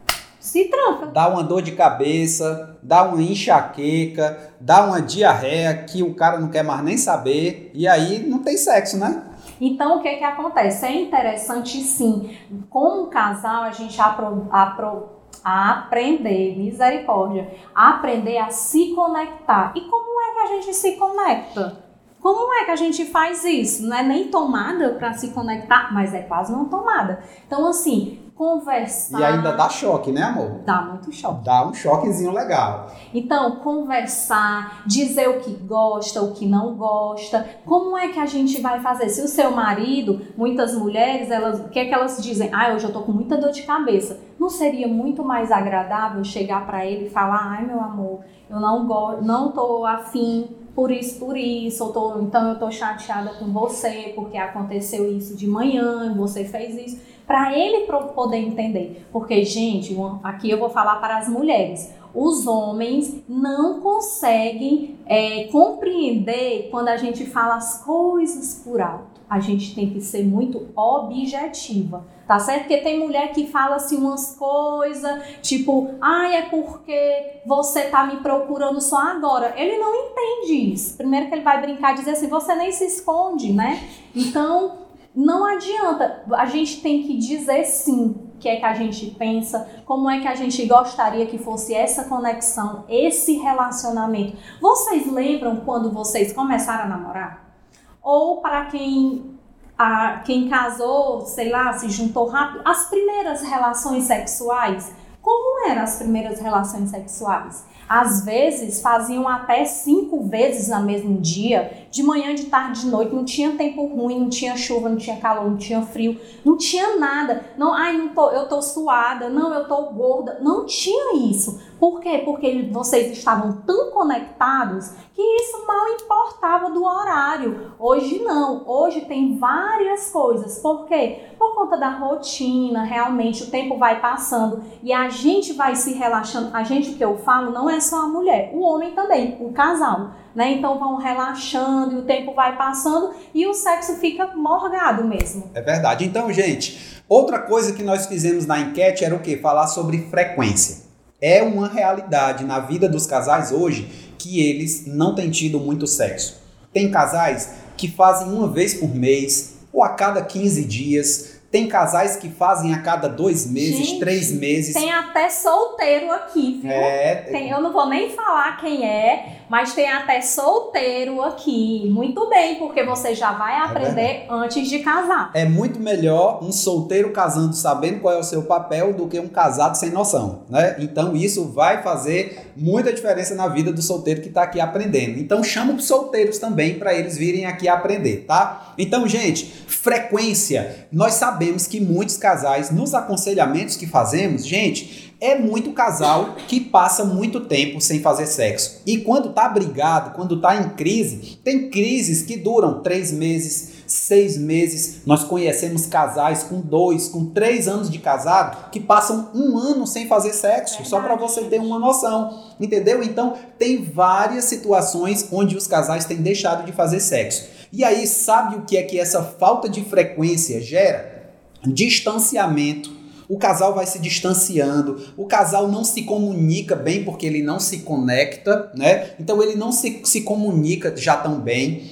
Se 0.41 0.65
tranca. 0.65 1.06
Dá 1.06 1.27
uma 1.27 1.43
dor 1.43 1.62
de 1.62 1.73
cabeça, 1.73 2.77
dá 2.82 3.04
uma 3.04 3.21
enxaqueca, 3.21 4.51
dá 4.60 4.84
uma 4.84 4.99
diarreia 4.99 5.84
que 5.84 6.01
o 6.01 6.15
cara 6.15 6.39
não 6.39 6.49
quer 6.49 6.63
mais 6.63 6.84
nem 6.84 6.97
saber 6.97 7.69
e 7.75 7.88
aí 7.88 8.27
não 8.27 8.39
tem 8.39 8.58
sexo, 8.58 8.97
né? 8.97 9.23
Então, 9.62 9.99
o 9.99 10.01
que 10.01 10.15
que 10.15 10.23
acontece? 10.23 10.88
É 10.88 10.99
interessante 10.99 11.80
sim, 11.82 12.36
como 12.71 13.08
casal, 13.08 13.62
a 13.62 13.71
gente 13.71 14.01
apro, 14.01 14.47
apro, 14.51 15.10
a 15.43 15.71
aprender, 15.71 16.58
misericórdia, 16.58 17.54
a 17.73 17.91
aprender 17.91 18.39
a 18.39 18.49
se 18.49 18.95
conectar. 18.95 19.73
E 19.75 19.82
como 19.82 20.19
é 20.21 20.34
que 20.34 20.39
a 20.39 20.47
gente 20.47 20.73
se 20.73 20.93
conecta? 20.93 21.84
Como 22.19 22.54
é 22.54 22.65
que 22.65 22.71
a 22.71 22.75
gente 22.75 23.06
faz 23.06 23.43
isso? 23.45 23.84
Não 23.88 23.97
é 23.97 24.04
nem 24.04 24.27
tomada 24.30 24.89
para 24.91 25.13
se 25.13 25.30
conectar, 25.30 25.91
mas 25.91 26.13
é 26.13 26.21
quase 26.21 26.54
uma 26.54 26.65
tomada. 26.65 27.23
Então, 27.45 27.67
assim, 27.67 28.19
conversar. 28.41 29.19
E 29.19 29.23
ainda 29.23 29.51
dá 29.51 29.69
choque, 29.69 30.12
né, 30.12 30.23
amor? 30.23 30.62
Dá 30.65 30.82
muito 30.82 31.12
choque. 31.12 31.45
Dá 31.45 31.67
um 31.67 31.75
choquezinho 31.75 32.32
legal. 32.32 32.88
Então, 33.13 33.58
conversar, 33.58 34.82
dizer 34.88 35.30
o 35.30 35.39
que 35.41 35.51
gosta, 35.51 36.23
o 36.23 36.32
que 36.32 36.47
não 36.47 36.73
gosta. 36.73 37.47
Como 37.67 37.95
é 37.95 38.08
que 38.08 38.19
a 38.19 38.25
gente 38.25 38.60
vai 38.60 38.80
fazer? 38.80 39.10
Se 39.10 39.21
o 39.21 39.27
seu 39.27 39.51
marido, 39.51 40.21
muitas 40.36 40.73
mulheres, 40.73 41.30
elas, 41.30 41.60
o 41.60 41.69
que 41.69 41.77
é 41.77 41.86
que 41.86 41.93
elas 41.93 42.17
dizem? 42.19 42.49
Ah, 42.51 42.73
hoje 42.73 42.86
eu 42.86 42.91
tô 42.91 43.01
com 43.01 43.12
muita 43.12 43.38
dor 43.38 43.51
de 43.51 43.62
cabeça. 43.62 44.19
Não 44.39 44.49
seria 44.49 44.88
muito 44.88 45.23
mais 45.23 45.51
agradável 45.51 46.23
chegar 46.23 46.65
para 46.65 46.84
ele 46.84 47.06
e 47.06 47.10
falar: 47.12 47.58
"Ai, 47.60 47.65
meu 47.67 47.80
amor, 47.80 48.21
eu 48.49 48.60
não 48.60 48.88
gosto, 48.88 49.23
não 49.23 49.51
tô 49.51 49.86
afim 49.86 50.49
por 50.75 50.89
isso, 50.89 51.19
por 51.19 51.38
isso, 51.38 51.84
eu 51.84 51.89
tô, 51.89 52.19
então 52.21 52.49
eu 52.49 52.58
tô 52.58 52.71
chateada 52.71 53.34
com 53.34 53.51
você 53.51 54.13
porque 54.15 54.38
aconteceu 54.38 55.12
isso 55.12 55.36
de 55.36 55.45
manhã, 55.45 56.13
você 56.15 56.45
fez 56.45 56.75
isso 56.75 57.11
para 57.32 57.58
ele 57.58 57.88
poder 58.13 58.39
entender. 58.39 59.08
Porque, 59.10 59.46
gente, 59.46 59.96
aqui 60.22 60.50
eu 60.50 60.60
vou 60.60 60.70
falar 60.70 60.98
para 60.98 61.17
as 61.17 61.30
mulheres. 61.30 61.94
Os 62.13 62.46
homens 62.46 63.24
não 63.26 63.80
conseguem 63.80 65.00
é, 65.06 65.46
compreender 65.46 66.67
quando 66.70 66.89
a 66.89 66.98
gente 66.98 67.26
fala 67.26 67.56
as 67.56 67.82
coisas 67.86 68.62
por 68.62 68.82
alto. 68.82 69.22
A 69.30 69.39
gente 69.39 69.74
tem 69.74 69.89
que 69.89 70.02
ser 70.02 70.26
muito 70.26 70.67
objetiva, 70.76 72.04
tá 72.28 72.38
certo? 72.38 72.63
Porque 72.63 72.80
tem 72.80 73.00
mulher 73.00 73.32
que 73.32 73.48
fala 73.48 73.78
assim 73.78 73.96
umas 73.96 74.36
coisas, 74.36 75.24
tipo, 75.41 75.91
ai, 76.02 76.36
ah, 76.36 76.39
é 76.39 76.41
porque 76.50 77.39
você 77.46 77.84
tá 77.84 78.06
me 78.06 78.17
procurando 78.17 78.82
só 78.82 78.98
agora. 78.98 79.54
Ele 79.56 79.78
não 79.78 79.96
entende 79.96 80.74
isso. 80.74 80.98
Primeiro 80.98 81.28
que 81.30 81.36
ele 81.36 81.44
vai 81.44 81.62
brincar 81.62 81.94
e 81.94 82.00
dizer 82.00 82.12
assim, 82.12 82.28
você 82.28 82.54
nem 82.56 82.74
se 82.74 82.84
esconde, 82.84 83.54
né? 83.54 83.82
Então, 84.13 84.82
não 85.15 85.45
adianta, 85.45 86.24
a 86.32 86.45
gente 86.45 86.82
tem 86.82 87.04
que 87.04 87.17
dizer 87.17 87.65
sim. 87.65 88.15
que 88.39 88.50
é 88.50 88.56
que 88.56 88.65
a 88.65 88.74
gente 88.74 89.08
pensa, 89.12 89.69
como 89.86 90.10
é 90.10 90.19
que 90.19 90.28
a 90.28 90.34
gente 90.34 90.65
gostaria 90.65 91.28
que 91.28 91.38
fosse 91.38 91.76
essa 91.76 92.06
conexão, 92.06 92.86
esse 92.89 93.38
relacionamento. 93.38 94.36
Vocês 94.60 95.12
lembram 95.12 95.58
quando 95.58 95.91
vocês 95.91 96.34
começaram 96.34 96.86
a 96.86 96.88
namorar? 96.88 97.56
Ou 98.02 98.41
para 98.41 98.65
quem 98.65 99.38
a, 99.78 100.21
quem 100.26 100.47
casou, 100.47 101.21
sei 101.21 101.50
lá, 101.50 101.74
se 101.74 101.89
juntou 101.89 102.28
rápido, 102.28 102.62
as 102.63 102.89
primeiras 102.89 103.41
relações 103.41 104.06
sexuais, 104.06 104.91
como 105.21 105.69
eram 105.69 105.84
as 105.84 105.97
primeiras 105.97 106.39
relações 106.39 106.89
sexuais? 106.89 107.65
Às 107.88 108.24
vezes 108.24 108.82
faziam 108.82 109.28
até 109.28 109.65
cinco 109.65 110.24
vezes 110.24 110.69
no 110.69 110.82
mesmo 110.84 111.19
dia, 111.19 111.81
de 111.91 112.01
manhã, 112.01 112.34
de 112.34 112.45
tarde, 112.45 112.82
de 112.82 112.88
noite. 112.88 113.13
Não 113.13 113.25
tinha 113.25 113.51
tempo 113.51 113.86
ruim, 113.86 114.19
não 114.19 114.30
tinha 114.30 114.56
chuva, 114.56 114.89
não 114.89 114.97
tinha 114.97 115.17
calor, 115.17 115.49
não 115.49 115.58
tinha 115.58 115.82
frio, 115.82 116.19
não 116.43 116.58
tinha 116.58 116.95
nada. 116.95 117.45
Não, 117.58 117.73
ai, 117.73 117.97
não 117.97 118.10
tô, 118.10 118.32
eu 118.32 118.47
tô 118.47 118.62
suada, 118.62 119.30
não, 119.30 119.54
eu 119.54 119.67
tô 119.67 119.84
gorda. 119.91 120.39
Não 120.41 120.65
tinha 120.65 121.30
isso. 121.30 121.62
Por 121.80 121.99
quê? 121.99 122.21
Porque 122.23 122.69
vocês 122.71 123.12
estavam 123.12 123.63
tão 123.65 123.91
conectados 123.91 124.91
que 125.13 125.21
isso 125.21 125.65
mal 125.67 125.88
importava 125.89 126.69
do 126.69 126.84
horário. 126.84 127.73
Hoje 127.77 128.19
não. 128.19 128.63
Hoje 128.67 129.01
tem 129.01 129.38
várias 129.38 130.10
coisas. 130.12 130.60
Por 130.60 130.86
quê? 130.86 131.25
Por 131.38 131.56
conta 131.56 131.75
da 131.75 131.89
rotina, 131.89 132.84
realmente 132.84 133.43
o 133.43 133.49
tempo 133.49 133.77
vai 133.77 133.99
passando 133.99 134.63
e 134.84 134.93
a 134.93 135.10
gente 135.10 135.54
vai 135.54 135.75
se 135.75 135.93
relaxando. 135.93 136.56
A 136.56 136.63
gente 136.63 136.93
que 136.93 137.04
eu 137.04 137.17
falo 137.17 137.51
não 137.51 137.69
é 137.69 137.80
só 137.80 138.04
a 138.04 138.08
mulher, 138.08 138.51
o 138.54 138.62
homem 138.62 138.91
também, 138.91 139.38
o 139.41 139.51
casal. 139.51 140.12
Né? 140.36 140.54
Então 140.54 140.80
vão 140.80 140.96
relaxando 140.96 141.96
e 141.96 141.98
o 142.00 142.04
tempo 142.04 142.34
vai 142.34 142.56
passando 142.58 143.13
e 143.34 143.46
o 143.46 143.54
sexo 143.54 143.96
fica 143.96 144.28
morgado 144.28 145.04
mesmo. 145.04 145.52
É 145.54 145.62
verdade. 145.62 146.06
Então, 146.06 146.32
gente, 146.32 147.02
outra 147.10 147.39
coisa 147.39 147.74
que 147.74 147.84
nós 147.84 148.06
fizemos 148.06 148.46
na 148.46 148.60
enquete 148.60 149.04
era 149.04 149.13
o 149.13 149.20
que? 149.20 149.36
Falar 149.38 149.67
sobre 149.67 150.08
frequência. 150.10 150.89
É 151.22 151.44
uma 151.44 151.67
realidade 151.67 152.44
na 152.46 152.60
vida 152.60 152.89
dos 152.89 153.06
casais 153.06 153.52
hoje 153.52 153.88
que 154.17 154.41
eles 154.41 154.86
não 154.88 155.13
têm 155.13 155.30
tido 155.30 155.60
muito 155.60 155.86
sexo. 155.86 156.41
Tem 156.74 156.89
casais 156.89 157.56
que 157.76 157.88
fazem 157.88 158.32
uma 158.32 158.48
vez 158.48 158.76
por 158.76 158.94
mês 158.94 159.58
ou 159.74 159.84
a 159.84 159.89
cada 159.89 160.24
15 160.24 160.63
dias. 160.65 161.41
Tem 161.52 161.67
casais 161.67 162.15
que 162.15 162.30
fazem 162.30 162.74
a 162.74 162.82
cada 162.82 163.10
dois 163.10 163.46
meses, 163.46 163.88
Gente, 163.88 164.00
três 164.00 164.32
meses. 164.32 164.74
Tem 164.74 164.91
até 164.91 165.30
solteiro 165.30 166.10
aqui, 166.12 166.60
viu? 166.62 166.72
É, 166.72 167.15
tem, 167.30 167.50
eu 167.50 167.62
não 167.62 167.74
vou 167.74 167.88
nem 167.89 168.10
falar 168.12 168.56
quem 168.58 168.88
é, 168.88 169.40
mas 169.52 169.74
tem 169.74 169.92
até 169.92 170.22
solteiro 170.22 171.22
aqui. 171.22 171.86
Muito 171.92 172.30
bem, 172.30 172.56
porque 172.56 172.86
você 172.86 173.14
já 173.14 173.34
vai 173.34 173.56
é 173.56 173.66
aprender 173.66 174.02
é 174.02 174.28
antes 174.30 174.70
de 174.70 174.80
casar. 174.80 175.30
É 175.34 175.44
muito 175.44 175.78
melhor 175.78 176.42
um 176.42 176.54
solteiro 176.54 177.12
casando 177.12 177.54
sabendo 177.54 178.00
qual 178.00 178.14
é 178.14 178.18
o 178.18 178.24
seu 178.24 178.44
papel 178.44 178.94
do 178.94 179.10
que 179.10 179.20
um 179.20 179.28
casado 179.28 179.76
sem 179.76 179.90
noção, 179.90 180.44
né? 180.50 180.78
Então 180.80 181.18
isso 181.18 181.50
vai 181.50 181.84
fazer 181.84 182.54
muita 182.56 182.94
diferença 182.94 183.36
na 183.36 183.50
vida 183.50 183.74
do 183.74 183.82
solteiro 183.82 184.22
que 184.22 184.30
está 184.30 184.44
aqui 184.44 184.62
aprendendo. 184.62 185.20
Então 185.20 185.44
chama 185.44 185.74
os 185.74 185.84
solteiros 185.84 186.38
também 186.38 186.80
para 186.80 186.94
eles 186.94 187.18
virem 187.18 187.46
aqui 187.46 187.68
aprender, 187.68 188.24
tá? 188.26 188.74
Então, 188.78 189.06
gente, 189.06 189.46
frequência. 189.68 190.88
Nós 190.90 191.16
sabemos 191.16 191.68
que 191.68 191.82
muitos 191.82 192.16
casais 192.16 192.72
nos 192.72 192.94
aconselhamentos 192.94 193.76
que 193.76 193.86
fazemos, 193.86 194.46
gente, 194.48 195.11
é 195.22 195.38
muito 195.38 195.72
casal 195.72 196.36
que 196.48 196.60
passa 196.60 197.06
muito 197.06 197.42
tempo 197.42 197.80
sem 197.80 198.02
fazer 198.02 198.26
sexo. 198.26 198.82
E 198.88 198.98
quando 198.98 199.32
tá 199.32 199.48
brigado, 199.48 200.16
quando 200.16 200.42
tá 200.42 200.56
em 200.56 200.70
crise, 200.70 201.40
tem 201.44 201.70
crises 201.70 202.24
que 202.24 202.36
duram 202.36 202.82
três 202.82 203.12
meses, 203.12 203.84
seis 203.86 204.36
meses. 204.36 205.02
Nós 205.06 205.24
conhecemos 205.24 205.86
casais 205.86 206.42
com 206.42 206.60
dois, 206.60 207.08
com 207.08 207.28
três 207.28 207.68
anos 207.68 207.88
de 207.88 208.00
casado 208.00 208.72
que 208.72 208.80
passam 208.80 209.30
um 209.36 209.60
ano 209.60 209.86
sem 209.86 210.08
fazer 210.08 210.34
sexo, 210.34 210.84
só 210.86 211.00
para 211.00 211.16
você 211.16 211.42
ter 211.44 211.60
uma 211.60 211.78
noção. 211.78 212.56
Entendeu? 212.60 213.04
Então, 213.04 213.36
tem 213.60 213.84
várias 213.84 214.46
situações 214.46 215.28
onde 215.32 215.56
os 215.56 215.68
casais 215.68 216.04
têm 216.04 216.18
deixado 216.18 216.66
de 216.66 216.72
fazer 216.72 217.00
sexo. 217.00 217.48
E 217.72 217.84
aí, 217.84 218.08
sabe 218.08 218.56
o 218.56 218.62
que 218.64 218.76
é 218.76 218.82
que 218.82 219.00
essa 219.00 219.22
falta 219.22 219.70
de 219.70 219.84
frequência 219.84 220.60
gera? 220.60 221.30
Distanciamento 221.64 223.01
o 223.32 223.38
casal 223.38 223.74
vai 223.74 223.86
se 223.86 223.98
distanciando, 223.98 225.02
o 225.15 225.26
casal 225.26 225.70
não 225.70 225.86
se 225.86 226.04
comunica 226.04 226.76
bem 226.76 227.06
porque 227.06 227.26
ele 227.26 227.41
não 227.41 227.62
se 227.62 227.78
conecta, 227.80 228.70
né? 228.76 229.12
Então 229.17 229.41
ele 229.41 229.56
não 229.56 229.72
se, 229.72 230.02
se 230.04 230.20
comunica 230.24 230.94
já 230.98 231.15
tão 231.15 231.39
bem. 231.39 231.89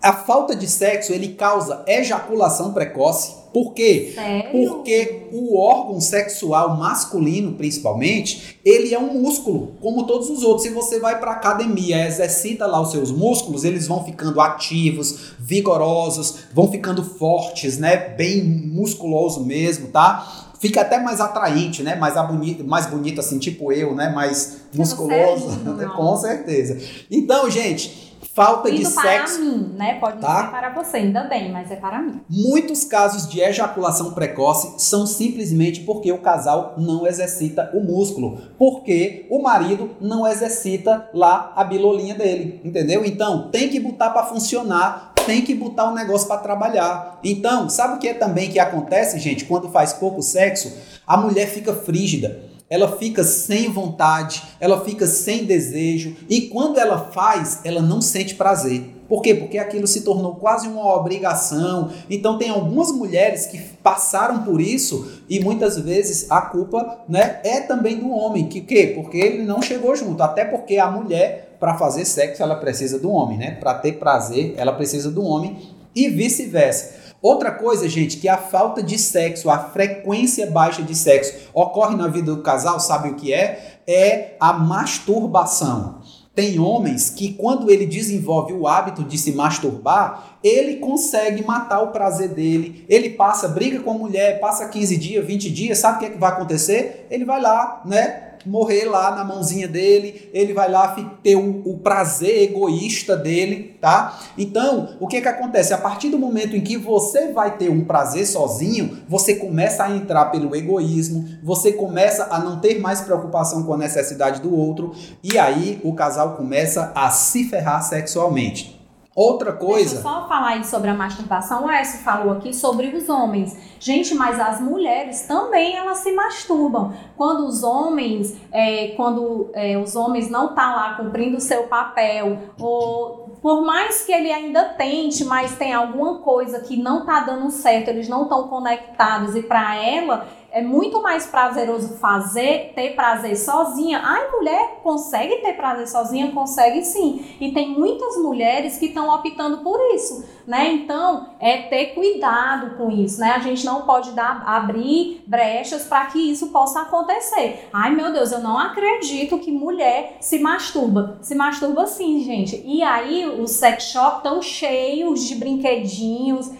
A 0.00 0.14
falta 0.14 0.56
de 0.56 0.66
sexo 0.66 1.12
ele 1.12 1.34
causa 1.34 1.84
ejaculação 1.86 2.72
precoce. 2.72 3.36
Por 3.52 3.74
quê? 3.74 4.12
Sério? 4.14 4.50
Porque 4.50 5.28
o 5.30 5.58
órgão 5.58 6.00
sexual 6.00 6.78
masculino, 6.78 7.52
principalmente, 7.52 8.58
ele 8.64 8.94
é 8.94 8.98
um 8.98 9.12
músculo, 9.20 9.74
como 9.82 10.06
todos 10.06 10.30
os 10.30 10.42
outros. 10.42 10.62
Se 10.66 10.72
você 10.72 10.98
vai 10.98 11.20
para 11.20 11.32
academia, 11.32 12.06
exercita 12.06 12.66
lá 12.66 12.80
os 12.80 12.92
seus 12.92 13.10
músculos, 13.10 13.62
eles 13.62 13.86
vão 13.86 14.04
ficando 14.04 14.40
ativos, 14.40 15.32
vigorosos, 15.38 16.44
vão 16.54 16.70
ficando 16.70 17.04
fortes, 17.04 17.76
né? 17.76 17.96
Bem 17.96 18.42
musculoso 18.42 19.44
mesmo, 19.44 19.88
tá? 19.88 20.47
Fica 20.58 20.80
até 20.80 20.98
mais 21.00 21.20
atraente, 21.20 21.82
né? 21.82 21.94
Mais 21.94 22.14
bonito, 22.14 22.64
mais 22.64 22.86
bonito 22.86 23.20
assim, 23.20 23.38
tipo 23.38 23.72
eu, 23.72 23.94
né? 23.94 24.10
Mais 24.10 24.58
musculoso, 24.74 25.58
com 25.96 26.16
certeza. 26.16 26.78
Então, 27.10 27.50
gente, 27.50 28.07
falta 28.38 28.68
Lindo 28.68 28.82
de 28.82 28.94
sexo. 28.94 29.36
para 29.36 29.44
mim, 29.44 29.74
né? 29.76 29.94
Pode 29.98 30.20
tá? 30.20 30.44
ser 30.44 30.50
para 30.50 30.70
você, 30.70 30.98
ainda 30.98 31.24
bem, 31.24 31.50
mas 31.50 31.70
é 31.72 31.76
para 31.76 32.00
mim. 32.00 32.20
Muitos 32.30 32.84
casos 32.84 33.28
de 33.28 33.40
ejaculação 33.40 34.12
precoce 34.12 34.74
são 34.78 35.06
simplesmente 35.06 35.80
porque 35.80 36.12
o 36.12 36.18
casal 36.18 36.74
não 36.78 37.04
exercita 37.04 37.70
o 37.74 37.80
músculo, 37.80 38.38
porque 38.56 39.26
o 39.28 39.42
marido 39.42 39.90
não 40.00 40.24
exercita 40.24 41.08
lá 41.12 41.52
a 41.56 41.64
bilolinha 41.64 42.14
dele, 42.14 42.60
entendeu? 42.64 43.04
Então, 43.04 43.48
tem 43.50 43.68
que 43.68 43.80
botar 43.80 44.10
para 44.10 44.26
funcionar 44.26 45.08
tem 45.26 45.42
que 45.42 45.54
botar 45.54 45.90
o 45.90 45.94
negócio 45.94 46.26
para 46.26 46.38
trabalhar. 46.38 47.20
Então, 47.22 47.68
sabe 47.68 47.96
o 47.96 47.98
que 47.98 48.08
é 48.08 48.14
também 48.14 48.48
que 48.48 48.58
acontece, 48.58 49.18
gente, 49.18 49.44
quando 49.44 49.68
faz 49.68 49.92
pouco 49.92 50.22
sexo? 50.22 50.72
A 51.06 51.18
mulher 51.18 51.46
fica 51.48 51.74
frígida. 51.74 52.47
Ela 52.70 52.96
fica 52.98 53.24
sem 53.24 53.70
vontade, 53.70 54.42
ela 54.60 54.84
fica 54.84 55.06
sem 55.06 55.44
desejo 55.44 56.14
e 56.28 56.42
quando 56.42 56.78
ela 56.78 57.10
faz, 57.10 57.60
ela 57.64 57.80
não 57.80 58.02
sente 58.02 58.34
prazer. 58.34 58.94
Por 59.08 59.22
quê? 59.22 59.34
Porque 59.34 59.56
aquilo 59.56 59.86
se 59.86 60.02
tornou 60.02 60.34
quase 60.34 60.68
uma 60.68 60.94
obrigação. 60.94 61.90
Então 62.10 62.36
tem 62.36 62.50
algumas 62.50 62.92
mulheres 62.92 63.46
que 63.46 63.58
passaram 63.82 64.42
por 64.42 64.60
isso 64.60 65.22
e 65.30 65.40
muitas 65.40 65.78
vezes 65.78 66.30
a 66.30 66.42
culpa, 66.42 67.00
né, 67.08 67.40
é 67.42 67.60
também 67.60 67.96
do 67.96 68.10
homem. 68.10 68.48
Que 68.48 68.60
quê? 68.60 68.92
Porque 68.94 69.16
ele 69.16 69.44
não 69.44 69.62
chegou 69.62 69.96
junto, 69.96 70.22
até 70.22 70.44
porque 70.44 70.76
a 70.76 70.90
mulher 70.90 71.56
para 71.58 71.78
fazer 71.78 72.04
sexo 72.04 72.42
ela 72.42 72.54
precisa 72.54 72.98
do 72.98 73.10
homem, 73.10 73.38
né? 73.38 73.52
Para 73.52 73.74
ter 73.74 73.94
prazer, 73.94 74.54
ela 74.56 74.72
precisa 74.72 75.10
do 75.10 75.24
homem 75.24 75.56
e 75.94 76.08
vice-versa. 76.08 77.07
Outra 77.20 77.50
coisa, 77.50 77.88
gente, 77.88 78.18
que 78.18 78.28
a 78.28 78.36
falta 78.36 78.80
de 78.80 78.96
sexo, 78.96 79.50
a 79.50 79.58
frequência 79.58 80.48
baixa 80.48 80.82
de 80.82 80.94
sexo 80.94 81.48
ocorre 81.52 81.96
na 81.96 82.06
vida 82.06 82.34
do 82.34 82.42
casal, 82.42 82.78
sabe 82.78 83.08
o 83.08 83.14
que 83.14 83.32
é? 83.32 83.80
É 83.86 84.36
a 84.38 84.52
masturbação. 84.52 86.00
Tem 86.32 86.60
homens 86.60 87.10
que, 87.10 87.32
quando 87.32 87.68
ele 87.68 87.84
desenvolve 87.84 88.52
o 88.52 88.68
hábito 88.68 89.02
de 89.02 89.18
se 89.18 89.32
masturbar, 89.32 90.38
ele 90.44 90.76
consegue 90.76 91.44
matar 91.44 91.80
o 91.80 91.88
prazer 91.88 92.28
dele. 92.28 92.86
Ele 92.88 93.10
passa, 93.10 93.48
briga 93.48 93.80
com 93.80 93.90
a 93.90 93.94
mulher, 93.94 94.38
passa 94.38 94.68
15 94.68 94.96
dias, 94.96 95.26
20 95.26 95.50
dias, 95.50 95.78
sabe 95.78 95.96
o 95.96 95.98
que, 95.98 96.06
é 96.06 96.10
que 96.10 96.18
vai 96.18 96.30
acontecer? 96.30 97.08
Ele 97.10 97.24
vai 97.24 97.40
lá, 97.40 97.82
né? 97.84 98.27
Morrer 98.48 98.84
lá 98.84 99.14
na 99.14 99.24
mãozinha 99.24 99.68
dele, 99.68 100.28
ele 100.32 100.52
vai 100.52 100.70
lá 100.70 100.96
ter 101.22 101.36
o, 101.36 101.62
o 101.64 101.78
prazer 101.78 102.42
egoísta 102.42 103.16
dele, 103.16 103.76
tá? 103.80 104.18
Então, 104.36 104.96
o 104.98 105.06
que 105.06 105.20
que 105.20 105.28
acontece? 105.28 105.74
A 105.74 105.78
partir 105.78 106.08
do 106.08 106.18
momento 106.18 106.56
em 106.56 106.60
que 106.60 106.76
você 106.76 107.32
vai 107.32 107.56
ter 107.56 107.68
um 107.68 107.84
prazer 107.84 108.26
sozinho, 108.26 108.98
você 109.08 109.34
começa 109.34 109.84
a 109.84 109.94
entrar 109.94 110.26
pelo 110.26 110.54
egoísmo, 110.56 111.28
você 111.42 111.72
começa 111.72 112.28
a 112.30 112.38
não 112.38 112.58
ter 112.58 112.80
mais 112.80 113.00
preocupação 113.00 113.62
com 113.62 113.74
a 113.74 113.78
necessidade 113.78 114.40
do 114.40 114.54
outro, 114.54 114.94
e 115.22 115.38
aí 115.38 115.80
o 115.84 115.94
casal 115.94 116.36
começa 116.36 116.92
a 116.94 117.10
se 117.10 117.44
ferrar 117.44 117.82
sexualmente. 117.82 118.77
Outra 119.18 119.52
coisa. 119.52 119.96
Deixa 119.96 119.96
eu 119.96 120.02
só 120.02 120.28
falar 120.28 120.50
aí 120.50 120.64
sobre 120.64 120.88
a 120.88 120.94
masturbação. 120.94 121.64
O 121.64 121.68
Aécio 121.68 122.04
falou 122.04 122.34
aqui 122.34 122.54
sobre 122.54 122.86
os 122.86 123.08
homens. 123.08 123.58
Gente, 123.80 124.14
mas 124.14 124.38
as 124.38 124.60
mulheres 124.60 125.22
também 125.22 125.74
elas 125.74 125.98
se 125.98 126.12
masturbam. 126.12 126.92
Quando 127.16 127.44
os 127.44 127.64
homens, 127.64 128.36
é, 128.52 128.92
quando 128.96 129.50
é, 129.54 129.76
os 129.76 129.96
homens 129.96 130.30
não 130.30 130.54
tá 130.54 130.72
lá 130.72 130.94
cumprindo 130.94 131.38
o 131.38 131.40
seu 131.40 131.64
papel, 131.64 132.38
ou 132.60 133.36
por 133.42 133.62
mais 133.62 134.04
que 134.04 134.12
ele 134.12 134.30
ainda 134.30 134.66
tente, 134.66 135.24
mas 135.24 135.56
tem 135.56 135.72
alguma 135.72 136.18
coisa 136.18 136.60
que 136.60 136.76
não 136.76 137.04
tá 137.04 137.18
dando 137.18 137.50
certo, 137.50 137.88
eles 137.88 138.08
não 138.08 138.22
estão 138.22 138.46
conectados 138.46 139.34
e 139.34 139.42
para 139.42 139.74
ela 139.84 140.28
é 140.50 140.62
muito 140.62 141.02
mais 141.02 141.26
prazeroso 141.26 141.98
fazer, 141.98 142.72
ter 142.74 142.94
prazer 142.94 143.36
sozinha. 143.36 144.00
Ai, 144.02 144.30
mulher 144.30 144.80
consegue 144.82 145.36
ter 145.36 145.52
prazer 145.54 145.86
sozinha? 145.86 146.32
Consegue 146.32 146.82
sim. 146.82 147.24
E 147.40 147.52
tem 147.52 147.68
muitas 147.68 148.16
mulheres 148.16 148.78
que 148.78 148.86
estão 148.86 149.14
optando 149.14 149.58
por 149.58 149.78
isso, 149.94 150.26
né? 150.46 150.72
Então, 150.72 151.28
é 151.38 151.62
ter 151.62 151.94
cuidado 151.94 152.76
com 152.76 152.90
isso, 152.90 153.20
né? 153.20 153.32
A 153.32 153.40
gente 153.40 153.64
não 153.64 153.82
pode 153.82 154.12
dar, 154.12 154.42
abrir 154.46 155.22
brechas 155.26 155.84
para 155.84 156.06
que 156.06 156.18
isso 156.18 156.48
possa 156.48 156.82
acontecer. 156.82 157.68
Ai, 157.72 157.94
meu 157.94 158.12
Deus, 158.12 158.32
eu 158.32 158.40
não 158.40 158.58
acredito 158.58 159.38
que 159.38 159.52
mulher 159.52 160.16
se 160.20 160.38
masturba. 160.38 161.18
Se 161.20 161.34
masturba 161.34 161.86
sim, 161.86 162.20
gente. 162.20 162.62
E 162.64 162.82
aí, 162.82 163.28
os 163.28 163.50
sex 163.50 163.84
shop 163.84 164.18
estão 164.18 164.40
cheios 164.40 165.24
de 165.24 165.34
brinquedinhos. 165.34 166.50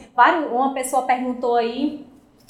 Uma 0.53 0.75
pessoa 0.75 1.03
perguntou 1.03 1.55
aí 1.55 2.08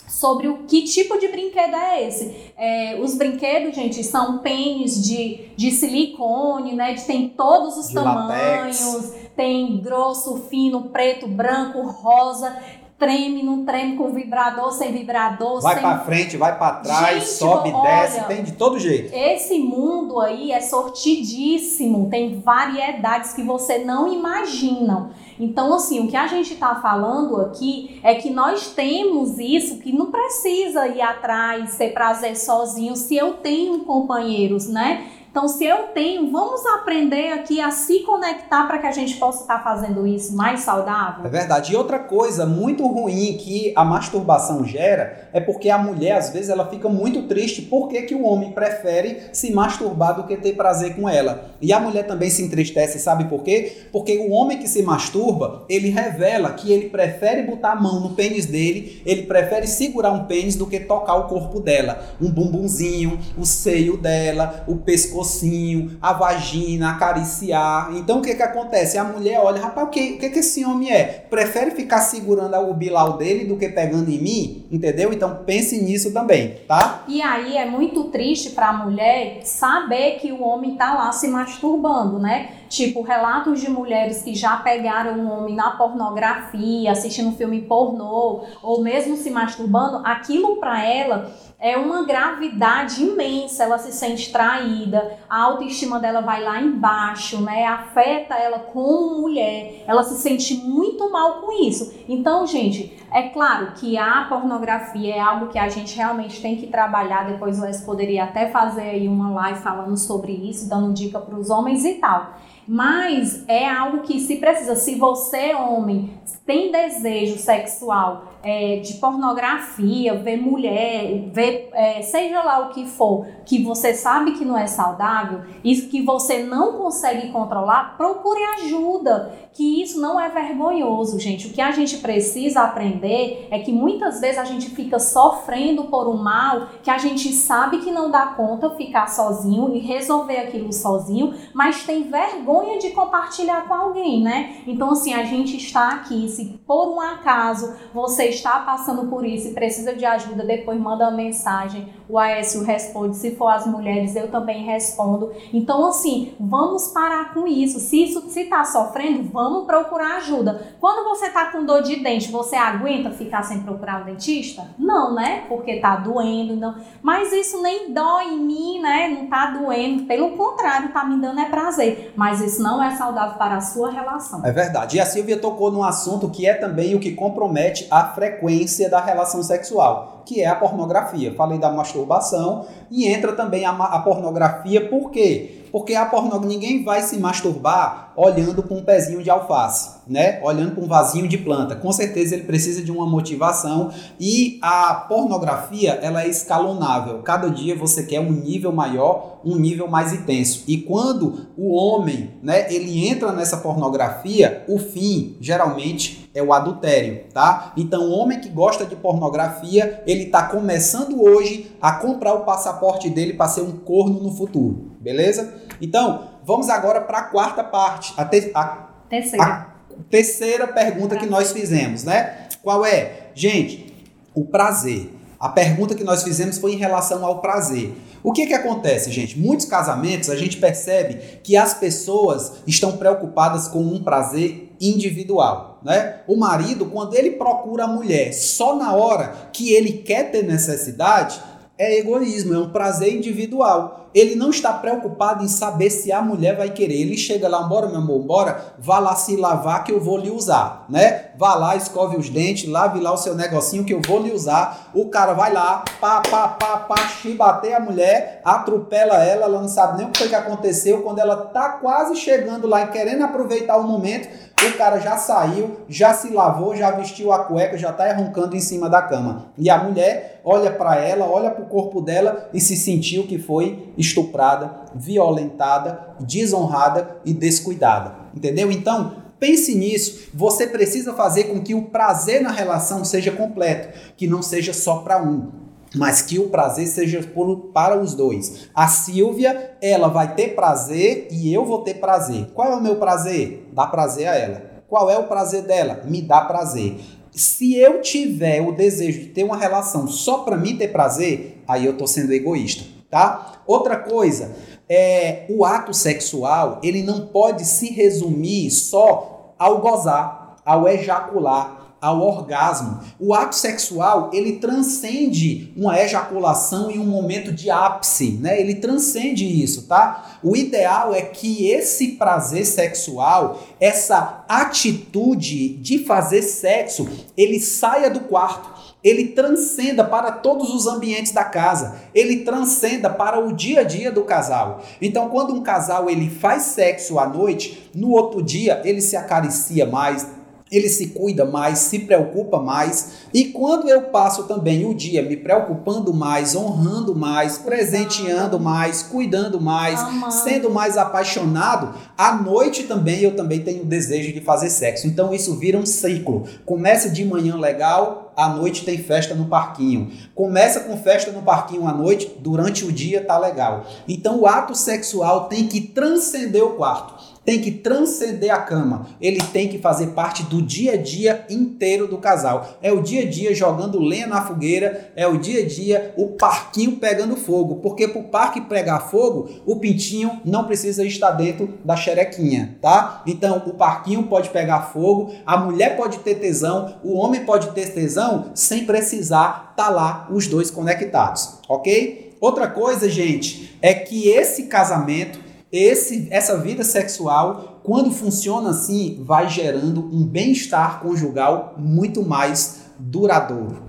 sobre 0.09 0.49
o 0.49 0.59
que 0.67 0.83
tipo 0.83 1.19
de 1.19 1.29
brinquedo 1.29 1.77
é 1.77 2.09
esse. 2.09 2.53
É, 2.57 2.99
os 3.01 3.15
brinquedos, 3.15 3.75
gente, 3.75 4.03
são 4.03 4.39
pênis 4.39 5.03
de, 5.03 5.51
de 5.57 5.71
silicone, 5.71 6.75
né? 6.75 6.95
De, 6.95 7.05
tem 7.05 7.29
todos 7.29 7.77
os 7.77 7.89
de 7.89 7.95
tamanhos, 7.95 8.81
latex. 8.81 9.31
tem 9.37 9.79
grosso, 9.81 10.37
fino, 10.49 10.85
preto, 10.85 11.29
branco, 11.29 11.83
rosa. 11.83 12.57
Treme, 12.99 13.45
não 13.45 13.65
treme 13.65 13.97
com 13.97 14.11
vibrador, 14.11 14.73
sem 14.73 14.91
vibrador. 14.91 15.61
Vai 15.61 15.75
sem... 15.75 15.83
para 15.83 15.99
frente, 16.01 16.37
vai 16.37 16.59
para 16.59 16.81
trás, 16.81 17.15
gente, 17.21 17.29
sobe, 17.29 17.71
olha, 17.71 17.89
desce, 17.89 18.25
tem 18.25 18.43
de 18.43 18.53
todo 18.55 18.77
jeito. 18.77 19.15
Esse 19.15 19.57
mundo 19.61 20.19
aí 20.19 20.51
é 20.51 20.61
sortidíssimo, 20.61 22.11
tem 22.11 22.41
variedades 22.41 23.33
que 23.35 23.43
você 23.45 23.79
não 23.79 24.13
imagina. 24.13 25.13
Então, 25.39 25.75
assim, 25.75 26.01
o 26.01 26.09
que 26.09 26.17
a 26.17 26.27
gente 26.27 26.55
está 26.55 26.75
falando 26.77 27.41
aqui 27.41 28.01
é 28.03 28.15
que 28.15 28.31
nós 28.31 28.73
temos 28.73 29.39
isso 29.39 29.79
que 29.79 29.93
não 29.93 30.11
precisa 30.11 30.89
ir 30.89 31.01
atrás, 31.01 31.77
ter 31.77 31.93
prazer 31.93 32.37
sozinho, 32.37 32.97
se 32.97 33.17
eu 33.17 33.35
tenho 33.35 33.81
companheiros, 33.81 34.67
né? 34.67 35.07
Então, 35.31 35.47
se 35.47 35.65
eu 35.65 35.89
tenho, 35.89 36.31
vamos 36.31 36.65
aprender 36.67 37.33
aqui 37.33 37.61
a 37.61 37.71
se 37.71 38.01
conectar 38.01 38.67
para 38.67 38.79
que 38.79 38.87
a 38.87 38.93
gente 38.93 39.17
possa 39.17 39.43
estar 39.43 39.63
fazendo 39.63 40.07
isso 40.07 40.35
mais 40.35 40.61
saudável. 40.61 41.25
É 41.25 41.29
verdade. 41.29 41.73
E 41.73 41.77
outra 41.77 41.99
coisa 41.99 42.47
muito 42.47 42.87
ruim 42.87 43.37
que 43.37 43.73
a 43.77 43.85
masturbação 43.85 44.65
gera 44.65 45.29
é 45.33 45.39
porque 45.39 45.69
a 45.69 45.77
mulher, 45.77 46.17
às 46.17 46.31
vezes, 46.31 46.49
ela 46.49 46.67
fica 46.67 46.89
muito 46.89 47.25
triste 47.25 47.63
porque 47.63 48.03
que 48.03 48.15
o 48.15 48.23
homem 48.23 48.53
prefere 48.53 49.29
se 49.33 49.53
masturbar 49.53 50.17
do 50.17 50.27
que 50.27 50.37
ter 50.37 50.55
prazer 50.55 50.97
com 50.97 51.07
ela. 51.07 51.51
E 51.61 51.73
a 51.75 51.79
mulher 51.79 52.07
também 52.07 52.31
se 52.31 52.43
entristece, 52.43 52.99
sabe 52.99 53.25
por 53.25 53.43
quê? 53.43 53.83
Porque 53.93 54.17
o 54.17 54.31
homem 54.31 54.59
que 54.59 54.67
se 54.67 54.83
masturba, 54.83 55.65
ele 55.69 55.91
revela 55.91 56.55
que 56.55 56.73
ele 56.73 56.89
prefere 56.89 57.43
botar 57.43 57.73
a 57.73 57.77
mão 57.77 58.01
no 58.01 58.15
pênis 58.15 58.47
dele, 58.47 59.03
ele 59.05 59.23
prefere 59.25 59.67
segurar 59.67 60.11
um 60.11 60.25
pênis 60.25 60.57
do 60.57 60.67
que 60.67 60.81
tocar 60.81 61.17
o 61.17 61.29
corpo 61.29 61.61
dela. 61.61 62.03
Um 62.21 62.31
bumbumzinho, 62.31 63.19
o 63.37 63.45
seio 63.45 63.97
dela, 63.97 64.65
o 64.67 64.77
pescoço 64.77 65.18
pescocinho, 65.19 65.99
a 66.01 66.13
vagina, 66.13 66.91
acariciar. 66.91 67.91
Então 67.95 68.19
o 68.19 68.23
que 68.23 68.35
que 68.35 68.43
acontece? 68.43 68.97
A 68.97 69.05
mulher 69.05 69.41
olha, 69.41 69.61
rapaz, 69.61 69.89
o 69.89 69.91
que, 69.91 70.13
o 70.13 70.19
que 70.19 70.31
que 70.31 70.39
esse 70.39 70.65
homem 70.65 70.93
é? 70.93 71.05
Prefere 71.29 71.73
ficar 71.73 72.01
segurando 72.01 72.57
o 72.57 72.75
bilau 72.75 73.17
dele 73.17 73.45
do 73.45 73.57
que 73.57 73.69
pegando 73.69 74.11
em 74.11 74.19
mim? 74.19 74.67
Entendeu? 74.71 75.13
Então 75.13 75.43
pense 75.45 75.83
nisso 75.83 76.13
também, 76.13 76.57
tá? 76.67 77.03
E 77.09 77.21
aí 77.21 77.57
é 77.57 77.67
muito 77.69 78.05
triste 78.05 78.51
para 78.51 78.69
a 78.69 78.73
mulher 78.73 79.41
saber 79.45 80.19
que 80.21 80.31
o 80.33 80.43
homem 80.43 80.77
tá 80.77 80.95
lá 80.95 81.13
se 81.13 81.29
masturbando, 81.29 82.19
né? 82.19 82.51
Tipo, 82.69 83.01
relatos 83.01 83.61
de 83.61 83.71
mulheres 83.71 84.23
que 84.23 84.35
já 84.35 84.59
pegaram 84.59 85.19
um 85.19 85.31
homem 85.31 85.55
na 85.55 85.71
pornografia, 85.71 86.93
assistindo 86.93 87.35
filme 87.35 87.63
pornô, 87.63 88.43
ou 88.63 88.83
mesmo 88.83 89.17
se 89.17 89.31
masturbando, 89.31 90.03
aquilo 90.05 90.57
para 90.57 90.85
ela 90.85 91.33
é 91.61 91.77
uma 91.77 92.05
gravidade 92.05 93.03
imensa, 93.03 93.65
ela 93.65 93.79
se 93.79 93.93
sente 93.93 94.31
traída, 94.31 95.19
a 95.29 95.43
autoestima 95.43 95.99
dela 95.99 96.21
vai 96.21 96.41
lá 96.41 96.61
embaixo, 96.61 97.41
né? 97.41 97.67
Afeta 97.67 98.37
ela 98.37 98.61
como 98.61 99.23
mulher, 99.23 99.83
ela 99.85 100.05
se 100.05 100.21
sente 100.23 100.55
muito 100.55 101.11
mal 101.11 101.41
com 101.41 101.53
isso. 101.65 102.05
Então, 102.09 102.47
gente, 102.47 102.97
é 103.13 103.23
claro 103.31 103.73
que 103.73 103.99
a 103.99 104.27
pornografia 104.29 105.17
é 105.17 105.19
algo 105.19 105.49
que 105.49 105.59
a 105.59 105.69
gente 105.69 105.97
realmente 105.97 106.41
tem 106.41 106.55
que 106.55 106.69
trabalhar. 106.69 107.27
Depois 107.27 107.59
o 107.59 107.65
Les 107.65 107.81
poderia 107.81 108.25
até 108.25 108.49
fazer 108.51 108.83
aí 108.83 109.09
uma 109.09 109.33
live 109.33 109.59
falando 109.59 109.97
sobre 109.97 110.33
isso, 110.33 110.69
dando 110.69 110.93
dica 110.93 111.19
para 111.19 111.37
os 111.37 111.51
homens 111.51 111.85
e 111.85 111.95
tal. 111.95 112.35
Mas 112.69 113.45
é 113.49 113.69
algo 113.69 114.03
que 114.03 114.21
se 114.21 114.37
precisa, 114.37 114.77
se 114.77 114.95
você, 114.95 115.55
homem, 115.55 116.13
tem 116.49 116.73
desejo 116.73 117.37
sexual 117.39 118.25
é, 118.43 118.77
de 118.77 118.95
pornografia, 118.95 120.15
ver 120.15 120.39
mulher, 120.39 121.29
ver 121.31 121.69
é, 121.75 122.01
seja 122.01 122.43
lá 122.43 122.61
o 122.61 122.71
que 122.71 122.87
for, 122.87 123.27
que 123.45 123.63
você 123.63 123.93
sabe 123.93 124.33
que 124.33 124.47
não 124.47 124.57
é 124.57 124.67
saudável 124.67 125.43
e 125.63 125.77
que 125.77 126.01
você 126.01 126.45
não 126.45 126.79
consegue 126.79 127.31
controlar, 127.31 127.99
procure 127.99 128.43
ajuda, 128.63 129.31
que 129.53 129.83
isso 129.83 130.01
não 130.01 130.19
é 130.19 130.31
vergonhoso, 130.31 131.19
gente. 131.19 131.49
O 131.49 131.53
que 131.53 131.61
a 131.61 131.73
gente 131.73 131.99
precisa 131.99 132.63
aprender 132.63 133.49
é 133.51 133.59
que 133.59 133.73
muitas 133.73 134.21
vezes 134.21 134.39
a 134.39 134.45
gente 134.45 134.71
fica 134.71 134.99
sofrendo 134.99 135.85
por 135.85 136.09
um 136.09 136.17
mal 136.17 136.69
que 136.83 136.91
a 136.91 136.97
gente 136.97 137.31
sabe 137.33 137.79
que 137.79 137.91
não 137.91 138.11
dá 138.11 138.29
conta 138.29 138.71
ficar 138.71 139.09
sozinho 139.09 139.75
e 139.75 139.81
resolver 139.81 140.39
aquilo 140.39 140.73
sozinho, 140.73 141.35
mas 141.53 141.83
tem 141.83 142.05
vergonha 142.05 142.79
de 142.79 142.91
compartilhar 142.91 143.67
com 143.67 143.75
alguém, 143.75 144.23
né? 144.23 144.63
Então, 144.67 144.93
assim, 144.93 145.13
a 145.13 145.25
gente 145.25 145.57
está 145.57 145.91
aqui, 145.91 146.29
se 146.39 146.61
por 146.65 146.95
um 146.95 147.01
acaso 147.01 147.75
você 147.93 148.27
está 148.27 148.61
passando 148.61 149.09
por 149.09 149.27
isso 149.27 149.49
e 149.49 149.55
precisa 149.55 149.93
de 149.93 150.05
ajuda, 150.05 150.45
depois 150.45 150.81
manda 150.81 151.09
uma 151.09 151.17
mensagem. 151.17 151.93
O 152.09 152.19
Aécio 152.19 152.63
responde. 152.65 153.17
Se 153.17 153.37
for 153.37 153.49
as 153.49 153.67
mulheres, 153.67 154.17
eu 154.17 154.31
também 154.31 154.65
respondo. 154.65 155.33
Então, 155.53 155.87
assim, 155.87 156.35
vamos 156.41 156.89
parar 156.89 157.35
com 157.35 157.47
isso. 157.47 157.79
Se 157.81 158.05
isso 158.05 158.23
se 158.31 158.43
está 158.43 158.65
sofrendo, 158.65 159.29
vamos 159.31 159.67
procurar 159.67 160.17
ajuda. 160.17 160.69
Quando 160.81 161.05
você 161.09 161.27
está 161.27 161.47
com 161.53 161.65
dor 161.65 161.83
de 161.83 161.97
dente, 161.97 162.31
você 162.31 162.57
aguenta 162.57 163.11
ficar 163.11 163.43
sem 163.43 163.61
procurar 163.61 164.03
um 164.03 164.05
dentista? 164.07 164.69
Não, 164.79 165.15
né? 165.15 165.45
Porque 165.49 165.73
está 165.73 165.97
doendo, 165.97 166.57
não. 166.57 166.77
Mas 167.03 167.33
isso 167.33 167.61
nem 167.63 167.93
dói 167.93 168.35
em 168.35 168.39
mim, 168.39 168.81
né? 168.81 169.09
Não 169.09 169.25
está 169.25 169.51
doendo. 169.51 170.05
Pelo 170.05 170.37
contrário, 170.37 170.89
está 170.89 171.05
me 171.05 171.21
dando 171.21 171.41
é 171.41 171.49
prazer. 171.49 172.13
Mas 172.17 172.41
isso 172.41 172.63
não 172.63 172.83
é 172.83 172.97
saudável 172.97 173.37
para 173.37 173.57
a 173.57 173.61
sua 173.61 173.91
relação. 173.91 174.45
É 174.45 174.51
verdade. 174.51 174.97
E 174.97 175.01
a 175.01 175.07
Silvia 175.07 175.39
tocou 175.39 175.71
num 175.71 175.83
assunto 175.83 176.31
que 176.31 176.47
é 176.47 176.55
também 176.55 176.95
o 176.95 177.01
que 177.01 177.13
compromete 177.13 177.87
a 177.91 178.05
frequência 178.05 178.89
da 178.89 179.01
relação 179.01 179.43
sexual, 179.43 180.18
que 180.29 180.43
é 180.43 180.47
a 180.47 180.55
pornografia. 180.55 181.35
Falei 181.35 181.59
da 181.59 181.73
masturbação 181.73 182.67
e 182.91 183.09
entra 183.09 183.33
também 183.33 183.65
a, 183.65 183.71
a 183.71 183.99
pornografia, 184.01 184.87
por 184.87 185.11
quê? 185.11 185.65
Porque 185.73 185.95
a 185.95 186.05
pornografia, 186.05 186.49
ninguém 186.49 186.85
vai 186.85 187.01
se 187.03 187.19
masturbar 187.19 188.13
olhando 188.15 188.63
para 188.63 188.77
um 188.77 188.83
pezinho 188.83 189.23
de 189.23 189.31
alface, 189.31 190.01
né? 190.07 190.41
Olhando 190.43 190.73
para 190.75 190.85
um 190.85 190.87
vasinho 190.87 191.29
de 191.29 191.39
planta. 191.39 191.77
Com 191.77 191.93
certeza 191.93 192.35
ele 192.35 192.45
precisa 192.45 192.83
de 192.83 192.91
uma 192.91 193.07
motivação 193.07 193.91
e 194.19 194.59
a 194.61 194.95
pornografia, 195.09 195.99
ela 196.03 196.23
é 196.23 196.29
escalonável. 196.29 197.23
Cada 197.23 197.49
dia 197.49 197.77
você 197.77 198.03
quer 198.03 198.21
um 198.21 198.31
nível 198.31 198.73
maior, 198.73 199.39
um 199.45 199.57
nível 199.57 199.89
mais 199.89 200.13
intenso. 200.13 200.65
E 200.67 200.79
quando 200.79 201.47
o 201.57 201.75
homem, 201.75 202.31
né, 202.43 202.73
ele 202.73 203.09
entra 203.09 203.33
nessa 203.33 203.59
pornografia, 203.59 204.58
o 204.69 204.79
fim 204.79 205.37
geralmente 205.41 206.31
é 206.35 206.43
o 206.43 206.53
adultério, 206.53 207.25
tá? 207.33 207.73
Então, 207.77 208.03
o 208.03 208.11
homem 208.11 208.39
que 208.39 208.49
gosta 208.49 208.85
de 208.85 208.95
pornografia, 208.95 210.03
ele 210.07 210.25
está 210.25 210.45
começando 210.45 211.21
hoje 211.23 211.73
a 211.81 211.93
comprar 211.93 212.35
o 212.35 212.45
passaporte 212.45 213.09
dele 213.09 213.33
para 213.33 213.49
ser 213.49 213.63
um 213.63 213.73
corno 213.73 214.21
no 214.21 214.31
futuro, 214.31 214.93
beleza? 215.01 215.55
Então, 215.81 216.29
vamos 216.45 216.69
agora 216.69 217.01
para 217.01 217.19
a 217.19 217.23
quarta 217.23 217.65
parte, 217.65 218.13
a, 218.17 218.25
te 218.25 218.51
a, 218.55 218.89
terceira. 219.09 219.45
a 219.45 219.67
terceira 220.11 220.67
pergunta 220.69 221.17
que 221.17 221.27
nós 221.27 221.53
fizemos, 221.53 222.05
né? 222.05 222.49
Qual 222.63 222.85
é? 222.85 223.31
Gente, 223.35 223.95
o 224.35 224.45
prazer. 224.45 225.18
A 225.41 225.49
pergunta 225.49 225.95
que 225.95 226.03
nós 226.03 226.25
fizemos 226.25 226.59
foi 226.59 226.73
em 226.73 226.79
relação 226.79 227.25
ao 227.25 227.41
prazer. 227.41 227.95
O 228.25 228.33
que 228.33 228.47
que 228.47 228.55
acontece, 228.55 229.13
gente? 229.13 229.39
Muitos 229.39 229.67
casamentos 229.67 230.29
a 230.31 230.37
gente 230.37 230.57
percebe 230.57 231.39
que 231.45 231.57
as 231.57 231.75
pessoas 231.75 232.55
estão 232.67 232.97
preocupadas 232.97 233.69
com 233.69 233.79
um 233.79 234.03
prazer 234.03 234.75
individual, 234.81 235.79
né? 235.85 236.23
O 236.27 236.37
marido, 236.37 236.87
quando 236.87 237.15
ele 237.15 237.33
procura 237.33 237.85
a 237.85 237.89
mulher 237.89 238.33
só 238.33 238.75
na 238.75 238.95
hora 238.95 239.51
que 239.53 239.73
ele 239.73 239.93
quer 239.93 240.33
ter 240.33 240.43
necessidade, 240.43 241.41
é 241.79 241.99
egoísmo, 241.99 242.55
é 242.55 242.59
um 242.59 242.71
prazer 242.71 243.15
individual. 243.15 244.08
Ele 244.15 244.35
não 244.35 244.51
está 244.51 244.73
preocupado 244.73 245.45
em 245.45 245.49
saber 245.49 245.91
se 245.91 246.11
a 246.11 246.23
mulher 246.23 246.57
vai 246.57 246.71
querer. 246.71 247.01
Ele 247.01 247.17
chega 247.17 247.49
lá, 247.49 247.63
bora, 247.63 247.89
meu 247.89 247.99
amor, 247.99 248.21
bora, 248.21 248.75
vá 248.79 248.99
lá 248.99 249.15
se 249.15 249.37
lavar 249.37 249.85
que 249.85 249.93
eu 249.93 250.01
vou 250.01 250.19
lhe 250.19 250.31
usar, 250.31 250.87
né? 250.89 251.27
Vá 251.37 251.55
lá, 251.55 251.77
escove 251.77 252.17
os 252.17 252.29
dentes, 252.29 252.69
lave 252.69 253.01
lá 253.01 253.13
o 253.13 253.17
seu 253.17 253.35
negocinho 253.35 253.85
que 253.85 253.95
eu 253.95 254.01
vou 254.01 254.21
lhe 254.21 254.33
usar. 254.33 254.91
O 254.95 255.09
cara 255.09 255.35
vai 255.35 255.53
lá, 255.53 255.85
pá, 256.01 256.23
pá, 256.29 256.49
pá, 256.49 256.77
pá, 256.79 256.97
chibater 257.09 257.75
a 257.75 257.81
mulher, 257.81 258.41
atropela 258.45 259.23
ela, 259.23 259.45
ela 259.45 259.61
não 259.61 259.69
sabe 259.69 259.99
nem 259.99 260.07
o 260.07 260.11
que 260.11 260.19
foi 260.19 260.29
que 260.29 260.35
aconteceu. 260.35 261.03
Quando 261.03 261.19
ela 261.19 261.37
tá 261.37 261.71
quase 261.71 262.17
chegando 262.17 262.67
lá 262.67 262.83
e 262.83 262.89
querendo 262.89 263.23
aproveitar 263.23 263.77
o 263.77 263.85
momento, 263.85 264.29
o 264.67 264.77
cara 264.77 264.99
já 264.99 265.17
saiu, 265.17 265.79
já 265.89 266.13
se 266.13 266.31
lavou, 266.31 266.75
já 266.75 266.91
vestiu 266.91 267.33
a 267.33 267.45
cueca, 267.45 267.79
já 267.79 267.93
tá 267.93 268.13
roncando 268.13 268.57
em 268.57 268.61
cima 268.61 268.89
da 268.89 269.01
cama. 269.01 269.47
E 269.57 269.71
a 269.71 269.79
mulher 269.79 270.41
olha 270.45 270.71
para 270.71 270.97
ela, 270.97 271.27
olha 271.27 271.51
para 271.51 271.63
o 271.63 271.69
corpo 271.69 272.01
dela 272.01 272.49
e 272.53 272.61
se 272.61 272.77
sentiu 272.77 273.27
que 273.27 273.39
foi 273.39 273.93
estuprada, 273.99 274.85
violentada, 274.95 276.17
desonrada 276.21 277.19
e 277.25 277.35
descuidada. 277.35 278.15
Entendeu? 278.35 278.71
Então, 278.71 279.17
pense 279.39 279.75
nisso. 279.75 280.29
Você 280.33 280.67
precisa 280.67 281.13
fazer 281.13 281.45
com 281.45 281.61
que 281.61 281.75
o 281.75 281.87
prazer 281.87 282.41
na 282.41 282.51
relação 282.51 283.05
seja 283.05 283.33
completo, 283.33 284.15
que 284.17 284.27
não 284.27 284.41
seja 284.41 284.73
só 284.73 284.99
para 284.99 285.23
um 285.23 285.69
mas 285.95 286.21
que 286.21 286.39
o 286.39 286.49
prazer 286.49 286.87
seja 286.87 287.23
por, 287.23 287.71
para 287.73 287.99
os 287.99 288.15
dois. 288.15 288.69
A 288.75 288.87
Silvia, 288.89 289.77
ela 289.81 290.09
vai 290.09 290.35
ter 290.35 290.55
prazer 290.55 291.29
e 291.31 291.53
eu 291.53 291.65
vou 291.65 291.83
ter 291.83 291.95
prazer. 291.95 292.51
Qual 292.53 292.73
é 292.73 292.77
o 292.77 292.83
meu 292.83 292.97
prazer? 292.97 293.67
Dá 293.73 293.87
prazer 293.87 294.29
a 294.29 294.37
ela. 294.37 294.63
Qual 294.87 295.11
é 295.11 295.19
o 295.19 295.25
prazer 295.27 295.63
dela? 295.63 296.03
Me 296.05 296.23
dá 296.23 296.43
prazer. 296.43 296.99
Se 297.31 297.77
eu 297.77 298.01
tiver 298.01 298.61
o 298.61 298.73
desejo 298.73 299.21
de 299.21 299.27
ter 299.27 299.45
uma 299.45 299.57
relação 299.57 300.09
só 300.09 300.39
para 300.39 300.57
mim 300.57 300.77
ter 300.77 300.89
prazer, 300.89 301.63
aí 301.69 301.87
eu 301.87 301.97
tô 301.97 302.07
sendo 302.07 302.33
egoísta, 302.33 302.85
tá? 303.11 303.63
Outra 303.67 303.97
coisa, 303.97 304.55
é 304.89 305.45
o 305.49 305.65
ato 305.65 305.93
sexual, 305.93 306.81
ele 306.83 307.03
não 307.03 307.27
pode 307.27 307.65
se 307.65 307.93
resumir 307.93 308.71
só 308.71 309.55
ao 309.59 309.81
gozar, 309.81 310.57
ao 310.65 310.89
ejacular, 310.89 311.79
ao 312.01 312.21
orgasmo. 312.21 313.01
O 313.19 313.35
ato 313.35 313.57
sexual, 313.57 314.31
ele 314.33 314.59
transcende 314.59 315.73
uma 315.77 315.99
ejaculação 316.01 316.91
em 316.91 316.99
um 316.99 317.07
momento 317.07 317.53
de 317.53 317.71
ápice, 317.71 318.39
né? 318.41 318.61
Ele 318.61 318.77
transcende 318.77 319.45
isso, 319.45 319.89
tá? 319.89 320.39
O 320.43 320.57
ideal 320.57 321.13
é 321.13 321.23
que 321.23 321.69
esse 321.69 322.13
prazer 322.13 322.65
sexual, 322.65 323.61
essa 323.81 324.45
atitude 324.49 325.71
de 325.71 325.99
fazer 325.99 326.43
sexo, 326.43 327.09
ele 327.37 327.59
saia 327.59 328.09
do 328.09 328.21
quarto 328.21 328.78
ele 329.03 329.29
transcenda 329.29 330.05
para 330.05 330.33
todos 330.33 330.75
os 330.75 330.87
ambientes 330.87 331.33
da 331.33 331.45
casa, 331.45 331.97
ele 332.15 332.39
transcenda 332.39 333.09
para 333.09 333.39
o 333.39 333.53
dia 333.53 333.81
a 333.81 333.85
dia 333.85 334.11
do 334.11 334.25
casal. 334.25 334.83
Então, 335.01 335.29
quando 335.29 335.55
um 335.55 335.63
casal 335.63 336.11
ele 336.11 336.29
faz 336.29 336.63
sexo 336.65 337.19
à 337.19 337.27
noite, 337.27 337.91
no 337.95 338.11
outro 338.11 338.43
dia 338.43 338.83
ele 338.85 339.01
se 339.01 339.17
acaricia 339.17 339.87
mais, 339.87 340.27
ele 340.71 340.89
se 340.89 341.09
cuida 341.09 341.45
mais, 341.45 341.79
se 341.79 342.01
preocupa 342.01 342.61
mais. 342.61 343.13
E 343.33 343.47
quando 343.47 343.89
eu 343.89 344.03
passo 344.03 344.45
também 344.45 344.85
o 344.85 344.95
dia 344.95 345.23
me 345.23 345.37
preocupando 345.37 346.13
mais, 346.13 346.55
honrando 346.55 347.15
mais, 347.15 347.59
presenteando 347.59 348.61
mais, 348.61 349.03
cuidando 349.03 349.61
mais, 349.61 349.99
sendo 350.45 350.71
mais 350.71 350.97
apaixonado, 350.97 351.95
à 352.17 352.35
noite 352.35 352.85
também 352.85 353.21
eu 353.21 353.35
também 353.35 353.61
tenho 353.61 353.85
desejo 353.85 354.33
de 354.33 354.41
fazer 354.41 354.71
sexo. 354.71 355.07
Então 355.07 355.33
isso 355.33 355.57
vira 355.57 355.79
um 355.79 355.87
ciclo. 355.87 356.45
Começa 356.67 357.09
de 357.09 357.25
manhã 357.25 357.57
legal, 357.57 358.28
à 358.39 358.49
noite 358.49 358.85
tem 358.85 358.97
festa 358.97 359.35
no 359.35 359.47
parquinho. 359.47 360.13
Começa 360.33 360.79
com 360.81 360.97
festa 360.97 361.33
no 361.33 361.43
parquinho 361.43 361.89
à 361.89 361.93
noite, 361.93 362.31
durante 362.39 362.85
o 362.85 362.93
dia 362.93 363.25
tá 363.25 363.37
legal. 363.37 363.85
Então 364.07 364.39
o 364.39 364.47
ato 364.47 364.77
sexual 364.77 365.49
tem 365.49 365.67
que 365.67 365.81
transcender 365.81 366.65
o 366.65 366.75
quarto 366.75 367.18
tem 367.49 367.63
que 367.63 367.71
transcender 367.71 368.53
a 368.53 368.59
cama. 368.59 369.07
Ele 369.19 369.41
tem 369.41 369.69
que 369.69 369.79
fazer 369.79 370.09
parte 370.09 370.43
do 370.43 370.61
dia 370.61 370.93
a 370.93 370.97
dia 370.99 371.47
inteiro 371.49 372.07
do 372.07 372.19
casal. 372.19 372.77
É 372.83 372.93
o 372.93 373.01
dia 373.01 373.23
a 373.23 373.25
dia 373.25 373.55
jogando 373.55 373.99
lenha 373.99 374.27
na 374.27 374.45
fogueira, 374.45 375.11
é 375.17 375.27
o 375.27 375.39
dia 375.39 375.63
a 375.63 375.67
dia 375.67 376.13
o 376.19 376.33
parquinho 376.33 376.97
pegando 376.97 377.37
fogo. 377.37 377.77
Porque 377.77 378.07
para 378.07 378.21
o 378.21 378.25
parque 378.25 378.61
pegar 378.61 379.01
fogo, 379.01 379.49
o 379.65 379.77
pintinho 379.77 380.43
não 380.45 380.65
precisa 380.65 381.07
estar 381.07 381.31
dentro 381.31 381.73
da 381.83 381.97
xerequinha, 381.97 382.77
tá? 382.83 383.23
Então 383.27 383.63
o 383.65 383.73
parquinho 383.73 384.25
pode 384.25 384.51
pegar 384.51 384.83
fogo, 384.93 385.33
a 385.47 385.57
mulher 385.57 385.97
pode 385.97 386.19
ter 386.19 386.35
tesão, 386.35 386.97
o 387.03 387.15
homem 387.15 387.47
pode 387.47 387.71
ter 387.71 387.95
tesão 387.95 388.51
sem 388.55 388.85
precisar 388.85 389.71
estar 389.71 389.85
tá 389.87 389.89
lá 389.89 390.29
os 390.31 390.47
dois 390.47 390.71
conectados, 390.71 391.61
ok? 391.67 392.37
Outra 392.43 392.69
coisa, 392.69 393.09
gente, 393.09 393.77
é 393.81 393.95
que 393.95 394.29
esse 394.29 394.65
casamento 394.65 395.48
esse, 395.71 396.29
essa 396.31 396.57
vida 396.59 396.83
sexual, 396.83 397.81
quando 397.83 398.11
funciona 398.11 398.71
assim, 398.71 399.23
vai 399.23 399.49
gerando 399.49 400.01
um 400.01 400.27
bem-estar 400.27 401.01
conjugal 401.01 401.75
muito 401.79 402.23
mais 402.23 402.83
duradouro. 402.99 403.88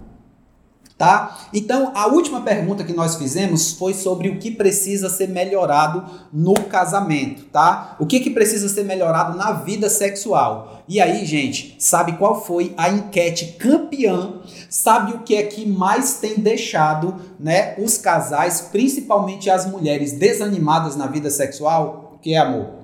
Tá? 0.99 1.47
Então, 1.53 1.93
a 1.95 2.07
última 2.07 2.41
pergunta 2.41 2.83
que 2.83 2.91
nós 2.91 3.15
fizemos 3.15 3.71
foi 3.71 3.93
sobre 3.93 4.27
o 4.27 4.37
que 4.37 4.51
precisa 4.51 5.09
ser 5.09 5.29
melhorado 5.29 6.03
no 6.33 6.53
casamento, 6.63 7.45
tá? 7.45 7.95
O 8.01 8.05
que, 8.05 8.19
que 8.19 8.29
precisa 8.29 8.67
ser 8.67 8.83
melhorado 8.83 9.37
na 9.37 9.53
vida 9.53 9.89
sexual. 9.89 10.83
E 10.89 10.99
aí, 10.99 11.25
gente, 11.25 11.77
sabe 11.79 12.17
qual 12.17 12.43
foi 12.43 12.73
a 12.75 12.89
enquete 12.89 13.55
campeã? 13.57 14.41
Sabe 14.69 15.13
o 15.13 15.19
que 15.19 15.35
é 15.35 15.43
que 15.43 15.65
mais 15.65 16.15
tem 16.15 16.35
deixado, 16.35 17.15
né, 17.39 17.75
os 17.77 17.97
casais, 17.97 18.67
principalmente 18.69 19.49
as 19.49 19.65
mulheres 19.65 20.11
desanimadas 20.11 20.97
na 20.97 21.07
vida 21.07 21.29
sexual? 21.29 22.11
O 22.15 22.17
que 22.17 22.33
é 22.33 22.39
amor? 22.39 22.78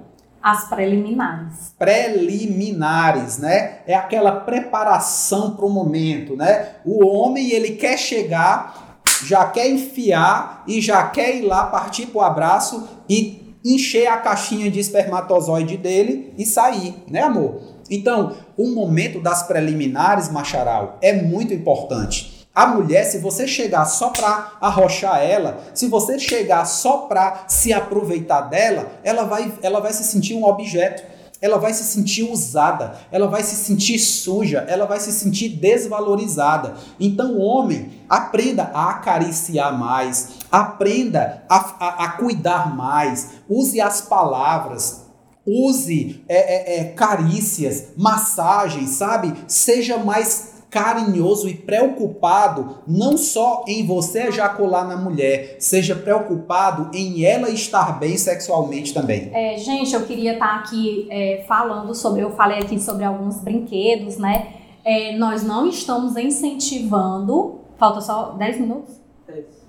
As 0.46 0.70
preliminares. 0.70 1.74
Preliminares, 1.76 3.40
né? 3.40 3.80
É 3.88 3.96
aquela 3.96 4.32
preparação 4.32 5.56
para 5.56 5.66
o 5.66 5.72
momento, 5.72 6.36
né? 6.36 6.76
O 6.86 7.04
homem, 7.04 7.50
ele 7.50 7.72
quer 7.72 7.98
chegar, 7.98 9.02
já 9.24 9.48
quer 9.48 9.68
enfiar 9.68 10.64
e 10.68 10.80
já 10.80 11.08
quer 11.08 11.36
ir 11.36 11.42
lá 11.42 11.66
partir 11.66 12.06
para 12.06 12.20
o 12.20 12.22
abraço 12.22 12.88
e 13.10 13.56
encher 13.66 14.06
a 14.06 14.18
caixinha 14.18 14.70
de 14.70 14.80
espermatozoide 14.80 15.78
dele 15.78 16.32
e 16.38 16.46
sair, 16.46 16.94
né, 17.10 17.24
amor? 17.24 17.60
Então, 17.90 18.36
o 18.56 18.68
momento 18.68 19.20
das 19.20 19.48
preliminares, 19.48 20.30
Macharal, 20.30 21.00
é 21.02 21.12
muito 21.12 21.56
importante. 21.56 22.35
A 22.56 22.68
mulher, 22.68 23.04
se 23.04 23.18
você 23.18 23.46
chegar 23.46 23.84
só 23.84 24.12
para 24.12 24.54
arrochar 24.62 25.22
ela, 25.22 25.62
se 25.74 25.90
você 25.90 26.18
chegar 26.18 26.64
só 26.64 27.00
para 27.00 27.44
se 27.50 27.74
aproveitar 27.74 28.42
dela, 28.44 28.94
ela 29.04 29.26
vai, 29.26 29.54
ela 29.62 29.82
vai 29.82 29.92
se 29.92 30.06
sentir 30.06 30.36
um 30.36 30.46
objeto, 30.46 31.04
ela 31.42 31.58
vai 31.58 31.74
se 31.74 31.84
sentir 31.84 32.24
usada, 32.24 32.98
ela 33.12 33.28
vai 33.28 33.44
se 33.44 33.56
sentir 33.56 34.00
suja, 34.00 34.66
ela 34.70 34.86
vai 34.86 35.02
se 35.02 35.12
sentir 35.12 35.50
desvalorizada. 35.50 36.76
Então, 36.98 37.38
homem, 37.38 37.92
aprenda 38.08 38.72
a 38.74 38.92
acariciar 38.92 39.78
mais, 39.78 40.30
aprenda 40.50 41.44
a, 41.50 41.58
a, 41.58 42.06
a 42.06 42.10
cuidar 42.14 42.74
mais, 42.74 43.32
use 43.50 43.82
as 43.82 44.00
palavras, 44.00 45.02
use 45.46 46.24
é, 46.30 46.38
é, 46.38 46.80
é, 46.80 46.84
carícias, 46.94 47.90
massagens, 47.98 48.92
sabe? 48.92 49.34
Seja 49.46 49.98
mais 49.98 50.55
carinhoso 50.76 51.48
e 51.48 51.54
preocupado 51.54 52.80
não 52.86 53.18
só 53.18 53.64
em 53.66 53.88
você 53.88 54.28
ejacular 54.28 54.86
na 54.86 54.98
mulher, 54.98 55.56
seja 55.58 55.96
preocupado 55.96 56.92
em 56.94 57.24
ela 57.24 57.50
estar 57.50 57.98
bem 57.98 58.18
sexualmente 58.18 58.94
também. 58.94 59.32
É, 59.34 59.58
gente, 59.58 59.96
eu 59.96 60.06
queria 60.06 60.34
estar 60.34 60.48
tá 60.48 60.56
aqui 60.56 61.08
é, 61.10 61.46
falando 61.48 61.96
sobre, 61.96 62.22
eu 62.22 62.32
falei 62.32 62.60
aqui 62.60 62.78
sobre 62.78 63.06
alguns 63.06 63.40
brinquedos, 63.40 64.18
né? 64.18 64.48
É, 64.84 65.18
nós 65.18 65.44
não 65.44 65.66
estamos 65.70 66.18
incentivando. 66.18 67.62
Falta 67.78 68.02
só 68.02 68.34
10 68.34 68.60
minutos? 68.60 68.96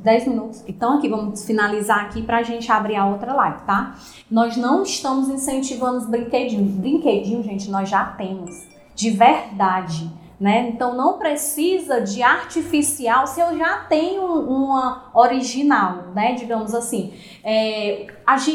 10 0.01 0.27
minutos. 0.27 0.64
Então, 0.66 0.99
aqui, 0.99 1.09
vamos 1.09 1.45
finalizar 1.45 2.01
aqui 2.01 2.21
para 2.21 2.38
a 2.38 2.42
gente 2.42 2.71
abrir 2.71 2.97
a 2.97 3.07
outra 3.07 3.33
live, 3.33 3.61
tá? 3.62 3.95
Nós 4.29 4.57
não 4.57 4.83
estamos 4.83 5.29
incentivando 5.29 5.99
os 5.99 6.07
brinquedinhos. 6.07 6.73
Brinquedinho, 6.73 7.45
gente, 7.45 7.71
nós 7.71 7.88
já 7.88 8.05
temos. 8.05 8.66
De 8.95 9.11
verdade. 9.11 10.11
Né? 10.38 10.68
Então 10.68 10.94
não 10.94 11.14
precisa 11.14 12.03
de 12.03 12.22
artificial 12.22 13.27
se 13.27 13.40
eu 13.40 13.57
já 13.57 13.79
tenho 13.88 14.22
uma 14.22 15.11
original, 15.14 16.09
né? 16.14 16.35
Digamos 16.35 16.75
assim. 16.75 17.14
É, 17.42 18.07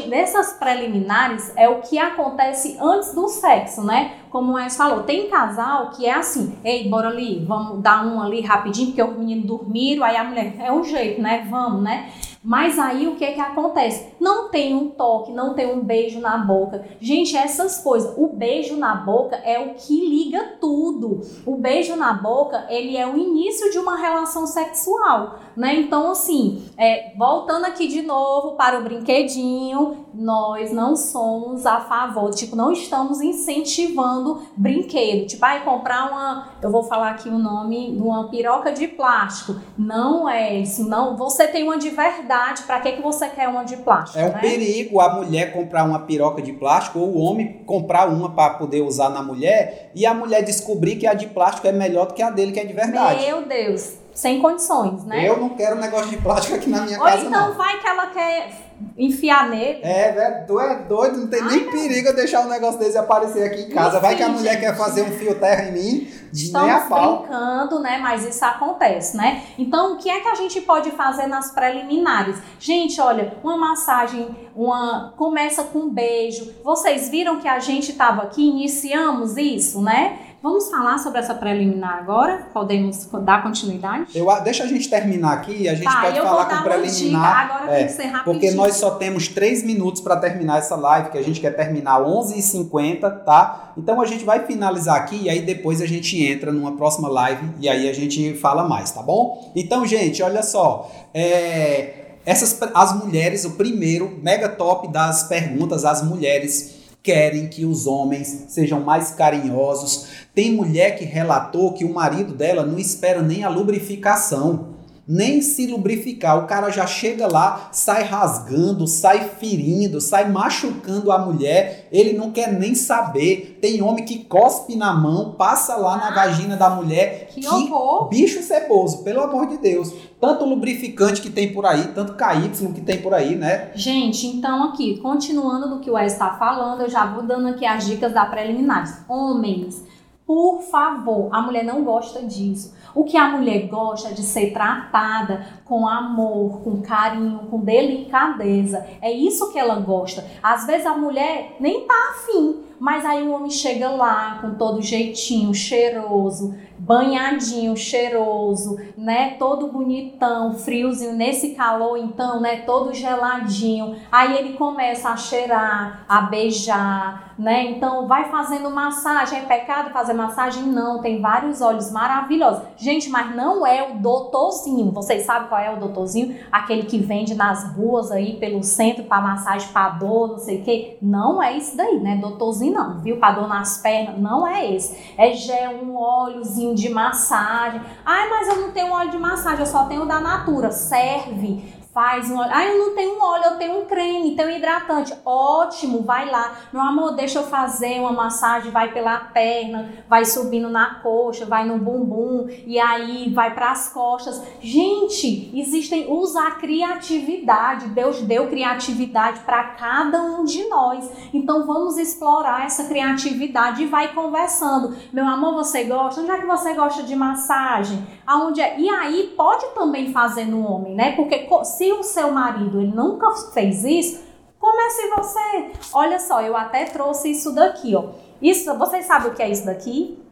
nessas 0.05 0.53
preliminares 0.53 1.51
é 1.55 1.67
o 1.67 1.81
que 1.81 1.97
acontece 1.97 2.77
antes 2.79 3.15
do 3.15 3.27
sexo, 3.27 3.83
né? 3.83 4.17
Como 4.29 4.53
o 4.53 4.59
falou, 4.77 5.03
tem 5.03 5.27
casal 5.27 5.89
que 5.89 6.05
é 6.05 6.13
assim, 6.13 6.55
ei, 6.63 6.87
bora 6.87 7.07
ali, 7.07 7.43
vamos 7.43 7.81
dar 7.81 8.05
um 8.05 8.21
ali 8.21 8.41
rapidinho, 8.41 8.87
porque 8.87 9.01
o 9.01 9.17
menino 9.17 9.47
dormiram, 9.47 10.03
aí 10.03 10.15
a 10.15 10.23
mulher, 10.23 10.55
é 10.59 10.71
um 10.71 10.83
jeito, 10.83 11.19
né? 11.19 11.47
Vamos, 11.49 11.81
né? 11.81 12.11
Mas 12.43 12.79
aí 12.79 13.07
o 13.07 13.15
que 13.15 13.23
é 13.23 13.33
que 13.33 13.39
acontece? 13.39 14.15
Não 14.19 14.49
tem 14.49 14.73
um 14.73 14.89
toque, 14.89 15.31
não 15.31 15.53
tem 15.53 15.71
um 15.71 15.81
beijo 15.81 16.19
na 16.19 16.39
boca. 16.39 16.83
Gente, 16.99 17.37
essas 17.37 17.77
coisas, 17.83 18.17
o 18.17 18.27
beijo 18.27 18.75
na 18.77 18.95
boca 18.95 19.35
é 19.35 19.59
o 19.59 19.75
que 19.75 20.09
liga 20.09 20.57
tudo. 20.59 21.21
O 21.45 21.55
beijo 21.55 21.95
na 21.95 22.13
boca, 22.13 22.65
ele 22.67 22.97
é 22.97 23.07
o 23.07 23.15
início 23.15 23.69
de 23.69 23.77
uma 23.77 23.95
relação 23.95 24.47
sexual, 24.47 25.39
né? 25.55 25.75
Então, 25.75 26.09
assim, 26.09 26.65
é, 26.77 27.13
voltando 27.15 27.65
aqui 27.65 27.87
de 27.87 28.01
novo 28.01 28.55
para 28.55 28.79
o 28.79 28.83
brinquedinho, 28.83 30.07
nós 30.11 30.73
não 30.73 30.95
somos 30.95 31.65
a 31.65 31.79
favor, 31.81 32.31
tipo, 32.31 32.55
não 32.55 32.71
estamos 32.71 33.21
incentivando 33.21 34.41
brinquedo. 34.57 35.27
Tipo, 35.27 35.45
ai, 35.45 35.63
comprar 35.63 36.09
uma, 36.11 36.47
eu 36.61 36.71
vou 36.71 36.83
falar 36.83 37.11
aqui 37.11 37.29
o 37.29 37.37
nome, 37.37 37.97
uma 38.01 38.29
piroca 38.29 38.71
de 38.71 38.87
plástico. 38.87 39.61
Não 39.77 40.27
é 40.27 40.57
isso, 40.57 40.89
não. 40.89 41.15
Você 41.15 41.47
tem 41.47 41.63
uma 41.63 41.77
de 41.77 41.89
verdade 41.89 42.30
para 42.65 42.79
que, 42.79 42.93
que 42.93 43.01
você 43.01 43.27
quer 43.27 43.47
uma 43.47 43.63
de 43.63 43.77
plástico? 43.77 44.19
É 44.19 44.25
um 44.25 44.31
né? 44.33 44.39
perigo 44.39 44.99
a 44.99 45.13
mulher 45.13 45.51
comprar 45.51 45.83
uma 45.83 45.99
piroca 45.99 46.41
de 46.41 46.53
plástico 46.53 46.99
ou 46.99 47.09
o 47.09 47.17
homem 47.19 47.61
comprar 47.65 48.07
uma 48.07 48.29
para 48.29 48.53
poder 48.55 48.81
usar 48.81 49.09
na 49.09 49.21
mulher 49.21 49.91
e 49.93 50.05
a 50.05 50.13
mulher 50.13 50.43
descobrir 50.43 50.95
que 50.95 51.05
a 51.05 51.13
de 51.13 51.27
plástico 51.27 51.67
é 51.67 51.71
melhor 51.71 52.07
do 52.07 52.13
que 52.13 52.21
a 52.21 52.29
dele, 52.29 52.51
que 52.51 52.59
é 52.59 52.65
de 52.65 52.73
verdade. 52.73 53.25
Meu 53.25 53.45
Deus, 53.45 53.95
sem 54.13 54.39
condições, 54.41 55.03
né? 55.05 55.27
Eu 55.27 55.37
não 55.37 55.49
quero 55.49 55.75
negócio 55.75 56.09
de 56.09 56.17
plástico 56.17 56.55
aqui 56.55 56.69
na 56.69 56.81
minha 56.81 56.97
Ou 56.97 57.03
casa, 57.03 57.25
então 57.25 57.49
não. 57.49 57.57
vai 57.57 57.79
que 57.79 57.87
ela 57.87 58.07
quer 58.07 58.70
enfiar 58.97 59.49
nele. 59.49 59.79
É, 59.83 60.11
velho, 60.11 60.47
tu 60.47 60.59
é 60.59 60.75
doido, 60.83 61.17
não 61.21 61.27
tem 61.27 61.41
Ai, 61.41 61.47
nem 61.49 61.65
não. 61.65 61.71
perigo 61.71 62.07
eu 62.09 62.15
deixar 62.15 62.41
um 62.41 62.49
negócio 62.49 62.79
desse 62.79 62.97
aparecer 62.97 63.43
aqui 63.43 63.61
em 63.63 63.69
casa. 63.69 63.99
Vai 63.99 64.15
que 64.15 64.23
a 64.23 64.27
Enfim, 64.27 64.37
mulher 64.37 64.53
gente. 64.53 64.61
quer 64.61 64.75
fazer 64.77 65.01
um 65.03 65.11
fio 65.11 65.35
terra 65.35 65.63
em 65.69 65.71
mim, 65.73 66.07
de 66.31 66.51
nem 66.53 66.61
a 66.71 66.77
Estamos 66.77 66.89
pau. 66.89 67.19
brincando, 67.19 67.79
né? 67.79 67.97
Mas 68.01 68.25
isso 68.25 68.43
acontece, 68.45 69.15
né? 69.17 69.43
Então, 69.57 69.93
o 69.93 69.97
que 69.97 70.09
é 70.09 70.19
que 70.21 70.27
a 70.27 70.35
gente 70.35 70.61
pode 70.61 70.91
fazer 70.91 71.27
nas 71.27 71.51
preliminares? 71.51 72.37
Gente, 72.59 72.99
olha, 73.01 73.33
uma 73.43 73.57
massagem, 73.57 74.35
uma 74.55 75.13
começa 75.17 75.63
com 75.63 75.79
um 75.79 75.89
beijo. 75.89 76.53
Vocês 76.63 77.09
viram 77.09 77.39
que 77.39 77.47
a 77.47 77.59
gente 77.59 77.91
estava 77.91 78.23
aqui, 78.23 78.41
iniciamos 78.41 79.37
isso, 79.37 79.81
né? 79.81 80.19
Vamos 80.43 80.71
falar 80.71 80.97
sobre 80.97 81.19
essa 81.19 81.35
preliminar 81.35 81.99
agora? 81.99 82.47
Podemos 82.51 83.07
dar 83.23 83.43
continuidade? 83.43 84.07
Eu, 84.15 84.25
deixa 84.43 84.63
a 84.63 84.67
gente 84.67 84.89
terminar 84.89 85.33
aqui 85.33 85.55
e 85.55 85.69
a 85.69 85.75
gente 85.75 85.83
tá, 85.83 86.01
pode 86.01 86.19
falar 86.19 86.45
com 86.45 86.63
preliminar. 86.63 87.43
dica, 87.43 87.55
agora 87.55 87.71
é, 87.71 87.77
tem 87.77 87.85
que 87.85 87.93
ser 87.93 88.03
rapidinho. 88.07 88.23
Porque 88.23 88.51
nós 88.51 88.75
só 88.75 88.91
temos 88.95 89.27
3 89.27 89.63
minutos 89.63 90.01
para 90.01 90.15
terminar 90.15 90.57
essa 90.57 90.75
live, 90.75 91.11
que 91.11 91.17
a 91.19 91.21
gente 91.21 91.39
quer 91.39 91.55
terminar 91.55 92.01
11h50, 92.01 93.23
tá? 93.23 93.73
Então 93.77 94.01
a 94.01 94.05
gente 94.05 94.25
vai 94.25 94.43
finalizar 94.47 94.95
aqui 94.95 95.25
e 95.25 95.29
aí 95.29 95.43
depois 95.43 95.79
a 95.79 95.85
gente 95.85 96.19
entra 96.25 96.51
numa 96.51 96.75
próxima 96.75 97.07
live 97.07 97.47
e 97.59 97.69
aí 97.69 97.87
a 97.87 97.93
gente 97.93 98.33
fala 98.33 98.67
mais, 98.67 98.89
tá 98.89 99.03
bom? 99.03 99.51
Então, 99.55 99.85
gente, 99.85 100.23
olha 100.23 100.41
só. 100.41 100.89
É, 101.13 102.10
essas, 102.25 102.57
as 102.73 103.03
mulheres, 103.03 103.45
o 103.45 103.51
primeiro 103.51 104.19
mega 104.21 104.47
top 104.47 104.87
das 104.91 105.23
perguntas, 105.23 105.85
as 105.85 106.03
mulheres 106.03 106.81
querem 107.03 107.47
que 107.47 107.65
os 107.65 107.87
homens 107.87 108.45
sejam 108.49 108.79
mais 108.81 109.11
carinhosos. 109.11 110.07
Tem 110.35 110.53
mulher 110.53 110.97
que 110.97 111.03
relatou 111.03 111.73
que 111.73 111.83
o 111.83 111.93
marido 111.93 112.33
dela 112.33 112.63
não 112.63 112.77
espera 112.77 113.21
nem 113.21 113.43
a 113.43 113.49
lubrificação 113.49 114.70
nem 115.11 115.41
se 115.41 115.67
lubrificar. 115.67 116.37
O 116.37 116.47
cara 116.47 116.69
já 116.69 116.87
chega 116.87 117.27
lá, 117.27 117.67
sai 117.73 118.03
rasgando, 118.03 118.87
sai 118.87 119.27
ferindo, 119.27 119.99
sai 119.99 120.31
machucando 120.31 121.11
a 121.11 121.17
mulher. 121.19 121.89
Ele 121.91 122.13
não 122.13 122.31
quer 122.31 122.53
nem 122.53 122.73
saber. 122.73 123.59
Tem 123.61 123.81
homem 123.81 124.05
que 124.05 124.23
cospe 124.23 124.73
na 124.73 124.93
mão, 124.93 125.33
passa 125.33 125.75
lá 125.75 125.97
na 125.97 126.11
vagina 126.11 126.55
da 126.55 126.69
mulher. 126.69 127.27
Que 127.29 127.45
horror! 127.45 128.07
bicho 128.07 128.41
ceboso, 128.41 129.03
pelo 129.03 129.21
amor 129.21 129.47
de 129.47 129.57
Deus. 129.57 129.93
Tanto 130.19 130.45
lubrificante 130.45 131.21
que 131.21 131.29
tem 131.29 131.51
por 131.51 131.65
aí, 131.65 131.89
tanto 131.89 132.13
KY 132.13 132.71
que 132.73 132.81
tem 132.81 133.01
por 133.01 133.13
aí, 133.13 133.35
né? 133.35 133.71
Gente, 133.75 134.27
então 134.27 134.63
aqui, 134.63 134.97
continuando 134.99 135.67
do 135.67 135.79
que 135.79 135.89
o 135.89 135.95
Wes 135.95 136.13
está 136.13 136.35
falando, 136.35 136.81
eu 136.81 136.89
já 136.89 137.05
vou 137.05 137.23
dando 137.23 137.49
aqui 137.49 137.65
as 137.65 137.85
dicas 137.85 138.13
da 138.13 138.25
preliminares. 138.25 138.95
Homens, 139.09 139.83
por 140.25 140.61
favor, 140.61 141.27
a 141.33 141.41
mulher 141.41 141.65
não 141.65 141.83
gosta 141.83 142.23
disso. 142.23 142.73
O 142.93 143.03
que 143.03 143.17
a 143.17 143.29
mulher 143.29 143.67
gosta 143.67 144.09
é 144.09 144.13
de 144.13 144.21
ser 144.21 144.51
tratada 144.51 145.45
com 145.65 145.87
amor, 145.87 146.61
com 146.61 146.81
carinho, 146.81 147.47
com 147.49 147.59
delicadeza. 147.59 148.85
É 149.01 149.11
isso 149.11 149.51
que 149.51 149.59
ela 149.59 149.79
gosta. 149.79 150.25
Às 150.41 150.65
vezes 150.65 150.85
a 150.85 150.97
mulher 150.97 151.55
nem 151.59 151.87
tá 151.87 151.93
afim, 152.11 152.63
mas 152.81 153.05
aí 153.05 153.21
o 153.21 153.31
homem 153.31 153.51
chega 153.51 153.91
lá 153.91 154.39
com 154.41 154.55
todo 154.55 154.81
jeitinho, 154.81 155.53
cheiroso, 155.53 156.55
banhadinho, 156.79 157.77
cheiroso, 157.77 158.75
né? 158.97 159.35
Todo 159.37 159.67
bonitão, 159.67 160.55
friozinho, 160.55 161.13
nesse 161.13 161.49
calor 161.49 161.95
então, 161.95 162.41
né? 162.41 162.61
Todo 162.61 162.91
geladinho. 162.91 163.97
Aí 164.11 164.35
ele 164.35 164.53
começa 164.53 165.09
a 165.09 165.15
cheirar, 165.15 166.03
a 166.09 166.21
beijar, 166.21 167.35
né? 167.37 167.65
Então 167.69 168.07
vai 168.07 168.31
fazendo 168.31 168.69
massagem. 168.71 169.39
É 169.39 169.41
pecado 169.43 169.91
fazer 169.91 170.13
massagem? 170.13 170.63
Não, 170.63 171.01
tem 171.01 171.21
vários 171.21 171.61
óleos 171.61 171.91
maravilhosos. 171.91 172.63
Gente, 172.77 173.09
mas 173.09 173.35
não 173.35 173.65
é 173.65 173.91
o 173.91 173.99
doutorzinho. 173.99 174.91
Vocês 174.91 175.23
sabem 175.23 175.49
qual 175.49 175.61
é 175.61 175.71
o 175.71 175.79
doutorzinho? 175.79 176.35
Aquele 176.51 176.83
que 176.83 176.97
vende 176.97 177.35
nas 177.35 177.75
ruas 177.75 178.11
aí 178.11 178.37
pelo 178.37 178.63
centro 178.63 179.03
para 179.03 179.21
massagem, 179.21 179.69
para 179.71 179.89
dor, 179.89 180.29
não 180.29 180.37
sei 180.39 180.61
o 180.61 180.63
quê. 180.63 180.97
Não 180.99 181.43
é 181.43 181.55
isso 181.55 181.77
daí, 181.77 181.99
né? 181.99 182.17
Doutorzinho 182.17 182.70
não, 182.71 182.99
viu? 182.99 183.17
Para 183.17 183.35
dor 183.35 183.47
nas 183.47 183.77
pernas, 183.77 184.17
não 184.17 184.47
é 184.47 184.73
esse. 184.73 185.13
É 185.17 185.33
gel, 185.33 185.83
um 185.83 185.95
óleozinho 185.95 186.73
de 186.73 186.89
massagem. 186.89 187.81
Ai, 188.05 188.29
mas 188.29 188.47
eu 188.47 188.61
não 188.61 188.71
tenho 188.71 188.91
óleo 188.91 189.11
de 189.11 189.17
massagem, 189.17 189.59
eu 189.59 189.65
só 189.65 189.85
tenho 189.85 190.03
o 190.03 190.07
da 190.07 190.19
Natura. 190.19 190.71
Serve. 190.71 191.80
Faz 191.93 192.31
um 192.31 192.37
óleo. 192.39 192.51
Ah, 192.53 192.65
eu 192.65 192.77
não 192.77 192.95
tenho 192.95 193.17
um 193.17 193.21
óleo, 193.21 193.43
eu 193.47 193.57
tenho 193.57 193.81
um 193.81 193.85
creme, 193.85 194.33
tenho 194.33 194.47
um 194.47 194.55
hidratante. 194.55 195.13
Ótimo, 195.25 196.03
vai 196.03 196.29
lá. 196.31 196.53
Meu 196.71 196.81
amor, 196.81 197.15
deixa 197.15 197.39
eu 197.39 197.43
fazer 197.43 197.99
uma 197.99 198.13
massagem, 198.13 198.71
vai 198.71 198.93
pela 198.93 199.17
perna, 199.19 199.91
vai 200.07 200.23
subindo 200.23 200.69
na 200.69 200.95
coxa, 201.01 201.45
vai 201.45 201.65
no 201.65 201.77
bumbum 201.77 202.47
e 202.65 202.79
aí 202.79 203.33
vai 203.33 203.53
para 203.53 203.71
as 203.71 203.89
costas. 203.89 204.41
Gente, 204.61 205.51
existem 205.53 206.09
usa 206.09 206.41
a 206.47 206.51
criatividade. 206.51 207.87
Deus 207.89 208.21
deu 208.21 208.47
criatividade 208.47 209.41
para 209.41 209.61
cada 209.75 210.21
um 210.21 210.45
de 210.45 210.69
nós. 210.69 211.09
Então 211.33 211.65
vamos 211.67 211.97
explorar 211.97 212.65
essa 212.65 212.85
criatividade 212.85 213.83
e 213.83 213.87
vai 213.87 214.13
conversando. 214.13 214.95
Meu 215.11 215.27
amor, 215.27 215.55
você 215.55 215.83
gosta? 215.83 216.21
Onde 216.21 216.31
é 216.31 216.37
que 216.39 216.45
você 216.45 216.73
gosta 216.73 217.03
de 217.03 217.17
massagem? 217.17 218.07
Aonde 218.25 218.61
é? 218.61 218.79
E 218.79 218.87
aí 218.89 219.33
pode 219.35 219.65
também 219.75 220.13
fazer 220.13 220.45
no 220.45 220.65
homem, 220.65 220.95
né? 220.95 221.11
Porque 221.17 221.39
co- 221.39 221.65
se 221.81 221.91
o 221.93 222.03
seu 222.03 222.31
marido 222.31 222.79
ele 222.79 222.93
nunca 222.93 223.31
fez 223.51 223.83
isso, 223.83 224.23
comece 224.59 225.09
você. 225.17 225.71
Olha 225.91 226.19
só, 226.19 226.39
eu 226.39 226.55
até 226.55 226.85
trouxe 226.85 227.31
isso 227.31 227.55
daqui, 227.55 227.95
ó. 227.95 228.09
Isso, 228.39 228.77
vocês 228.77 229.05
sabem 229.05 229.31
o 229.31 229.33
que 229.33 229.41
é 229.41 229.49
isso 229.49 229.65
daqui? 229.65 230.23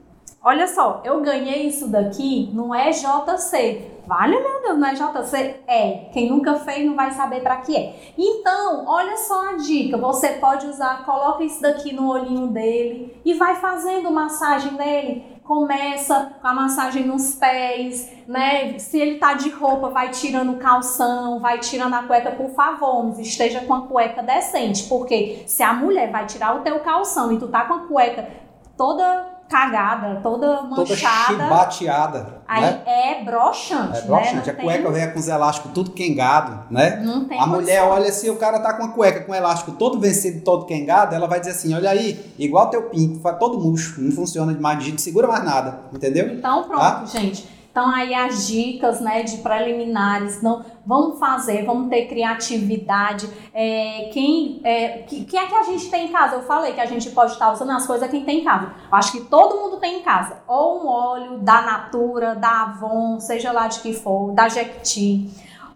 Olha 0.43 0.68
só, 0.68 1.02
eu 1.04 1.20
ganhei 1.22 1.64
isso 1.64 1.88
daqui 1.88 2.52
no 2.54 2.76
EJC. 2.76 4.00
Vale, 4.06 4.39
meu 4.39 4.62
Deus, 4.62 4.78
no 4.78 4.86
EJC? 4.86 5.56
É. 5.66 6.10
Quem 6.14 6.30
nunca 6.30 6.54
fez 6.54 6.86
não 6.86 6.95
vai 6.95 7.10
saber 7.14 7.41
para 7.41 7.58
que 7.58 7.76
é. 7.76 8.14
Então, 8.16 8.86
olha 8.86 9.18
só 9.18 9.50
a 9.50 9.54
dica. 9.54 9.97
Você 9.97 10.34
pode 10.34 10.68
usar, 10.68 11.04
coloca 11.04 11.43
isso 11.43 11.60
daqui 11.64 11.91
no 11.91 12.12
olhinho 12.12 12.45
dele 12.50 13.20
e 13.26 13.34
vai 13.34 13.56
fazendo 13.56 14.12
massagem 14.12 14.74
nele. 14.74 15.29
Começa 15.50 16.34
com 16.39 16.47
a 16.47 16.54
massagem 16.54 17.08
nos 17.08 17.34
pés, 17.34 18.08
né? 18.28 18.78
Se 18.78 19.00
ele 19.00 19.18
tá 19.18 19.34
de 19.34 19.50
roupa, 19.50 19.89
vai 19.89 20.12
tirando 20.12 20.52
o 20.52 20.58
calção, 20.58 21.39
vai 21.39 21.58
tirando 21.58 21.95
a 21.95 22.04
cueca, 22.04 22.30
por 22.30 22.52
favor, 22.52 23.20
esteja 23.20 23.62
com 23.62 23.74
a 23.74 23.88
cueca 23.88 24.22
decente, 24.22 24.84
porque 24.84 25.41
se 25.47 25.64
a 25.64 25.74
mulher 25.74 26.12
vai 26.12 26.28
tirar 26.28 26.56
o 26.56 26.60
teu 26.60 26.80
calção 26.82 27.34
e 27.34 27.39
tu 27.39 27.47
tá 27.47 27.66
com 27.66 27.74
a 27.74 27.88
cueca 27.88 28.30
toda 28.78 29.39
cagada, 29.50 30.20
toda 30.22 30.58
Toda 30.58 30.76
manchada, 30.89 31.34
chibateada, 31.43 32.41
aí 32.47 32.62
né? 32.62 32.82
é 32.86 33.24
broxante, 33.24 33.97
É 33.97 34.02
broxante, 34.02 34.36
né? 34.47 34.52
a 34.52 34.54
tem- 34.56 34.66
cueca 34.66 34.91
vem 34.91 35.12
com 35.12 35.20
os 35.20 35.28
elásticos 35.28 35.72
tudo 35.74 35.91
quengado, 35.91 36.66
né? 36.70 36.97
Não 37.04 37.26
tem 37.26 37.39
A 37.39 37.45
mulher 37.45 37.82
olha 37.84 38.10
assim, 38.10 38.30
o 38.30 38.36
cara 38.36 38.60
tá 38.60 38.74
com 38.74 38.84
a 38.86 38.89
cueca 38.89 39.22
com 39.26 39.32
o 39.32 39.36
elástico 39.36 39.72
todo 39.74 40.00
vencido, 40.00 40.41
todo 40.43 40.66
quengado, 40.66 41.16
ela 41.16 41.28
vai 41.28 41.39
dizer 41.39 41.52
assim, 41.54 41.74
olha 41.74 41.89
aí, 41.89 42.34
igual 42.38 42.70
teu 42.70 42.84
pinto, 42.84 43.20
todo 43.39 43.60
murcho, 43.60 44.00
não 44.02 44.12
funciona 44.12 44.54
de 44.54 44.62
mais, 44.62 44.78
a 44.78 44.82
gente 44.82 44.91
não 44.91 45.00
segura 45.00 45.28
mais 45.28 45.43
nada, 45.43 45.80
entendeu? 45.93 46.28
Então, 46.34 46.64
pronto, 46.64 46.80
Tá? 46.80 47.04
gente. 47.06 47.59
Então, 47.72 47.88
aí 47.89 48.13
as 48.13 48.47
dicas, 48.47 48.99
né, 48.99 49.22
de 49.24 49.38
preliminares, 49.38 50.41
não, 50.41 50.65
vamos 50.86 51.20
fazer, 51.20 51.63
vamos 51.65 51.89
ter 51.89 52.07
criatividade. 52.07 53.30
É, 53.53 54.09
quem, 54.11 54.59
é, 54.63 55.03
que, 55.07 55.24
que 55.24 55.38
é 55.38 55.45
que 55.45 55.53
a 55.53 55.63
gente 55.63 55.89
tem 55.89 56.07
em 56.07 56.11
casa? 56.11 56.36
Eu 56.36 56.43
falei 56.43 56.74
que 56.74 56.82
a 56.82 56.86
gente 56.86 57.09
pode 57.11 57.34
estar 57.34 57.51
usando 57.51 57.72
as 57.72 57.86
coisas 57.86 58.09
que 58.09 58.22
tem 58.22 58.41
em 58.41 58.43
casa. 58.43 58.74
Eu 58.91 58.97
acho 58.97 59.11
que 59.11 59.22
todo 59.22 59.55
mundo 59.55 59.78
tem 59.78 59.99
em 59.99 60.01
casa. 60.01 60.41
Ou 60.47 60.84
um 60.84 60.88
óleo 60.88 61.39
da 61.39 61.61
Natura, 61.61 62.36
da 62.36 62.63
Avon, 62.63 63.20
seja 63.20 63.51
lá 63.51 63.67
de 63.67 63.80
que 63.80 63.93
for, 63.93 64.32
da 64.32 64.49
Jequiti. 64.49 65.30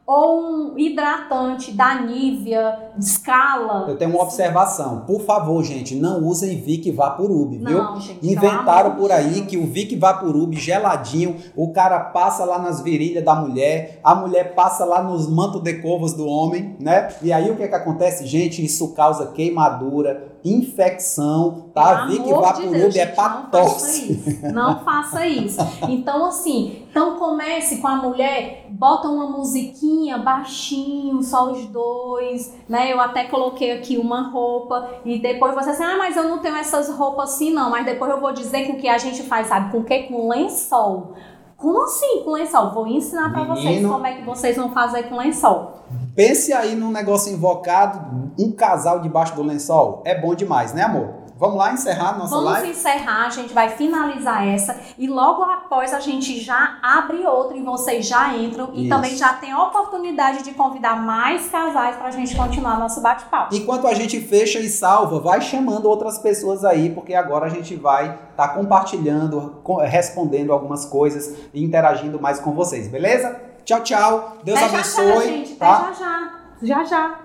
Ou 0.06 0.42
um 0.74 0.78
hidratante 0.78 1.72
da 1.72 2.02
Nivea, 2.02 2.92
Scala. 3.02 3.86
Eu 3.88 3.98
tenho 3.98 4.12
uma 4.12 4.22
observação. 4.22 5.02
Por 5.02 5.22
favor, 5.22 5.64
gente, 5.64 5.96
não 5.96 6.24
usem 6.26 6.60
Vic 6.60 6.92
Vaporub, 6.92 7.58
viu? 7.58 7.78
Não, 7.78 8.00
gente, 8.00 8.20
Inventaram 8.26 8.96
por 8.96 9.08
de 9.08 9.14
aí 9.14 9.34
Deus. 9.36 9.48
que 9.48 9.58
o 9.58 9.66
Vic 9.66 9.96
Vaporub 9.96 10.54
geladinho, 10.56 11.38
o 11.56 11.72
cara 11.72 12.00
passa 12.00 12.44
lá 12.44 12.60
nas 12.60 12.82
virilhas 12.82 13.24
da 13.24 13.34
mulher, 13.34 14.00
a 14.04 14.14
mulher 14.14 14.54
passa 14.54 14.84
lá 14.84 15.02
nos 15.02 15.28
mantos 15.30 15.62
de 15.62 15.76
covas 15.76 16.14
do 16.14 16.28
homem, 16.28 16.76
né? 16.80 17.08
E 17.22 17.32
aí 17.32 17.50
o 17.50 17.56
que 17.56 17.68
que 17.68 17.76
acontece, 17.76 18.26
gente? 18.26 18.64
Isso 18.64 18.94
causa 18.94 19.28
queimadura, 19.28 20.33
infecção, 20.44 21.70
tá? 21.74 22.06
Pelo 22.08 22.16
amor 22.16 22.24
de 22.26 22.34
Vaporub 22.34 22.72
Deus, 22.72 22.96
é 22.96 23.06
pra 23.06 23.30
não 23.30 23.42
faça 23.44 23.50
tosse. 23.52 24.12
isso. 24.12 24.54
Não 24.54 24.80
faça 24.80 25.26
isso. 25.26 25.62
Então, 25.88 26.26
assim, 26.26 26.86
então 26.90 27.18
comece 27.18 27.78
com 27.78 27.88
a 27.88 27.96
mulher, 27.96 28.68
bota 28.70 29.08
uma 29.08 29.28
musiquinha 29.28 30.18
baixinho, 30.18 31.22
só 31.24 31.52
os 31.52 31.66
dois, 31.68 32.54
né? 32.68 32.92
Eu 32.92 33.00
até 33.00 33.26
coloquei 33.26 33.72
aqui 33.72 33.98
uma 33.98 34.30
roupa 34.30 34.90
e 35.06 35.20
depois 35.20 35.56
você 35.56 35.70
assim, 35.70 35.84
ah, 35.84 35.98
mas 35.98 36.18
eu 36.18 36.24
não 36.24 36.40
tenho 36.40 36.58
essas 36.58 36.90
roupas 36.90 37.34
assim 37.34 37.52
não, 37.54 37.70
mas 37.70 37.86
depois 37.86 38.12
eu 38.12 38.20
vou 38.20 38.34
dizer 38.34 38.68
com 38.68 38.74
o 38.74 38.78
que 38.78 38.88
a 38.88 38.98
gente 38.98 39.24
faz, 39.24 39.48
sabe? 39.48 39.72
Com 39.72 39.80
o 39.80 39.84
que? 39.84 40.04
Com 40.04 40.28
lençol. 40.28 41.14
Como 41.56 41.82
assim 41.84 42.24
com 42.26 42.32
lençol? 42.32 42.72
Vou 42.72 42.86
ensinar 42.88 43.32
pra 43.32 43.46
vocês 43.46 43.86
como 43.88 44.06
é 44.06 44.16
que 44.16 44.24
vocês 44.24 44.58
vão 44.58 44.72
fazer 44.72 45.04
com 45.04 45.18
lençol. 45.18 45.84
Pense 46.16 46.54
aí 46.54 46.76
num 46.76 46.92
negócio 46.92 47.34
invocado, 47.34 48.32
um 48.38 48.52
casal 48.52 49.00
debaixo 49.00 49.36
do 49.36 49.42
lençol. 49.44 50.02
É 50.06 50.20
bom 50.20 50.36
demais, 50.36 50.74
né, 50.74 50.84
amor? 50.84 51.24
Vamos 51.36 51.58
lá 51.58 51.74
encerrar 51.74 52.18
nossa 52.18 52.36
Vamos 52.36 52.52
live? 52.52 52.70
encerrar, 52.70 53.26
a 53.26 53.30
gente 53.30 53.54
vai 53.54 53.68
finalizar 53.70 54.48
essa 54.48 54.78
e 54.98 55.08
logo 55.08 55.42
após 55.42 55.92
a 55.92 56.00
gente 56.00 56.40
já 56.40 56.78
abre 56.82 57.26
outra 57.26 57.58
e 57.58 57.62
vocês 57.64 58.08
já 58.08 58.34
entram 58.38 58.70
e 58.74 58.82
Isso. 58.82 58.90
também 58.96 59.16
já 59.18 59.34
tem 59.34 59.52
a 59.52 59.62
oportunidade 59.62 60.44
de 60.44 60.52
convidar 60.52 60.96
mais 60.96 61.48
casais 61.50 61.98
pra 61.98 62.12
gente 62.12 62.36
continuar 62.36 62.80
nosso 62.80 63.02
bate-papo. 63.02 63.54
Enquanto 63.56 63.88
a 63.88 63.94
gente 63.96 64.22
fecha 64.22 64.60
e 64.60 64.70
salva, 64.70 65.20
vai 65.20 65.42
chamando 65.42 65.90
outras 65.90 66.20
pessoas 66.20 66.64
aí, 66.64 66.92
porque 66.92 67.16
agora 67.16 67.48
a 67.48 67.50
gente 67.50 67.76
vai 67.76 68.18
estar 68.30 68.50
compartilhando, 68.50 69.60
co- 69.64 69.78
respondendo 69.82 70.54
algumas 70.54 70.86
coisas 70.86 71.36
e 71.54 71.64
interagindo 71.64 72.22
mais 72.22 72.40
com 72.40 72.52
vocês, 72.54 72.88
beleza? 72.88 73.36
Tchau, 73.66 73.80
tchau. 73.82 74.38
Deus 74.44 74.58
Até 74.58 74.70
já 74.70 74.72
já, 74.74 75.02
abençoe. 75.02 75.26
gente. 75.26 75.56
tá? 75.56 75.74
Até 75.78 75.94
já 75.94 76.06
já. 76.06 76.32
Já 76.62 76.84
já. 76.84 77.16